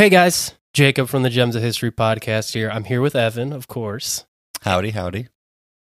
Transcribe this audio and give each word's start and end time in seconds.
Hey 0.00 0.08
guys, 0.08 0.54
Jacob 0.72 1.10
from 1.10 1.24
the 1.24 1.28
Gems 1.28 1.54
of 1.54 1.62
History 1.62 1.92
podcast 1.92 2.54
here. 2.54 2.70
I'm 2.70 2.84
here 2.84 3.02
with 3.02 3.14
Evan, 3.14 3.52
of 3.52 3.68
course. 3.68 4.24
Howdy, 4.62 4.92
howdy. 4.92 5.28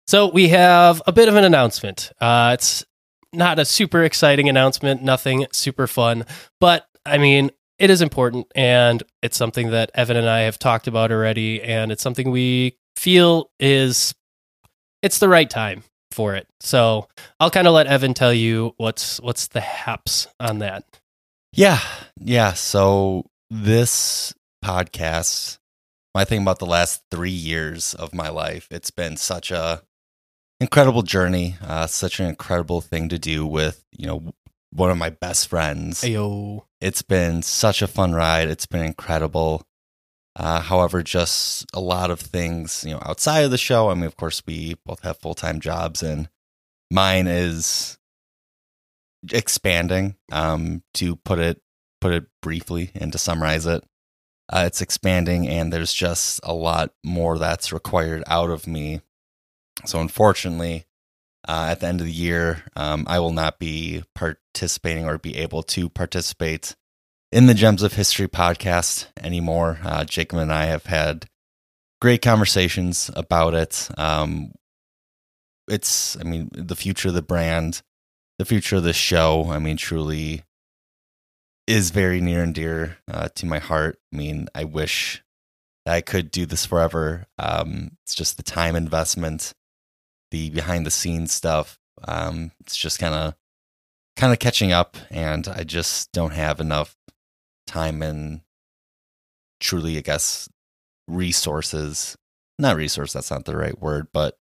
So 0.07 0.29
we 0.29 0.49
have 0.49 1.01
a 1.07 1.13
bit 1.13 1.29
of 1.29 1.37
an 1.37 1.45
announcement. 1.45 2.11
Uh, 2.19 2.51
it's 2.53 2.83
not 3.31 3.59
a 3.59 3.63
super 3.63 4.03
exciting 4.03 4.49
announcement, 4.49 5.01
nothing 5.01 5.47
super 5.53 5.87
fun, 5.87 6.25
but 6.59 6.85
I 7.05 7.17
mean, 7.17 7.51
it 7.77 7.89
is 7.89 8.01
important 8.01 8.47
and 8.55 9.01
it's 9.21 9.37
something 9.37 9.71
that 9.71 9.89
Evan 9.95 10.17
and 10.17 10.27
I 10.27 10.39
have 10.39 10.59
talked 10.59 10.87
about 10.87 11.13
already, 11.13 11.61
and 11.63 11.89
it's 11.89 12.03
something 12.03 12.29
we 12.29 12.77
feel 12.97 13.51
is 13.57 14.13
it's 15.01 15.19
the 15.19 15.29
right 15.29 15.49
time 15.49 15.83
for 16.11 16.35
it. 16.35 16.45
So 16.59 17.07
I'll 17.39 17.51
kind 17.51 17.67
of 17.67 17.73
let 17.73 17.87
Evan 17.87 18.13
tell 18.13 18.33
you 18.33 18.73
what's 18.75 19.21
what's 19.21 19.47
the 19.47 19.61
haps 19.61 20.27
on 20.41 20.59
that. 20.59 20.83
Yeah, 21.53 21.79
yeah. 22.19 22.51
So 22.51 23.28
this 23.49 24.33
podcast, 24.63 25.59
my 26.13 26.25
thing 26.25 26.41
about 26.41 26.59
the 26.59 26.65
last 26.65 27.03
three 27.11 27.29
years 27.31 27.93
of 27.93 28.13
my 28.13 28.29
life, 28.29 28.67
it's 28.71 28.91
been 28.91 29.17
such 29.17 29.51
a 29.51 29.81
incredible 30.59 31.01
journey, 31.01 31.55
uh, 31.61 31.87
such 31.87 32.19
an 32.19 32.27
incredible 32.27 32.81
thing 32.81 33.09
to 33.09 33.17
do 33.19 33.45
with 33.45 33.83
you 33.91 34.07
know 34.07 34.33
one 34.71 34.91
of 34.91 34.97
my 34.97 35.09
best 35.09 35.47
friends. 35.47 36.01
Ayo. 36.01 36.65
It's 36.81 37.01
been 37.01 37.41
such 37.41 37.81
a 37.81 37.87
fun 37.87 38.13
ride. 38.13 38.49
It's 38.49 38.65
been 38.65 38.85
incredible. 38.85 39.63
Uh, 40.35 40.61
however, 40.61 41.03
just 41.03 41.65
a 41.73 41.79
lot 41.79 42.11
of 42.11 42.19
things, 42.19 42.85
you 42.85 42.91
know, 42.91 43.01
outside 43.03 43.41
of 43.41 43.51
the 43.51 43.57
show. 43.57 43.89
I 43.89 43.93
mean, 43.95 44.05
of 44.05 44.15
course, 44.15 44.41
we 44.45 44.75
both 44.85 45.01
have 45.01 45.17
full 45.17 45.33
time 45.33 45.59
jobs, 45.59 46.03
and 46.03 46.29
mine 46.91 47.27
is 47.27 47.97
expanding. 49.31 50.15
Um, 50.31 50.83
to 50.95 51.15
put 51.17 51.39
it 51.39 51.61
put 52.01 52.13
it 52.13 52.25
briefly 52.41 52.91
and 52.95 53.11
to 53.11 53.17
summarize 53.17 53.65
it, 53.65 53.83
uh, 54.51 54.63
it's 54.65 54.81
expanding, 54.81 55.47
and 55.47 55.71
there's 55.71 55.93
just 55.93 56.39
a 56.43 56.53
lot 56.53 56.91
more 57.03 57.37
that's 57.37 57.71
required 57.71 58.23
out 58.25 58.49
of 58.49 58.65
me. 58.65 59.01
So, 59.85 60.01
unfortunately, 60.01 60.85
uh, 61.47 61.67
at 61.69 61.79
the 61.79 61.87
end 61.87 62.01
of 62.01 62.07
the 62.07 62.13
year, 62.13 62.63
um, 62.75 63.05
I 63.07 63.19
will 63.19 63.31
not 63.31 63.59
be 63.59 64.03
participating 64.15 65.05
or 65.05 65.17
be 65.17 65.37
able 65.37 65.63
to 65.63 65.87
participate 65.87 66.75
in 67.31 67.45
the 67.45 67.53
Gems 67.53 67.83
of 67.83 67.93
History 67.93 68.27
podcast 68.27 69.07
anymore. 69.21 69.79
Uh, 69.83 70.03
Jacob 70.03 70.39
and 70.39 70.51
I 70.51 70.65
have 70.65 70.87
had 70.87 71.27
great 72.01 72.21
conversations 72.23 73.11
about 73.15 73.53
it. 73.53 73.87
Um, 73.97 74.53
it's, 75.67 76.17
I 76.17 76.23
mean, 76.23 76.49
the 76.53 76.75
future 76.75 77.09
of 77.09 77.13
the 77.13 77.21
brand, 77.21 77.83
the 78.39 78.45
future 78.45 78.77
of 78.77 78.83
the 78.83 78.93
show, 78.93 79.51
I 79.51 79.59
mean, 79.59 79.77
truly 79.77 80.43
is 81.69 81.91
very 81.91 82.19
near 82.19 82.41
and 82.41 82.55
dear 82.55 82.97
uh, 83.07 83.29
to 83.35 83.45
my 83.45 83.59
heart. 83.59 83.99
I 84.11 84.17
mean, 84.17 84.47
I 84.55 84.63
wish 84.63 85.23
I 85.85 86.01
could 86.01 86.31
do 86.31 86.47
this 86.47 86.65
forever. 86.65 87.27
Um, 87.37 87.91
it's 88.03 88.15
just 88.15 88.37
the 88.37 88.43
time 88.43 88.75
investment, 88.75 89.53
the 90.31 90.49
behind 90.49 90.83
the 90.83 90.91
scenes 90.91 91.31
stuff. 91.31 91.77
Um, 92.07 92.51
it's 92.59 92.75
just 92.75 92.97
kind 92.97 93.13
of 93.13 93.35
kind 94.15 94.33
of 94.33 94.39
catching 94.39 94.71
up, 94.71 94.97
and 95.11 95.47
I 95.47 95.63
just 95.63 96.11
don't 96.11 96.33
have 96.33 96.59
enough 96.59 96.97
time 97.67 98.01
and 98.01 98.41
truly, 99.59 99.95
I 99.97 100.01
guess, 100.01 100.49
resources. 101.07 102.17
Not 102.57 102.77
resource, 102.77 103.13
that's 103.13 103.29
not 103.29 103.45
the 103.45 103.55
right 103.55 103.79
word, 103.79 104.07
but 104.11 104.39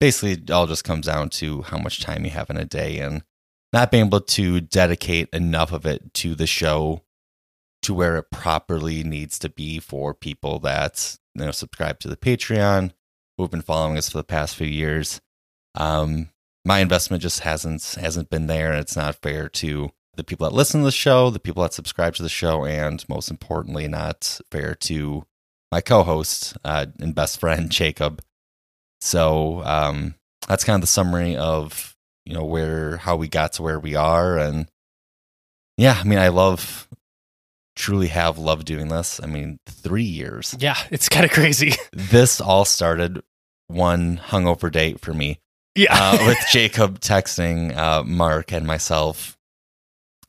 basically, 0.00 0.32
it 0.32 0.50
all 0.50 0.66
just 0.66 0.84
comes 0.84 1.06
down 1.06 1.30
to 1.30 1.62
how 1.62 1.78
much 1.78 2.02
time 2.02 2.26
you 2.26 2.30
have 2.30 2.50
in 2.50 2.58
a 2.58 2.66
day 2.66 2.98
and 2.98 3.22
not 3.72 3.90
being 3.90 4.06
able 4.06 4.20
to 4.20 4.60
dedicate 4.60 5.28
enough 5.32 5.72
of 5.72 5.86
it 5.86 6.12
to 6.14 6.34
the 6.34 6.46
show 6.46 7.02
to 7.82 7.94
where 7.94 8.16
it 8.16 8.30
properly 8.30 9.02
needs 9.02 9.38
to 9.40 9.48
be 9.48 9.78
for 9.78 10.14
people 10.14 10.58
that 10.60 11.18
you 11.34 11.44
know 11.44 11.50
subscribe 11.50 11.98
to 12.00 12.08
the 12.08 12.16
Patreon 12.16 12.92
who 13.36 13.44
have 13.44 13.50
been 13.50 13.62
following 13.62 13.96
us 13.96 14.10
for 14.10 14.18
the 14.18 14.24
past 14.24 14.56
few 14.56 14.66
years. 14.66 15.20
Um, 15.74 16.30
my 16.64 16.78
investment 16.80 17.22
just 17.22 17.40
hasn't 17.40 17.96
hasn't 18.00 18.30
been 18.30 18.46
there, 18.46 18.70
and 18.70 18.80
it's 18.80 18.96
not 18.96 19.16
fair 19.16 19.48
to 19.48 19.90
the 20.14 20.24
people 20.24 20.48
that 20.48 20.54
listen 20.54 20.80
to 20.80 20.84
the 20.84 20.92
show, 20.92 21.30
the 21.30 21.40
people 21.40 21.62
that 21.62 21.72
subscribe 21.72 22.14
to 22.16 22.22
the 22.22 22.28
show, 22.28 22.64
and 22.64 23.04
most 23.08 23.30
importantly, 23.30 23.88
not 23.88 24.40
fair 24.50 24.74
to 24.74 25.24
my 25.70 25.80
co-host 25.80 26.56
uh, 26.64 26.86
and 27.00 27.14
best 27.14 27.40
friend 27.40 27.70
Jacob. 27.70 28.22
So 29.00 29.62
um, 29.64 30.14
that's 30.46 30.64
kind 30.64 30.76
of 30.76 30.82
the 30.82 30.86
summary 30.86 31.36
of 31.36 31.91
you 32.24 32.34
know 32.34 32.44
where 32.44 32.96
how 32.98 33.16
we 33.16 33.28
got 33.28 33.54
to 33.54 33.62
where 33.62 33.78
we 33.80 33.94
are, 33.94 34.38
and 34.38 34.68
yeah, 35.76 35.96
I 35.98 36.04
mean, 36.04 36.18
I 36.18 36.28
love 36.28 36.88
truly 37.74 38.08
have 38.08 38.38
loved 38.38 38.66
doing 38.66 38.88
this. 38.88 39.20
I 39.22 39.26
mean, 39.26 39.58
three 39.66 40.02
years. 40.04 40.54
Yeah, 40.58 40.76
it's 40.90 41.08
kind 41.08 41.24
of 41.24 41.30
crazy. 41.30 41.72
This 41.92 42.40
all 42.40 42.64
started 42.66 43.22
one 43.68 44.18
hungover 44.18 44.70
date 44.70 45.00
for 45.00 45.14
me 45.14 45.40
Yeah. 45.74 45.88
uh, 45.98 46.26
with 46.26 46.38
Jacob 46.52 47.00
texting 47.00 47.74
uh, 47.74 48.02
Mark 48.04 48.52
and 48.52 48.66
myself 48.66 49.38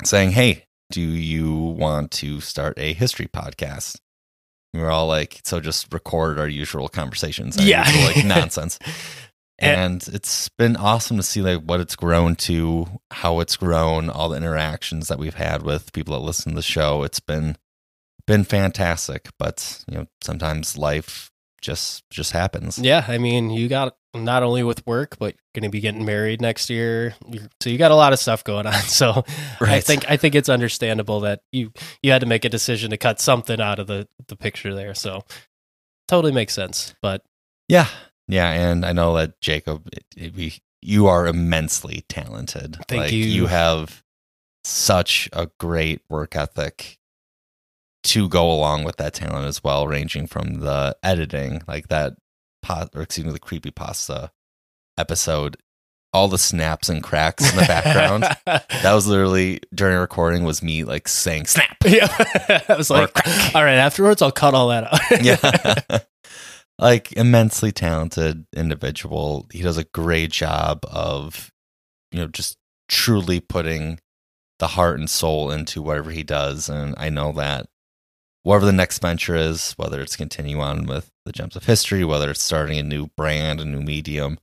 saying, 0.05 0.31
Hey, 0.31 0.65
do 0.91 1.01
you 1.01 1.53
want 1.53 2.11
to 2.11 2.39
start 2.39 2.79
a 2.79 2.93
history 2.93 3.27
podcast? 3.27 3.97
We 4.73 4.79
were 4.79 4.89
all 4.89 5.07
like, 5.07 5.41
So 5.43 5.59
just 5.59 5.93
record 5.93 6.39
our 6.39 6.47
usual 6.47 6.87
conversations, 6.87 7.57
our 7.57 7.65
Yeah. 7.65 7.85
usual, 7.85 8.03
like 8.05 8.25
nonsense. 8.37 8.79
And- 9.59 10.03
it's 10.11 10.49
been 10.49 10.75
awesome 10.75 11.17
to 11.17 11.23
see 11.23 11.41
like 11.41 11.61
what 11.61 11.79
it's 11.79 11.95
grown 11.95 12.35
to, 12.37 12.87
how 13.11 13.39
it's 13.39 13.55
grown, 13.55 14.09
all 14.09 14.29
the 14.29 14.37
interactions 14.37 15.07
that 15.07 15.19
we've 15.19 15.35
had 15.35 15.63
with 15.63 15.93
people 15.93 16.13
that 16.13 16.25
listen 16.25 16.51
to 16.51 16.55
the 16.55 16.61
show. 16.61 17.03
It's 17.03 17.19
been 17.19 17.57
been 18.25 18.43
fantastic, 18.45 19.29
but 19.37 19.83
you 19.89 19.97
know 19.97 20.07
sometimes 20.23 20.77
life 20.77 21.29
just 21.61 22.03
just 22.09 22.31
happens. 22.31 22.77
Yeah, 22.79 23.05
I 23.07 23.17
mean, 23.17 23.49
you 23.51 23.67
got 23.67 23.95
not 24.15 24.43
only 24.43 24.63
with 24.63 24.85
work, 24.85 25.17
but 25.17 25.33
you're 25.35 25.61
going 25.61 25.69
to 25.69 25.73
be 25.73 25.79
getting 25.79 26.05
married 26.05 26.39
next 26.39 26.69
year, 26.69 27.15
You're- 27.27 27.47
so 27.61 27.69
you 27.69 27.77
got 27.79 27.89
a 27.91 27.95
lot 27.95 28.13
of 28.13 28.19
stuff 28.19 28.43
going 28.43 28.65
on. 28.67 28.73
So 28.83 29.23
I 29.59 29.79
think 29.79 30.09
I 30.09 30.17
think 30.17 30.35
it's 30.35 30.49
understandable 30.49 31.21
that 31.21 31.41
you 31.51 31.71
you 32.01 32.11
had 32.11 32.19
to 32.21 32.27
make 32.27 32.45
a 32.45 32.49
decision 32.49 32.91
to 32.91 32.97
cut 32.97 33.19
something 33.21 33.59
out 33.61 33.79
of 33.79 33.87
the 33.87 34.07
the 34.27 34.35
picture 34.35 34.73
there. 34.75 34.93
So 34.93 35.23
totally 36.07 36.33
makes 36.33 36.53
sense. 36.53 36.93
But 37.01 37.23
Yeah, 37.67 37.87
yeah, 38.27 38.49
and 38.51 38.85
I 38.85 38.93
know 38.93 39.15
that 39.15 39.39
Jacob, 39.41 39.87
it, 39.91 40.05
it, 40.15 40.35
we, 40.35 40.59
you 40.81 41.07
are 41.07 41.27
immensely 41.27 42.05
talented. 42.07 42.77
Thank 42.87 43.03
like, 43.03 43.11
you. 43.11 43.25
You 43.25 43.47
have 43.47 44.03
such 44.63 45.29
a 45.33 45.49
great 45.59 46.01
work 46.09 46.35
ethic 46.35 46.97
to 48.03 48.27
go 48.27 48.51
along 48.51 48.83
with 48.83 48.97
that 48.97 49.13
talent 49.13 49.47
as 49.47 49.63
well, 49.63 49.87
ranging 49.87 50.27
from 50.27 50.59
the 50.59 50.95
editing, 51.03 51.61
like 51.67 51.87
that, 51.87 52.13
pot, 52.61 52.89
or 52.93 53.01
excuse 53.01 53.25
me, 53.25 53.31
the 53.31 53.39
creepy 53.39 53.71
pasta 53.71 54.31
episode, 54.97 55.57
all 56.13 56.27
the 56.27 56.37
snaps 56.37 56.89
and 56.89 57.01
cracks 57.01 57.49
in 57.49 57.57
the 57.57 57.65
background. 57.65 58.23
that 58.45 58.93
was 58.93 59.07
literally 59.07 59.61
during 59.73 59.97
recording 59.97 60.43
was 60.43 60.61
me 60.61 60.83
like 60.83 61.07
saying 61.07 61.45
snap. 61.45 61.77
yeah, 61.85 62.07
I 62.69 62.75
was 62.77 62.89
like, 62.89 63.15
all 63.55 63.63
right, 63.63 63.75
afterwards 63.75 64.21
I'll 64.21 64.31
cut 64.31 64.53
all 64.53 64.69
that 64.69 64.93
out. 64.93 65.23
yeah. 65.23 65.99
Like 66.83 67.13
immensely 67.13 67.71
talented 67.71 68.45
individual. 68.53 69.47
He 69.51 69.61
does 69.61 69.77
a 69.77 69.85
great 69.85 70.31
job 70.31 70.81
of, 70.91 71.49
you 72.11 72.19
know, 72.19 72.27
just 72.27 72.57
truly 72.89 73.39
putting 73.39 73.99
the 74.59 74.67
heart 74.67 74.99
and 74.99 75.09
soul 75.09 75.49
into 75.49 75.81
whatever 75.81 76.11
he 76.11 76.23
does. 76.23 76.67
And 76.67 76.93
I 76.97 77.09
know 77.09 77.31
that 77.33 77.67
whatever 78.43 78.65
the 78.65 78.73
next 78.73 78.99
venture 78.99 79.35
is, 79.35 79.71
whether 79.77 80.01
it's 80.01 80.17
continue 80.17 80.59
on 80.59 80.85
with 80.85 81.09
the 81.25 81.31
gems 81.31 81.55
of 81.55 81.65
history, 81.65 82.03
whether 82.03 82.29
it's 82.29 82.43
starting 82.43 82.77
a 82.77 82.83
new 82.83 83.07
brand, 83.15 83.61
a 83.61 83.65
new 83.65 83.81
medium, 83.81 84.37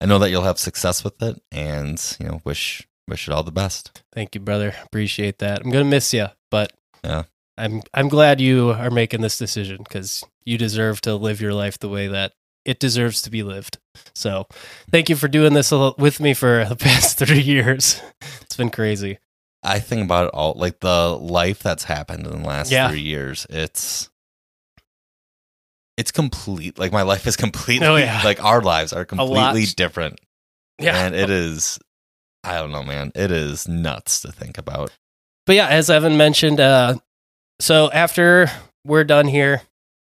I 0.00 0.06
know 0.06 0.18
that 0.18 0.30
you'll 0.30 0.42
have 0.42 0.58
success 0.58 1.04
with 1.04 1.22
it 1.22 1.40
and, 1.52 2.16
you 2.20 2.26
know, 2.26 2.40
wish 2.44 2.86
wish 3.06 3.28
it 3.28 3.32
all 3.32 3.44
the 3.44 3.52
best. 3.52 4.02
Thank 4.12 4.34
you, 4.34 4.40
brother. 4.40 4.74
Appreciate 4.84 5.38
that. 5.38 5.62
I'm 5.62 5.70
gonna 5.70 5.84
miss 5.84 6.12
you, 6.12 6.26
but 6.50 6.72
Yeah. 7.04 7.22
I'm 7.56 7.82
I'm 7.94 8.08
glad 8.08 8.40
you 8.40 8.70
are 8.70 8.90
making 8.90 9.20
this 9.20 9.38
decision 9.38 9.78
because 9.78 10.24
you 10.48 10.56
deserve 10.58 11.00
to 11.02 11.14
live 11.14 11.40
your 11.40 11.52
life 11.54 11.78
the 11.78 11.88
way 11.88 12.08
that 12.08 12.32
it 12.64 12.80
deserves 12.80 13.22
to 13.22 13.30
be 13.30 13.42
lived. 13.42 13.78
So, 14.14 14.46
thank 14.90 15.08
you 15.08 15.16
for 15.16 15.28
doing 15.28 15.52
this 15.54 15.70
with 15.72 16.20
me 16.20 16.34
for 16.34 16.64
the 16.64 16.76
past 16.88 17.18
three 17.18 17.40
years. 17.40 18.00
It's 18.42 18.56
been 18.56 18.70
crazy. 18.70 19.18
I 19.62 19.78
think 19.78 20.02
about 20.04 20.26
it 20.28 20.30
all 20.34 20.54
like 20.56 20.80
the 20.80 21.16
life 21.20 21.60
that's 21.62 21.84
happened 21.84 22.26
in 22.26 22.42
the 22.42 22.48
last 22.48 22.70
Yeah. 22.72 22.88
three 22.88 23.00
years. 23.02 23.46
It's 23.50 24.08
it's 25.96 26.10
complete. 26.12 26.78
Like 26.78 26.92
my 26.92 27.02
life 27.02 27.26
is 27.26 27.36
completely 27.46 27.86
Oh, 27.86 27.96
yeah. 27.96 28.22
like 28.24 28.42
our 28.42 28.60
lives 28.62 28.92
are 28.92 29.04
completely 29.04 29.64
different, 29.76 30.20
Yeah, 30.78 30.96
and 31.04 31.14
it 31.14 31.30
is. 31.30 31.78
I 32.44 32.54
don't 32.58 32.70
know, 32.70 32.82
man. 32.84 33.10
It 33.14 33.30
is 33.30 33.66
nuts 33.68 34.20
to 34.22 34.32
think 34.32 34.58
about. 34.58 34.92
but 35.46 35.56
yeah, 35.56 35.68
as 35.68 35.90
Evan 35.90 36.16
mentioned, 36.16 36.60
uh, 36.60 36.96
so 37.60 37.90
after 37.90 38.50
we're 38.84 39.04
done 39.04 39.26
here, 39.26 39.62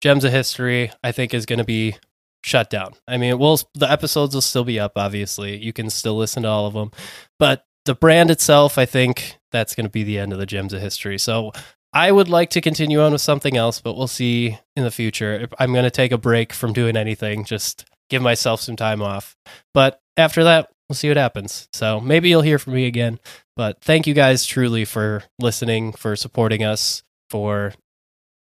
Gems 0.03 0.25
of 0.25 0.33
History, 0.33 0.91
I 1.01 1.13
think, 1.13 1.33
is 1.33 1.45
going 1.45 1.59
to 1.59 1.65
be 1.65 1.95
shut 2.43 2.69
down. 2.69 2.93
I 3.07 3.15
mean, 3.15 3.39
we'll 3.39 3.57
the 3.73 3.89
episodes 3.89 4.35
will 4.35 4.41
still 4.41 4.65
be 4.65 4.77
up. 4.77 4.91
Obviously, 4.97 5.57
you 5.63 5.71
can 5.71 5.89
still 5.89 6.17
listen 6.17 6.43
to 6.43 6.49
all 6.49 6.67
of 6.67 6.73
them, 6.73 6.91
but 7.39 7.63
the 7.85 7.95
brand 7.95 8.29
itself, 8.29 8.77
I 8.77 8.85
think, 8.85 9.37
that's 9.53 9.75
going 9.75 9.85
to 9.85 9.89
be 9.89 10.03
the 10.03 10.19
end 10.19 10.33
of 10.33 10.39
the 10.39 10.45
Gems 10.45 10.73
of 10.73 10.81
History. 10.81 11.17
So 11.17 11.53
I 11.93 12.11
would 12.11 12.27
like 12.27 12.49
to 12.49 12.59
continue 12.59 12.99
on 12.99 13.13
with 13.13 13.21
something 13.21 13.55
else, 13.55 13.79
but 13.79 13.95
we'll 13.95 14.07
see 14.07 14.59
in 14.75 14.83
the 14.83 14.91
future. 14.91 15.47
I'm 15.57 15.71
going 15.71 15.85
to 15.85 15.91
take 15.91 16.11
a 16.11 16.17
break 16.17 16.51
from 16.51 16.73
doing 16.73 16.97
anything, 16.97 17.45
just 17.45 17.85
give 18.09 18.21
myself 18.21 18.59
some 18.59 18.75
time 18.75 19.01
off. 19.01 19.37
But 19.73 20.01
after 20.17 20.43
that, 20.43 20.69
we'll 20.89 20.97
see 20.97 21.07
what 21.07 21.15
happens. 21.15 21.69
So 21.71 22.01
maybe 22.01 22.27
you'll 22.27 22.41
hear 22.41 22.59
from 22.59 22.73
me 22.73 22.87
again. 22.87 23.21
But 23.55 23.79
thank 23.81 24.05
you 24.05 24.13
guys 24.13 24.45
truly 24.45 24.83
for 24.83 25.23
listening, 25.39 25.93
for 25.93 26.17
supporting 26.17 26.61
us, 26.61 27.03
for 27.29 27.73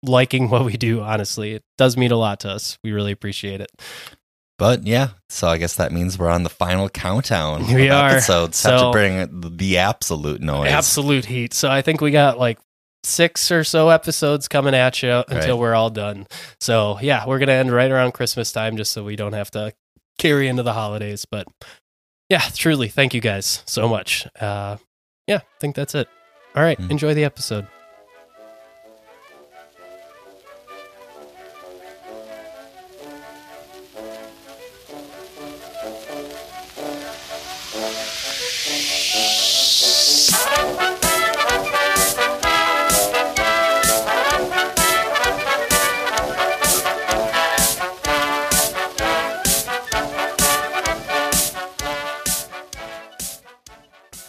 liking 0.03 0.49
what 0.50 0.65
we 0.65 0.77
do. 0.77 1.00
Honestly, 1.00 1.53
it 1.55 1.62
does 1.77 1.97
mean 1.97 2.11
a 2.12 2.17
lot 2.17 2.41
to 2.41 2.50
us. 2.50 2.79
We 2.85 2.93
really 2.93 3.12
appreciate 3.12 3.61
it. 3.61 3.71
But 4.59 4.87
yeah, 4.87 5.11
so 5.29 5.47
I 5.49 5.56
guess 5.59 5.77
that 5.77 5.93
means 5.93 6.19
we're 6.19 6.29
on 6.31 6.43
the 6.43 6.49
final 6.50 6.89
countdown. 6.89 7.67
We 7.75 7.87
of 7.89 7.93
are. 7.97 8.11
Episodes 8.11 8.61
have 8.65 8.81
So- 8.81 8.87
to 8.87 8.93
bring 8.93 9.56
the 9.56 9.79
absolute 9.79 10.41
noise. 10.41 10.71
Absolute 10.73 11.25
heat. 11.27 11.55
So 11.55 11.71
I 11.71 11.83
think 11.83 12.00
we 12.00 12.11
got 12.11 12.39
like 12.39 12.59
six 13.05 13.53
or 13.53 13.62
so 13.62 13.89
episodes 13.91 14.49
coming 14.49 14.75
at 14.75 15.00
you 15.03 15.23
until 15.29 15.55
Right. 15.55 15.61
we're 15.61 15.75
all 15.75 15.91
done. 15.91 16.27
So 16.61 16.99
yeah, 17.00 17.25
we're 17.27 17.39
gonna 17.39 17.53
end 17.53 17.71
right 17.73 17.91
around 17.91 18.12
Christmas 18.12 18.50
time, 18.50 18.77
just 18.77 18.91
so 18.91 19.05
we 19.05 19.15
don't 19.15 19.33
have 19.35 19.50
to 19.53 19.73
carry 20.19 20.49
into 20.49 20.65
the 20.65 20.73
holidays. 20.73 21.25
But 21.25 21.47
yeah, 22.29 22.43
truly, 22.55 22.89
thank 22.89 23.15
you 23.15 23.21
guys 23.21 23.62
so 23.67 23.89
much. 23.89 24.27
Uh, 24.41 24.79
yeah, 25.29 25.37
I 25.39 25.59
think 25.61 25.77
that's 25.77 25.95
it. 25.95 26.09
All 26.56 26.62
right, 26.65 26.79
Mhm. 26.79 26.91
enjoy 26.91 27.15
the 27.15 27.23
episode. 27.25 27.69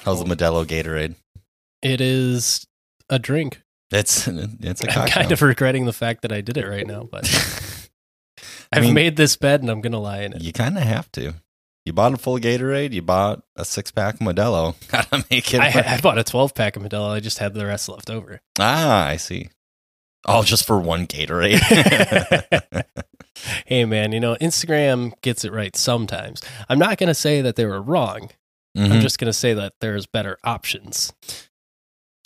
How's 0.10 0.24
the 0.24 0.36
Modelo 0.36 0.66
Gatorade? 0.66 1.14
It 1.84 2.02
is 2.02 2.66
a 3.12 3.20
drink. 3.20 3.62
It's 3.92 4.28
it's 4.28 4.84
a 4.84 4.92
I'm 5.00 5.08
kind 5.08 5.32
of 5.32 5.40
regretting 5.44 5.86
the 5.86 5.94
fact 5.94 6.24
that 6.24 6.32
I 6.32 6.42
did 6.42 6.58
it 6.58 6.66
right 6.68 6.88
now, 6.88 7.04
but 7.04 7.26
I've 8.72 8.82
mean- 8.82 8.96
made 8.96 9.18
this 9.18 9.36
bed 9.36 9.62
and 9.62 9.70
I'm 9.70 9.82
gonna 9.82 10.00
lie 10.00 10.22
in 10.22 10.34
it. 10.34 10.42
you 10.42 10.52
kind 10.52 10.78
of 10.78 10.84
have 10.84 11.12
to. 11.12 11.36
You 11.86 11.94
bought 11.94 12.16
a 12.16 12.18
full 12.18 12.40
Gatorade. 12.40 12.92
You 12.92 13.04
bought 13.04 13.44
a 13.56 13.64
six 13.64 13.92
pack 13.92 14.18
Modelo. 14.18 14.74
Gotta 14.88 15.24
make 15.30 15.54
it. 15.54 15.60
I. 15.62 15.96
I 15.98 16.02
bought 16.02 16.18
a 16.18 16.24
12 16.24 16.56
pack 16.56 16.76
of 16.76 16.82
Modelo. 16.82 17.12
I 17.12 17.20
just 17.20 17.38
had 17.38 17.54
the 17.54 17.68
rest 17.68 17.88
left 17.88 18.10
over. 18.10 18.42
ah, 18.60 19.06
I 19.06 19.18
see. 19.18 19.50
All 20.26 20.42
just 20.42 20.66
for 20.66 20.80
one 20.80 21.06
Gatorade. 21.06 21.60
Hey, 23.66 23.86
man, 23.86 24.12
you 24.12 24.20
know, 24.20 24.36
Instagram 24.42 25.14
gets 25.22 25.46
it 25.46 25.54
right 25.54 25.74
sometimes. 25.76 26.42
I'm 26.68 26.78
not 26.80 26.98
to 26.98 27.14
say 27.14 27.42
that 27.42 27.56
they 27.56 27.66
were 27.66 27.82
wrong. 27.82 28.32
I'm 28.78 28.92
Mhm. 28.92 29.02
just 29.02 29.18
going 29.20 29.28
to 29.30 29.34
say 29.34 29.54
that 29.54 29.74
there's 29.82 30.06
better 30.06 30.38
options. 30.44 31.12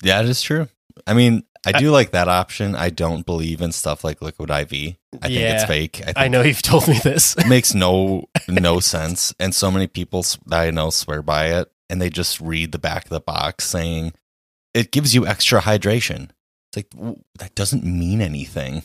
Yeah, 0.01 0.22
it 0.22 0.30
is 0.30 0.42
true. 0.42 0.68
I 1.07 1.13
mean, 1.13 1.44
I 1.66 1.72
do 1.80 1.92
like 1.92 2.12
that 2.12 2.28
option. 2.28 2.75
I 2.75 2.90
don't 2.90 3.25
believe 3.25 3.62
in 3.62 3.72
stuff 3.72 4.04
like 4.04 4.22
liquid 4.22 4.50
IV. 4.50 4.98
I 5.22 5.28
think 5.28 5.40
it's 5.40 5.63
fake. 5.63 6.01
I, 6.01 6.06
think 6.06 6.18
I 6.18 6.28
know 6.28 6.42
you've 6.42 6.62
told 6.62 6.88
me 6.88 7.00
this. 7.00 7.36
it 7.38 7.48
makes 7.48 7.74
no 7.74 8.25
no 8.48 8.80
sense, 8.81 9.34
and 9.40 9.56
so 9.56 9.72
many 9.72 9.88
people 9.88 10.24
that 10.48 10.60
I 10.60 10.72
know 10.72 10.90
swear 10.90 11.22
by 11.22 11.45
it, 11.57 11.72
and 11.90 12.01
they 12.01 12.10
just 12.10 12.42
read 12.42 12.74
the 12.74 12.80
back 12.80 13.06
of 13.06 13.10
the 13.12 13.22
box 13.22 13.66
saying 13.66 14.13
it 14.74 14.92
gives 14.92 15.16
you 15.16 15.25
extra 15.25 15.62
hydration. 15.62 16.31
It's 16.75 16.78
like 16.94 17.16
that 17.40 17.56
doesn't 17.56 17.86
mean 17.86 18.22
anything. 18.22 18.84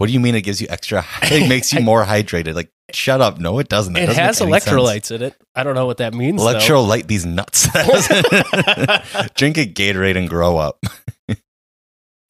What 0.00 0.06
do 0.06 0.14
you 0.14 0.20
mean 0.20 0.34
it 0.34 0.40
gives 0.40 0.62
you 0.62 0.66
extra? 0.70 1.04
It 1.24 1.46
makes 1.46 1.74
you 1.74 1.80
more 1.82 2.06
hydrated. 2.06 2.54
Like, 2.54 2.72
shut 2.90 3.20
up. 3.20 3.38
No, 3.38 3.58
it 3.58 3.68
doesn't. 3.68 3.92
That 3.92 4.04
it 4.04 4.06
doesn't 4.06 4.24
has 4.24 4.40
any 4.40 4.52
sense. 4.52 4.64
electrolytes 4.64 5.14
in 5.14 5.20
it. 5.20 5.36
I 5.54 5.62
don't 5.62 5.74
know 5.74 5.84
what 5.84 5.98
that 5.98 6.14
means. 6.14 6.42
though. 6.42 6.54
Electrolyte 6.54 7.06
these 7.06 7.26
nuts. 7.26 7.64
Drink 9.34 9.58
a 9.58 9.66
Gatorade 9.66 10.16
and 10.16 10.26
grow 10.26 10.56
up. 10.56 10.82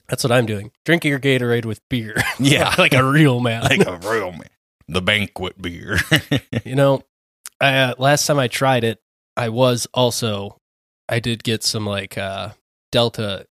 That's 0.09 0.25
what 0.25 0.33
I'm 0.33 0.47
doing. 0.47 0.73
Drinking 0.85 1.11
your 1.11 1.21
Gatorade 1.21 1.65
with 1.65 1.81
beer. 1.89 2.17
Yeah. 2.41 2.75
like 2.77 2.93
a 2.93 3.05
real 3.05 3.39
man. 3.39 3.63
like 3.63 3.87
a 3.87 3.99
real 3.99 4.33
man. 4.33 4.51
The 4.89 5.01
banquet 5.01 5.63
beer. 5.63 5.99
you 6.65 6.75
know, 6.75 7.05
I, 7.61 7.77
uh, 7.77 7.95
last 7.99 8.27
time 8.27 8.41
I 8.41 8.49
tried 8.49 8.83
it, 8.83 8.99
I 9.37 9.49
was 9.51 9.87
also, 9.95 10.59
I 11.09 11.21
did 11.21 11.45
get 11.45 11.63
some 11.63 11.87
like 11.87 12.19
uh, 12.19 12.51
Delta 12.91 13.47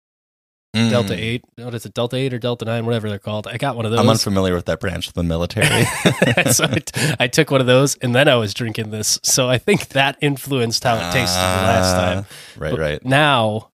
Delta 0.73 1.13
Mm. 1.13 1.17
8. 1.19 1.43
What 1.57 1.73
is 1.73 1.85
it? 1.85 1.93
Delta 1.95 2.15
8 2.15 2.33
or 2.33 2.37
Delta 2.39 2.63
9, 2.65 2.85
whatever 2.85 3.09
they're 3.09 3.17
called. 3.17 3.47
I 3.47 3.57
got 3.57 3.75
one 3.75 3.85
of 3.85 3.91
those. 3.91 3.99
I'm 4.01 4.09
unfamiliar 4.09 4.53
with 4.53 4.65
that 4.65 4.79
branch 4.79 5.07
of 5.07 5.13
the 5.15 5.23
military. 5.23 5.85
so 6.51 6.65
I, 6.65 6.79
t- 6.79 7.15
I 7.19 7.27
took 7.27 7.49
one 7.49 7.59
of 7.59 7.65
those 7.67 7.95
and 7.97 8.13
then 8.13 8.27
I 8.27 8.35
was 8.35 8.53
drinking 8.53 8.91
this. 8.91 9.19
So 9.23 9.49
I 9.49 9.57
think 9.57 9.89
that 9.89 10.17
influenced 10.21 10.83
how 10.83 10.95
it 10.95 11.11
tasted 11.11 11.37
the 11.37 11.41
last 11.41 11.91
time. 11.93 12.25
Ah, 12.29 12.59
Right, 12.59 12.71
But 12.71 12.79
right. 12.79 13.05
Now 13.05 13.71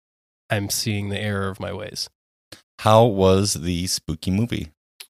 I'm 0.50 0.70
seeing 0.70 1.08
the 1.08 1.20
error 1.20 1.48
of 1.48 1.58
my 1.58 1.72
ways. 1.72 2.08
How 2.80 3.04
was 3.04 3.54
the 3.54 3.86
spooky 3.88 4.30
movie? 4.30 4.70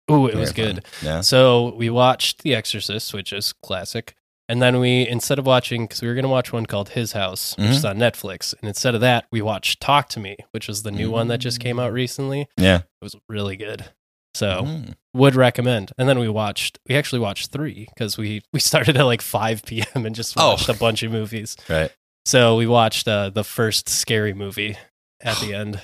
Oh, 0.09 0.27
it 0.27 0.35
was 0.37 0.53
good. 0.53 0.85
Yeah. 1.03 1.23
So 1.23 1.75
we 1.77 1.88
watched 1.91 2.43
The 2.43 2.55
Exorcist, 2.55 3.12
which 3.15 3.32
is 3.32 3.53
classic. 3.65 4.15
And 4.49 4.61
then 4.61 4.79
we, 4.79 5.08
instead 5.08 5.38
of 5.38 5.46
watching, 5.46 5.85
because 5.85 6.02
we 6.02 6.08
were 6.08 6.14
going 6.14 6.25
to 6.25 6.29
watch 6.29 6.52
one 6.52 6.67
called 6.67 6.91
His 6.91 7.12
House, 7.12 7.56
which 7.56 7.67
Mhm. 7.69 7.70
is 7.70 7.85
on 7.85 7.96
Netflix. 7.96 8.52
And 8.61 8.69
instead 8.69 8.94
of 8.94 9.00
that, 9.00 9.26
we 9.32 9.41
watched 9.41 9.81
Talk 9.81 10.08
to 10.11 10.20
Me, 10.20 10.37
which 10.50 10.69
was 10.69 10.82
the 10.82 10.91
new 10.91 11.11
one 11.11 11.29
that 11.29 11.38
just 11.38 11.61
came 11.61 11.79
out 11.81 11.93
recently. 11.93 12.46
Yeah. 12.58 12.79
It 12.79 12.85
was 13.02 13.17
really 13.29 13.56
good. 13.56 13.87
So 14.35 14.62
Mm. 14.64 14.94
would 15.14 15.35
recommend. 15.35 15.93
And 15.96 16.08
then 16.08 16.19
we 16.19 16.29
watched, 16.29 16.79
we 16.88 16.94
actually 16.96 17.20
watched 17.20 17.52
three 17.52 17.87
because 17.94 18.19
we, 18.19 18.43
we 18.52 18.61
started 18.61 18.96
at 18.99 19.05
like 19.05 19.23
5 19.23 19.62
p.m. 19.64 20.05
and 20.05 20.14
just 20.14 20.35
Oh. 20.37 20.50
watched 20.50 20.69
a 20.69 20.75
bunch 20.75 21.02
of 21.02 21.11
movies. 21.12 21.56
Right. 21.69 21.91
So 22.26 22.56
we 22.56 22.67
watched 22.67 23.06
uh, 23.08 23.31
the 23.31 23.44
first 23.44 23.88
scary 23.88 24.35
movie 24.35 24.76
at 25.23 25.38
the 25.38 25.55
end, 25.55 25.81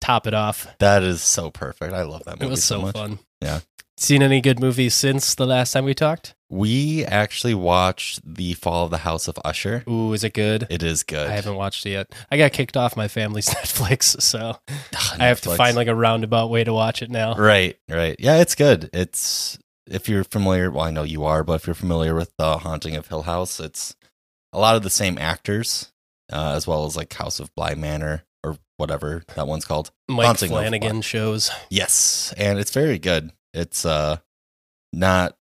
top 0.00 0.26
it 0.26 0.32
off. 0.34 0.66
That 0.78 1.02
is 1.02 1.22
so 1.22 1.50
perfect. 1.50 1.92
I 1.92 2.02
love 2.04 2.22
that 2.24 2.36
movie 2.36 2.46
It 2.46 2.50
was 2.50 2.64
so, 2.64 2.80
much. 2.82 2.94
fun. 2.94 3.18
Yeah. 3.42 3.60
Seen 4.02 4.20
any 4.20 4.40
good 4.40 4.58
movies 4.58 4.94
since 4.94 5.36
the 5.36 5.46
last 5.46 5.70
time 5.70 5.84
we 5.84 5.94
talked? 5.94 6.34
We 6.50 7.04
actually 7.04 7.54
watched 7.54 8.20
The 8.24 8.54
Fall 8.54 8.86
of 8.86 8.90
the 8.90 8.98
House 8.98 9.28
of 9.28 9.38
Usher. 9.44 9.84
Ooh, 9.88 10.12
is 10.12 10.24
it 10.24 10.34
good? 10.34 10.66
It 10.70 10.82
is 10.82 11.04
good. 11.04 11.28
I 11.28 11.34
haven't 11.34 11.54
watched 11.54 11.86
it 11.86 11.90
yet. 11.90 12.12
I 12.28 12.36
got 12.36 12.52
kicked 12.52 12.76
off 12.76 12.96
my 12.96 13.06
family's 13.06 13.48
Netflix, 13.50 14.20
so 14.20 14.58
Ugh, 14.68 15.16
I 15.20 15.28
have 15.28 15.40
to 15.42 15.54
find 15.54 15.76
like 15.76 15.86
a 15.86 15.94
roundabout 15.94 16.50
way 16.50 16.64
to 16.64 16.72
watch 16.72 17.00
it 17.00 17.12
now. 17.12 17.36
Right, 17.36 17.78
right. 17.88 18.16
Yeah, 18.18 18.40
it's 18.40 18.56
good. 18.56 18.90
It's 18.92 19.56
if 19.86 20.08
you're 20.08 20.24
familiar, 20.24 20.68
well, 20.72 20.84
I 20.84 20.90
know 20.90 21.04
you 21.04 21.24
are, 21.24 21.44
but 21.44 21.52
if 21.52 21.68
you're 21.68 21.74
familiar 21.74 22.16
with 22.16 22.32
the 22.38 22.58
Haunting 22.58 22.96
of 22.96 23.06
Hill 23.06 23.22
House, 23.22 23.60
it's 23.60 23.94
a 24.52 24.58
lot 24.58 24.74
of 24.74 24.82
the 24.82 24.90
same 24.90 25.16
actors, 25.16 25.92
uh, 26.32 26.54
as 26.56 26.66
well 26.66 26.86
as 26.86 26.96
like 26.96 27.14
House 27.14 27.38
of 27.38 27.54
Bly 27.54 27.76
Manor 27.76 28.24
or 28.42 28.56
whatever 28.78 29.22
that 29.36 29.46
one's 29.46 29.64
called. 29.64 29.92
Mike 30.08 30.26
Haunting 30.26 30.50
Flanagan 30.50 31.02
shows. 31.02 31.52
Yes, 31.70 32.34
and 32.36 32.58
it's 32.58 32.72
very 32.72 32.98
good. 32.98 33.30
It's 33.54 33.84
uh 33.84 34.18
not. 34.92 35.36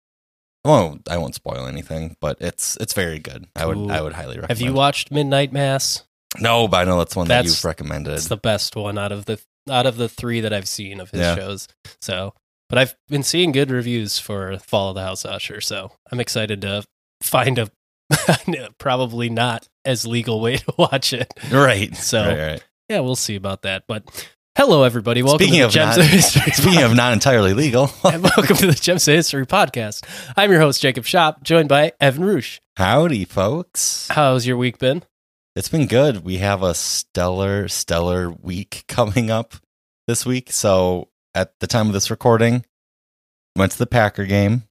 Well, 0.63 1.00
I 1.10 1.18
won't 1.18 1.34
spoil 1.36 1.65
anything, 1.65 2.15
but 2.22 2.38
it's 2.39 2.77
it's 2.77 2.94
very 2.94 3.20
good. 3.20 3.48
I 3.56 3.65
would. 3.65 3.89
I 3.89 4.01
would 4.01 4.13
highly 4.13 4.36
recommend. 4.36 4.50
Have 4.50 4.62
you 4.62 4.74
watched 4.74 5.12
Midnight 5.12 5.51
Mass? 5.51 6.03
No, 6.39 6.68
but 6.68 6.77
I 6.77 6.84
know 6.86 6.98
that's 7.00 7.15
one 7.15 7.27
that 7.27 7.46
you've 7.46 7.65
recommended. 7.65 8.13
It's 8.13 8.27
the 8.27 8.38
best 8.38 8.75
one 8.75 8.98
out 8.98 9.12
of 9.12 9.25
the 9.25 9.41
out 9.70 9.86
of 9.86 9.98
the 9.98 10.08
three 10.08 10.41
that 10.41 10.53
I've 10.53 10.68
seen 10.68 11.00
of 11.00 11.10
his 11.12 11.20
Yeah. 11.22 11.36
shows. 11.36 11.68
So, 12.01 12.34
but 12.70 12.77
I've 12.77 12.96
been 13.10 13.24
seeing 13.24 13.51
good 13.51 13.72
reviews 13.72 14.20
for 14.20 14.58
Fall 14.60 14.89
of 14.89 14.96
the 14.96 15.01
House 15.01 15.25
Usher, 15.25 15.60
so 15.62 15.91
I'm 16.12 16.20
excited 16.20 16.62
to 16.62 16.84
find 17.22 17.58
a 17.60 17.70
probably 18.77 19.30
not 19.30 19.68
as 19.86 20.06
legal 20.06 20.39
way 20.41 20.58
to 20.58 20.74
watch 20.77 21.12
it. 21.13 21.34
right. 21.51 21.96
So- 21.96 22.27
right, 22.27 22.38
right. 22.51 22.63
Yeah, 22.89 23.00
we'll 23.00 23.15
see 23.15 23.36
about 23.36 23.62
that. 23.62 23.84
But 23.88 24.27
hello, 24.55 24.84
everybody. 24.84 25.24
Welcome 25.24 25.39
Speaking 25.48 25.53
to 25.55 25.60
the 25.62 25.65
of 25.67 25.72
Gems 25.74 25.98
not- 25.98 26.05
of 26.05 26.12
History. 26.12 26.51
Speaking 26.51 26.84
of 26.84 26.96
not 26.96 27.13
entirely 27.13 27.53
legal, 27.53 27.89
and 28.03 28.24
welcome 28.24 28.58
to 28.58 28.67
the 28.67 28.74
Gems 28.74 29.08
of 29.08 29.13
History 29.15 29.46
podcast. 29.46 30.03
I'm 30.36 30.51
your 30.51 30.60
host, 30.62 30.81
Jacob 30.81 31.05
Shop, 31.05 31.43
joined 31.43 31.70
by 31.70 31.93
Evan 32.00 32.24
Roosh. 32.24 32.60
howdy, 32.77 33.25
folks. 33.25 34.08
How's 34.10 34.46
your 34.46 34.58
week 34.58 34.77
been? 34.77 35.03
It's 35.55 35.70
been 35.70 35.88
good. 35.88 36.24
We 36.24 36.38
have 36.38 36.63
a 36.63 36.74
stellar, 36.74 37.67
stellar 37.67 38.29
week 38.31 38.86
coming 38.88 39.29
up 39.29 39.55
this 40.08 40.25
week. 40.25 40.51
So 40.51 41.10
at 41.36 41.53
the 41.60 41.67
time 41.67 41.88
of 41.88 41.93
this 41.93 42.10
recording, 42.10 42.65
went 43.58 43.74
to 43.74 43.77
the 43.77 43.88
Packer 43.88 44.25
game. 44.25 44.63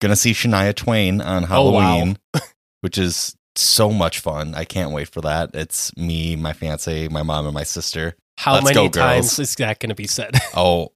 Gonna 0.00 0.16
see 0.16 0.32
Shania 0.32 0.74
Twain 0.74 1.20
on 1.20 1.44
Oh, 1.50 1.70
wow. 1.70 1.80
Halloween, 1.80 2.18
which 2.80 2.98
is 2.98 3.36
so 3.56 3.90
much 3.90 4.18
fun. 4.18 4.54
I 4.54 4.64
can't 4.64 4.90
wait 4.92 5.08
for 5.08 5.20
that. 5.20 5.50
It's 5.54 5.94
me, 5.96 6.36
my 6.36 6.52
fiance, 6.52 7.08
my 7.08 7.22
mom, 7.22 7.44
and 7.46 7.54
my 7.54 7.62
sister. 7.62 8.16
How 8.36 8.54
Let's 8.54 8.64
many 8.64 8.74
go, 8.74 8.88
times 8.88 9.38
is 9.38 9.54
that 9.56 9.78
going 9.80 9.90
to 9.90 9.94
be 9.94 10.06
said? 10.06 10.34
Oh, 10.54 10.92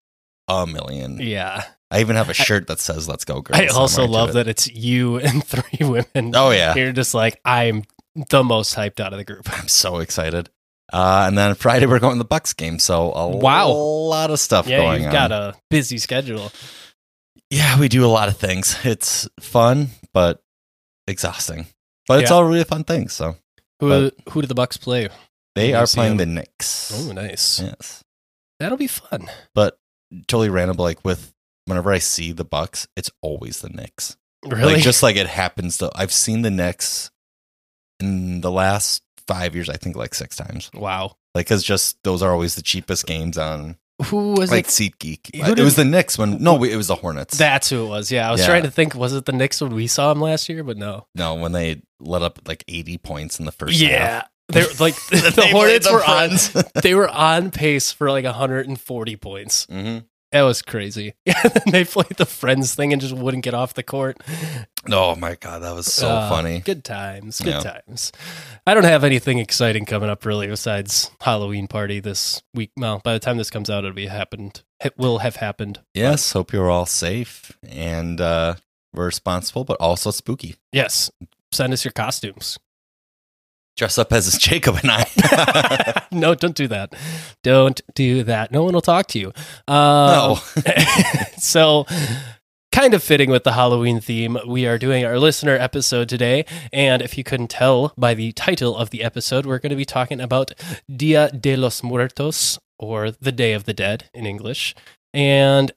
a 0.49 0.67
million. 0.67 1.19
yeah. 1.21 1.65
I 1.91 2.01
even 2.01 2.17
have 2.17 2.29
a 2.29 2.35
shirt 2.35 2.67
that 2.67 2.81
says 2.81 3.09
"Let's 3.09 3.25
go, 3.25 3.41
girls." 3.41 3.59
I 3.61 3.67
also 3.69 4.07
love 4.07 4.35
that 4.35 4.47
it's 4.49 4.67
you 4.67 5.17
and 5.17 5.43
three 5.47 5.87
women. 5.87 6.35
Oh 6.35 6.51
yeah, 6.51 6.75
You're 6.75 6.93
just 6.93 7.15
like, 7.15 7.41
I'm 7.45 7.85
the 8.31 8.43
most 8.45 8.75
hyped 8.77 9.01
out 9.01 9.13
of 9.13 9.19
the 9.19 9.25
group. 9.25 9.49
I'm 9.59 9.69
so 9.69 9.99
excited. 9.99 10.51
Uh, 10.93 11.25
and 11.29 11.37
then 11.39 11.55
Friday 11.55 11.87
we're 11.87 11.99
going 11.99 12.15
to 12.15 12.19
the 12.19 12.25
Bucks 12.25 12.53
game, 12.55 12.79
so 12.79 13.13
a 13.13 13.29
Wow. 13.29 13.69
lot 13.71 14.31
of 14.31 14.39
stuff 14.41 14.67
Yeah, 14.67 14.79
going 14.79 15.03
you've 15.03 15.07
on. 15.09 15.13
got 15.13 15.33
a 15.33 15.55
busy 15.71 15.99
schedule. 15.99 16.51
yeah, 17.51 17.79
we 17.79 17.89
do 17.89 18.05
a 18.05 18.09
lot 18.09 18.29
of 18.29 18.37
things. 18.37 18.77
It's 18.85 19.29
fun, 19.41 19.89
but 20.13 20.43
exhausting. 21.07 21.67
But 22.07 22.23
it's 22.23 22.31
all 22.31 22.45
really 22.45 22.65
fun 22.65 22.85
things. 22.85 23.13
So 23.13 23.37
Who 23.81 24.11
who 24.31 24.41
did 24.41 24.49
the 24.49 24.55
Bucks 24.55 24.77
play? 24.79 25.09
They 25.59 25.75
are 25.75 25.87
playing 25.87 26.17
the 26.17 26.27
Knicks. 26.27 26.93
Oh, 26.95 27.13
nice. 27.13 27.61
Yes, 27.61 28.05
That'll 28.61 28.79
be 28.79 28.87
fun. 28.87 29.29
but 29.55 29.79
totally 30.27 30.49
random. 30.49 30.77
Like 30.77 31.05
with 31.05 31.33
whenever 31.67 31.93
I 31.93 31.99
see 31.99 32.33
the 32.33 32.45
Bucks, 32.45 32.89
it's 32.97 33.11
always 33.23 33.61
the 33.61 33.69
Knicks. 33.69 34.17
Really? 34.47 34.75
Like 34.75 34.83
just 34.83 35.03
like 35.03 35.17
it 35.17 35.27
happens 35.27 35.79
to. 35.79 35.91
I've 35.95 36.13
seen 36.13 36.43
the 36.43 36.51
Knicks 36.51 37.11
in 38.01 38.41
the 38.41 38.51
last 38.51 39.03
five 39.27 39.55
years. 39.55 39.69
I 39.69 39.75
think 39.77 39.97
like 39.97 40.15
six 40.15 40.37
times. 40.37 40.71
wow. 40.75 41.17
Like 41.35 41.47
because 41.47 41.63
just 41.63 41.99
those 42.05 42.23
are 42.23 42.33
always 42.33 42.55
the 42.55 42.63
cheapest 42.63 43.07
games 43.07 43.37
on 43.39 43.77
Who 44.07 44.33
was 44.33 44.51
like 44.51 44.65
it? 44.67 44.69
SeatGeek. 44.71 45.31
It 45.35 45.61
was 45.63 45.77
the 45.77 45.85
Knicks 45.85 46.17
when 46.19 46.43
no, 46.43 46.63
it 46.65 46.75
was 46.77 46.87
the 46.89 46.95
Hornets. 46.95 47.37
That's 47.37 47.69
who 47.71 47.85
it 47.85 47.89
was. 47.89 48.11
Yeah, 48.11 48.29
I 48.29 48.33
was 48.33 48.41
Yeah. 48.41 48.47
trying 48.47 48.63
to 48.63 48.71
think. 48.71 48.95
Was 48.95 49.13
it 49.13 49.25
the 49.25 49.33
Knicks 49.33 49.61
when 49.61 49.75
we 49.75 49.87
saw 49.87 50.11
him 50.11 50.21
last 50.21 50.49
year? 50.49 50.65
But 50.65 50.79
no. 50.79 51.07
no, 51.15 51.35
when 51.35 51.53
they 51.53 51.83
let 52.01 52.23
up 52.23 52.41
like 52.49 52.65
eighty 52.67 52.97
points 52.99 53.39
in 53.39 53.45
the 53.45 53.53
first 53.53 53.81
half. 53.81 54.29
They're 54.49 54.67
like 54.81 54.95
They 55.07 55.21
the 55.21 55.33
played 55.35 55.53
Hornets 55.53 55.91
were 55.91 56.05
on. 56.05 56.31
They 56.83 56.95
were 56.95 57.09
on 57.09 57.51
pace 57.51 57.93
for 57.93 58.11
like 58.11 58.25
140 58.25 59.17
points. 59.17 59.67
Mhm. 59.67 60.05
That 60.31 60.43
was 60.43 60.61
crazy. 60.61 61.15
they 61.71 61.87
played 61.87 62.19
the 62.19 62.27
Friends 62.27 62.75
thing 62.75 62.93
and 62.93 63.01
just 63.01 63.15
wouldn't 63.15 63.45
get 63.45 63.55
off 63.55 63.73
the 63.73 63.83
court. 63.83 64.19
Oh 64.91 65.15
my 65.17 65.37
god, 65.37 65.63
that 65.63 65.75
was 65.75 65.87
so 65.91 66.07
Uh, 66.07 66.29
funny. 66.29 66.61
Good 66.61 66.85
times. 66.85 67.39
Good 67.41 67.55
Yeah. 67.55 67.61
times. 67.61 68.13
I 68.67 68.75
don't 68.75 68.85
have 68.85 69.05
anything 69.05 69.39
exciting 69.39 69.87
coming 69.87 70.11
up 70.11 70.27
really 70.27 70.47
besides 70.47 71.11
Halloween 71.23 71.67
party 71.67 71.99
this 72.01 72.43
week. 72.53 72.73
Well, 72.77 73.01
by 73.03 73.15
the 73.15 73.19
time 73.19 73.39
this 73.39 73.49
comes 73.49 73.71
out, 73.71 73.85
it'll 73.85 73.95
be 73.95 74.09
happened. 74.09 74.63
It 74.85 74.99
will 74.99 75.21
have 75.21 75.37
happened. 75.37 75.81
Yes, 75.95 76.33
hope 76.33 76.53
you're 76.53 76.71
all 76.71 76.85
safe 76.85 77.57
and 77.67 78.21
uh, 78.21 78.57
responsible, 78.93 79.65
but 79.65 79.79
also 79.81 80.11
spooky. 80.11 80.57
Yes. 80.73 81.11
Send 81.53 81.73
us 81.73 81.87
your 81.87 81.93
costumes. 81.93 82.59
Dress 83.79 83.97
up 83.97 84.13
as 84.13 84.37
Jacob 84.39 84.75
and 84.83 84.91
I. 84.91 86.03
no, 86.13 86.35
don't 86.35 86.57
do 86.57 86.67
that. 86.67 86.95
Don't 87.45 87.81
do 87.95 88.25
that. 88.25 88.51
No 88.51 88.65
one 88.65 88.75
will 88.75 88.81
talk 88.81 89.07
to 89.09 89.21
you. 89.21 89.29
Um, 89.69 90.11
no. 90.11 90.39
so, 91.39 91.87
kind 92.73 92.93
of 92.93 93.05
fitting 93.05 93.31
with 93.31 93.45
the 93.45 93.53
Halloween 93.53 94.01
theme, 94.01 94.37
we 94.45 94.67
are 94.67 94.79
doing 94.79 95.05
our 95.05 95.17
listener 95.21 95.55
episode 95.55 96.09
today. 96.09 96.45
And 96.73 97.01
if 97.03 97.17
you 97.17 97.23
couldn't 97.23 97.51
tell 97.51 97.95
by 97.97 98.15
the 98.15 98.33
title 98.33 98.77
of 98.77 98.91
the 98.91 99.05
episode, 99.05 99.47
we're 99.47 99.61
going 99.61 99.71
to 99.71 99.77
be 99.77 99.85
talking 99.85 100.21
about 100.21 100.51
Dia 100.95 101.31
de 101.31 101.55
los 101.55 101.81
Muertos, 101.85 102.59
or 102.81 103.13
the 103.13 103.33
Day 103.33 103.53
of 103.53 103.63
the 103.63 103.75
Dead 103.75 104.11
in 104.13 104.27
English. 104.27 104.75
And 105.15 105.71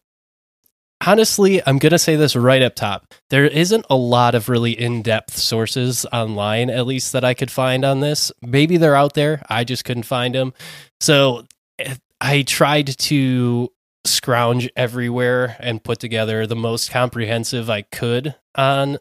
honestly, 1.06 1.66
I'm 1.66 1.78
going 1.78 1.92
to 1.92 2.00
say 2.00 2.16
this 2.16 2.36
right 2.36 2.62
up 2.62 2.76
top. 2.76 3.14
There 3.30 3.46
isn't 3.46 3.86
a 3.90 3.96
lot 3.96 4.36
of 4.36 4.50
really 4.50 4.72
in 4.72 5.02
depth 5.02 5.36
sources 5.38 6.06
online, 6.14 6.70
at 6.70 6.86
least 6.86 7.14
that 7.14 7.24
I 7.24 7.34
could 7.34 7.52
find 7.52 7.84
on 7.84 8.00
this. 8.00 8.32
Maybe 8.42 8.78
they're 8.78 8.96
out 8.96 9.14
there. 9.14 9.44
I 9.50 9.64
just 9.64 9.86
couldn't 9.86 10.04
find 10.04 10.36
them. 10.36 10.54
So 11.00 11.46
eh, 11.80 11.96
I 12.20 12.44
tried 12.44 12.88
to 12.88 13.70
scrounge 14.06 14.70
everywhere 14.76 15.56
and 15.60 15.84
put 15.84 16.00
together 16.00 16.48
the 16.48 16.56
most 16.56 16.92
comprehensive 16.92 17.70
I 17.70 17.84
could 17.84 18.36
on 18.56 18.98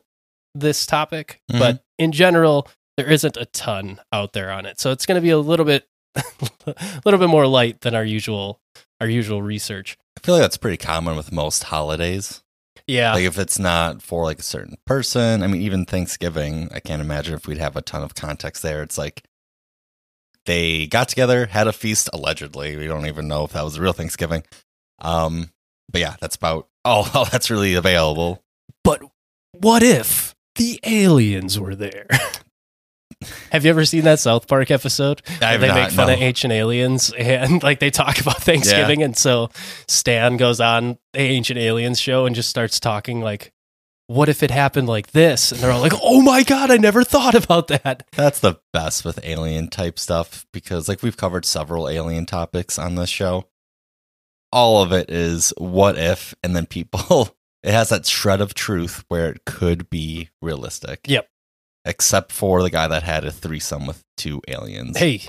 this 0.55 0.85
topic. 0.87 1.41
Mhm. 1.51 1.59
But 1.59 1.85
in 1.99 2.13
general, 2.13 2.69
there 2.97 3.11
isn't 3.11 3.37
a 3.37 3.47
ton 3.47 4.01
out 4.13 4.33
there 4.33 4.51
on 4.51 4.67
it. 4.67 4.79
So 4.79 4.91
it's 4.91 5.07
going 5.07 5.17
to 5.17 5.23
be 5.23 5.31
a 5.31 5.39
little 5.39 5.65
bit 5.65 5.87
a 6.15 6.23
little 7.05 7.21
bit 7.21 7.29
more 7.29 7.47
light 7.47 7.81
than 7.81 7.95
our 7.95 8.05
usual 8.05 8.61
our 9.01 9.09
usual 9.09 9.43
research. 9.43 9.97
I 10.17 10.21
feel 10.21 10.35
like 10.35 10.43
that's 10.43 10.59
pretty 10.59 10.77
common 10.77 11.17
with 11.17 11.33
most 11.33 11.65
holidays. 11.65 12.43
Yeah. 12.87 13.15
Like 13.15 13.25
if 13.25 13.39
it's 13.39 13.59
not 13.59 14.03
for 14.03 14.25
like 14.25 14.41
a 14.41 14.43
certain 14.43 14.77
person, 14.85 15.43
I 15.43 15.47
mean, 15.47 15.63
even 15.63 15.85
Thanksgiving, 15.85 16.69
I 16.75 16.81
can't 16.81 17.01
imagine 17.01 17.35
if 17.35 17.47
we'd 17.47 17.59
have 17.59 17.77
a 17.77 17.83
ton 17.83 18.03
of 18.03 18.15
context 18.15 18.63
there. 18.63 18.83
It's 18.83 18.99
like 18.99 19.23
they 20.47 20.87
got 20.87 21.09
together, 21.09 21.47
had 21.47 21.69
a 21.69 21.73
feast, 21.73 22.11
allegedly. 22.13 22.77
We 22.77 22.87
don't 22.87 23.07
even 23.07 23.29
know 23.29 23.45
if 23.45 23.53
that 23.53 23.65
was 23.65 23.77
a 23.77 23.81
real 23.81 23.93
Thanksgiving. 23.93 24.43
Um, 24.99 25.51
but 25.91 26.01
yeah, 26.01 26.17
that's 26.21 26.37
about 26.37 26.69
all, 26.85 27.09
all 27.15 27.25
that's 27.25 27.51
really 27.51 27.75
available. 27.75 28.43
But 28.85 29.03
what 29.53 29.83
if 29.83 30.35
the 30.57 30.81
aliens 30.85 31.59
were 31.59 31.75
there? 31.75 32.07
Have 33.53 33.65
you 33.65 33.71
ever 33.71 33.85
seen 33.85 34.05
that 34.05 34.19
South 34.19 34.49
Park 34.49 34.71
episode? 34.71 35.23
Have 35.41 35.61
they 35.61 35.69
not, 35.69 35.75
make 35.75 35.91
fun 35.91 36.07
no. 36.07 36.15
of 36.15 36.21
ancient 36.21 36.53
aliens 36.53 37.13
and 37.13 37.63
like 37.63 37.79
they 37.79 37.91
talk 37.91 38.21
about 38.21 38.37
Thanksgiving. 38.43 39.03
And 39.03 39.17
so 39.17 39.51
Stan 39.89 40.37
goes 40.37 40.61
on 40.61 40.99
the 41.13 41.21
ancient 41.21 41.59
aliens 41.59 42.01
show 42.01 42.27
and 42.27 42.35
just 42.35 42.49
starts 42.49 42.81
talking 42.81 43.21
like, 43.21 43.53
what 44.11 44.29
if 44.29 44.43
it 44.43 44.51
happened 44.51 44.89
like 44.89 45.13
this? 45.13 45.53
And 45.53 45.61
they're 45.61 45.71
all 45.71 45.81
like, 45.81 45.93
oh 46.03 46.21
my 46.21 46.43
God, 46.43 46.73
I 46.73 46.79
never 46.79 47.05
thought 47.05 47.37
about 47.37 47.69
that. 47.69 48.09
That's 48.11 48.41
the 48.41 48.57
best 48.73 49.05
with 49.05 49.21
alien 49.23 49.69
type 49.69 50.01
stuff 50.01 50.47
because, 50.53 50.89
like, 50.89 51.01
we've 51.01 51.17
covered 51.17 51.45
several 51.45 51.89
alien 51.89 52.27
topics 52.27 52.77
on 52.77 52.97
this 52.97 53.09
show. 53.09 53.47
All 54.51 54.83
of 54.83 54.91
it 54.91 55.11
is 55.11 55.55
what 55.59 55.97
if, 55.97 56.35
and 56.43 56.57
then 56.57 56.67
people, 56.67 57.37
it 57.63 57.71
has 57.71 57.91
that 57.91 58.05
shred 58.05 58.41
of 58.41 58.53
truth 58.53 59.05
where 59.07 59.31
it 59.31 59.45
could 59.47 59.89
be 59.89 60.31
realistic. 60.43 61.03
Yep. 61.07 61.29
Except 61.85 62.31
for 62.33 62.63
the 62.63 62.71
guy 62.71 62.89
that 62.89 63.03
had 63.03 63.25
a 63.25 63.31
threesome 63.31 63.87
with 63.87 64.03
two 64.17 64.43
aliens. 64.49 64.99
Hey, 64.99 65.23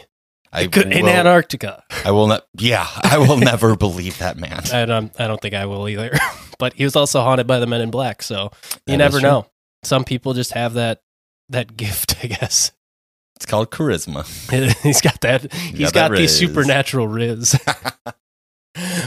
I 0.51 0.67
could- 0.67 0.91
in 0.91 1.07
Antarctica. 1.07 1.83
I 2.03 2.11
will 2.11 2.27
not. 2.27 2.43
Yeah, 2.57 2.85
I 3.03 3.17
will 3.19 3.37
never 3.51 3.75
believe 3.75 4.17
that 4.19 4.37
man. 4.37 4.61
I 4.73 4.85
don't, 4.85 5.17
I 5.19 5.27
don't 5.27 5.41
think 5.41 5.55
I 5.55 5.65
will 5.65 5.87
either. 5.87 6.11
but 6.59 6.73
he 6.73 6.83
was 6.83 6.95
also 6.95 7.21
haunted 7.21 7.47
by 7.47 7.59
the 7.59 7.67
men 7.67 7.81
in 7.81 7.89
black. 7.91 8.21
So 8.21 8.51
you 8.85 8.93
That 8.93 8.97
never 8.97 9.21
know. 9.21 9.47
Some 9.83 10.03
people 10.03 10.33
just 10.33 10.51
have 10.53 10.73
that, 10.73 11.01
that 11.49 11.75
gift, 11.77 12.15
I 12.23 12.27
guess. 12.27 12.71
It's 13.37 13.45
called 13.45 13.71
charisma. 13.71 14.23
he's 14.83 15.01
got 15.01 15.21
that. 15.21 15.51
He's 15.51 15.91
got 15.91 16.11
got, 16.11 16.17
the 16.17 16.27
supernatural 16.27 17.07
riz. 17.07 17.59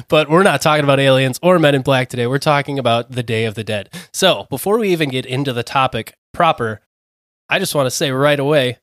but 0.09 0.29
we're 0.29 0.43
not 0.43 0.61
talking 0.61 0.83
about 0.85 0.99
aliens 0.99 1.39
or 1.43 1.59
Men 1.59 1.75
in 1.75 1.83
Black 1.83 2.09
today. 2.09 2.27
We're 2.27 2.39
talking 2.39 2.79
about 2.79 3.13
the 3.13 3.23
Day 3.23 3.45
of 3.45 3.55
the 3.55 3.63
Dead. 3.65 3.91
So 4.13 4.47
before 4.51 4.79
we 4.79 4.89
even 4.91 5.09
get 5.09 5.25
into 5.25 5.53
the 5.53 5.63
topic 5.63 6.15
proper, 6.33 6.81
I 7.49 7.59
just 7.59 7.75
want 7.75 7.87
to 7.87 7.91
say 7.91 8.11
right 8.11 8.39
away, 8.39 8.79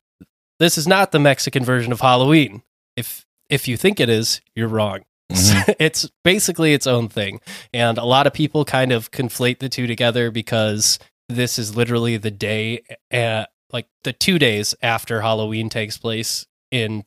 this 0.58 0.78
is 0.78 0.86
not 0.86 1.12
the 1.12 1.18
Mexican 1.18 1.64
version 1.64 1.92
of 1.92 2.00
Halloween. 2.00 2.62
If 2.96 3.26
if 3.50 3.68
you 3.68 3.76
think 3.76 4.00
it 4.00 4.08
is, 4.08 4.40
you're 4.54 4.68
wrong. 4.68 5.00
Mhm. 5.30 5.74
it's 5.80 6.08
basically 6.24 6.72
its 6.74 6.86
own 6.86 7.08
thing, 7.08 7.40
and 7.72 7.98
a 7.98 8.04
lot 8.04 8.26
of 8.26 8.32
people 8.32 8.64
kind 8.64 8.92
of 8.92 9.10
conflate 9.10 9.58
the 9.58 9.68
two 9.68 9.86
together 9.86 10.30
because 10.30 10.98
this 11.28 11.58
is 11.58 11.74
literally 11.76 12.16
the 12.16 12.30
day, 12.30 12.82
uh, 13.12 13.44
like 13.72 13.86
the 14.04 14.12
two 14.12 14.38
days 14.38 14.74
after 14.82 15.22
Halloween 15.22 15.68
takes 15.68 15.96
place 15.96 16.44
in 16.70 17.04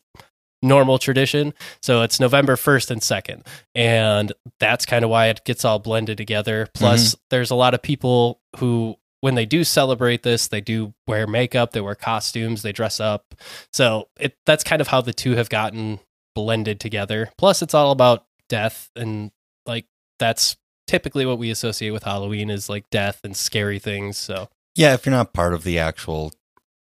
normal 0.62 0.98
tradition. 0.98 1.54
So 1.84 2.02
it's 2.02 2.20
November 2.20 2.56
1st 2.56 2.90
and 2.90 3.02
2nd. 3.02 3.46
And 3.76 4.34
that's 4.60 4.86
kind 4.86 5.04
of 5.04 5.12
why 5.12 5.28
it 5.28 5.46
gets 5.46 5.64
all 5.64 5.78
blended 5.78 6.18
together. 6.18 6.68
Plus, 6.74 7.16
there's 7.30 7.52
a 7.52 7.56
lot 7.56 7.76
of 7.76 7.84
people 7.84 8.42
who, 8.58 8.96
when 9.22 9.36
they 9.36 9.46
do 9.46 9.64
celebrate 9.64 10.24
this, 10.24 10.48
they 10.48 10.62
do 10.62 10.94
wear 11.08 11.28
makeup, 11.28 11.72
they 11.72 11.82
wear 11.82 11.96
costumes, 11.96 12.62
they 12.62 12.72
dress 12.72 13.00
up. 13.00 13.36
So 13.74 14.10
it 14.20 14.36
that's 14.46 14.64
kind 14.64 14.82
of 14.82 14.88
how 14.88 15.02
the 15.02 15.14
two 15.14 15.36
have 15.36 15.50
gotten 15.50 16.00
blended 16.36 16.80
together. 16.80 17.30
Plus, 17.38 17.62
it's 17.62 17.74
all 17.74 17.92
about 17.92 18.26
death 18.50 18.90
and 18.96 19.32
like 19.66 19.86
that's 20.20 20.56
typically 20.88 21.26
what 21.26 21.40
we 21.40 21.50
associate 21.50 21.92
with 21.92 22.04
Halloween 22.04 22.50
is 22.50 22.70
like 22.70 22.90
death 22.90 23.22
and 23.24 23.36
scary 23.36 23.80
things. 23.80 24.18
So 24.18 24.50
Yeah, 24.76 24.94
if 24.94 25.06
you're 25.06 25.16
not 25.16 25.34
part 25.34 25.54
of 25.54 25.64
the 25.64 25.80
actual 25.80 26.34